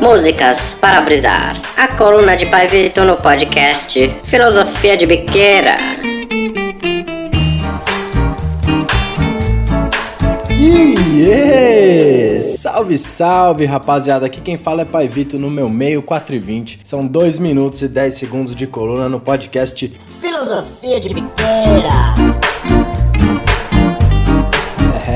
[0.00, 1.60] Músicas para brisar.
[1.76, 5.76] A coluna de Pai Vitor no podcast Filosofia de Biqueira.
[10.50, 12.42] Yeah!
[12.42, 14.26] Salve, salve, rapaziada.
[14.26, 16.80] Aqui quem fala é Pai Vito no meu meio 4 e 20.
[16.84, 22.14] São 2 minutos e 10 segundos de coluna no podcast Filosofia de Biqueira.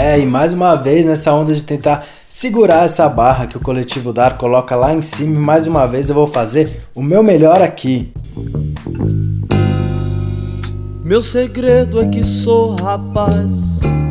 [0.00, 4.12] É, e mais uma vez nessa onda de tentar segurar essa barra que o coletivo
[4.12, 8.12] Dar coloca lá em cima, mais uma vez eu vou fazer o meu melhor aqui.
[11.02, 13.50] Meu segredo é que sou rapaz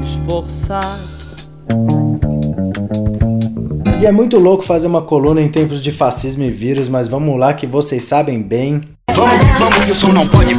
[0.04, 1.08] esforçado
[4.02, 7.40] e é muito louco fazer uma coluna em tempos de fascismo e vírus, mas vamos
[7.40, 8.82] lá que vocês sabem bem.
[9.14, 10.54] Vamos, vamos que o som não pode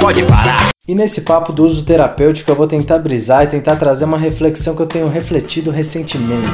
[0.00, 0.70] pode parar.
[0.88, 4.74] E nesse papo do uso terapêutico eu vou tentar brisar e tentar trazer uma reflexão
[4.74, 6.48] que eu tenho refletido recentemente.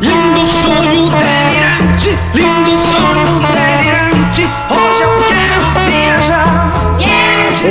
[0.00, 4.83] Lindo sonho delirante, lindo sonho delirante, hoje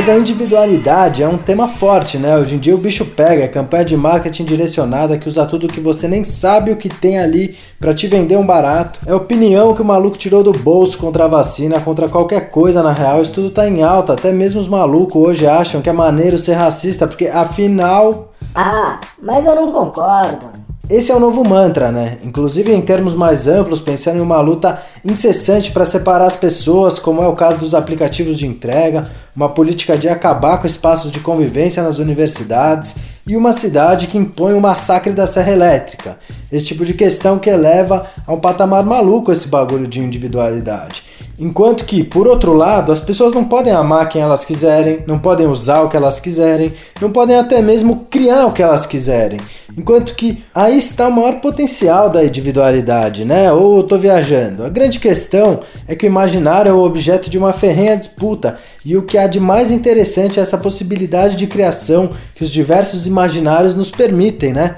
[0.05, 2.35] Pois a individualidade é um tema forte, né?
[2.35, 5.79] Hoje em dia o bicho pega, é campanha de marketing direcionada que usa tudo que
[5.79, 8.99] você nem sabe o que tem ali para te vender um barato.
[9.05, 12.91] É opinião que o maluco tirou do bolso contra a vacina, contra qualquer coisa na
[12.91, 13.21] real.
[13.21, 14.11] Isso tudo tá em alta.
[14.11, 18.33] Até mesmo os malucos hoje acham que é maneiro ser racista, porque afinal.
[18.53, 20.47] Ah, mas eu não concordo.
[20.89, 22.17] Esse é o novo mantra, né?
[22.23, 27.23] Inclusive em termos mais amplos, pensando em uma luta incessante para separar as pessoas, como
[27.23, 31.81] é o caso dos aplicativos de entrega, uma política de acabar com espaços de convivência
[31.81, 36.17] nas universidades e uma cidade que impõe o massacre da serra elétrica.
[36.51, 41.03] Esse tipo de questão que eleva a um patamar maluco esse bagulho de individualidade.
[41.39, 45.47] Enquanto que, por outro lado, as pessoas não podem amar quem elas quiserem, não podem
[45.47, 49.39] usar o que elas quiserem, não podem até mesmo criar o que elas quiserem.
[49.75, 53.51] Enquanto que aí está o maior potencial da individualidade, né?
[53.51, 54.63] Ou eu tô viajando.
[54.63, 58.97] A grande questão é que o imaginário é o objeto de uma ferrenha disputa, e
[58.97, 63.75] o que há de mais interessante é essa possibilidade de criação que os diversos imaginários
[63.75, 64.77] nos permitem, né?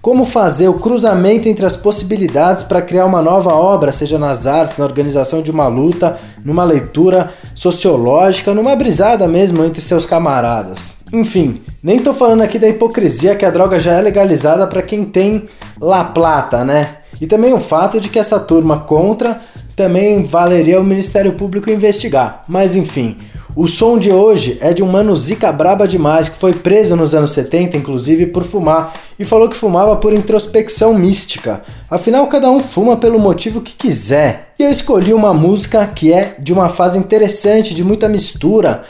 [0.00, 4.76] Como fazer o cruzamento entre as possibilidades para criar uma nova obra, seja nas artes,
[4.76, 10.98] na organização de uma luta, numa leitura sociológica, numa brisada mesmo entre seus camaradas.
[11.10, 15.06] Enfim, nem tô falando aqui da hipocrisia que a droga já é legalizada para quem
[15.06, 15.44] tem
[15.80, 16.96] La Plata, né?
[17.20, 19.40] E também o fato de que essa turma contra
[19.76, 22.42] também valeria o Ministério Público investigar.
[22.48, 23.16] Mas enfim,
[23.56, 27.14] o som de hoje é de um mano zica braba demais que foi preso nos
[27.14, 31.62] anos 70, inclusive, por fumar e falou que fumava por introspecção mística.
[31.88, 34.52] Afinal, cada um fuma pelo motivo que quiser.
[34.58, 38.82] E eu escolhi uma música que é de uma fase interessante, de muita mistura.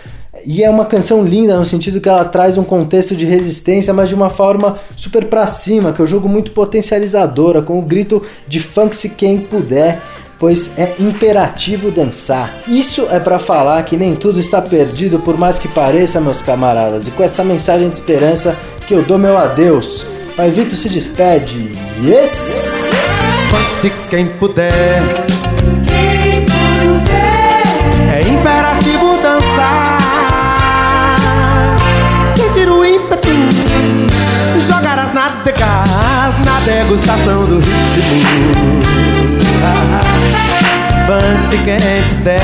[0.47, 4.09] E é uma canção linda no sentido que ela traz um contexto de resistência, mas
[4.09, 8.61] de uma forma super pra cima, que eu jogo muito potencializadora, com o grito de
[8.61, 10.01] funk se quem puder
[10.39, 12.55] pois é imperativo dançar.
[12.69, 17.07] Isso é para falar que nem tudo está perdido, por mais que pareça, meus camaradas.
[17.07, 18.57] E com essa mensagem de esperança
[18.87, 20.05] que eu dou meu adeus.
[20.37, 21.71] Pai Vitor se despede.
[22.03, 22.31] Yes!
[23.81, 25.01] Se quem puder,
[36.95, 38.55] degustação do ritmo.
[41.03, 42.41] Avance quem puder.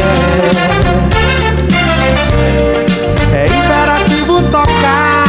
[3.32, 5.24] É imperativo tocar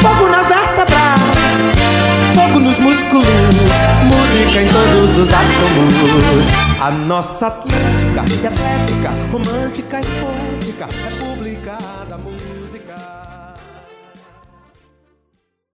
[0.00, 1.20] fogo nas vértebras,
[2.34, 3.26] fogo nos músculos,
[4.04, 6.46] música em todos os átomos.
[6.80, 11.17] A nossa Atlântica, é atlética, romântica e poética.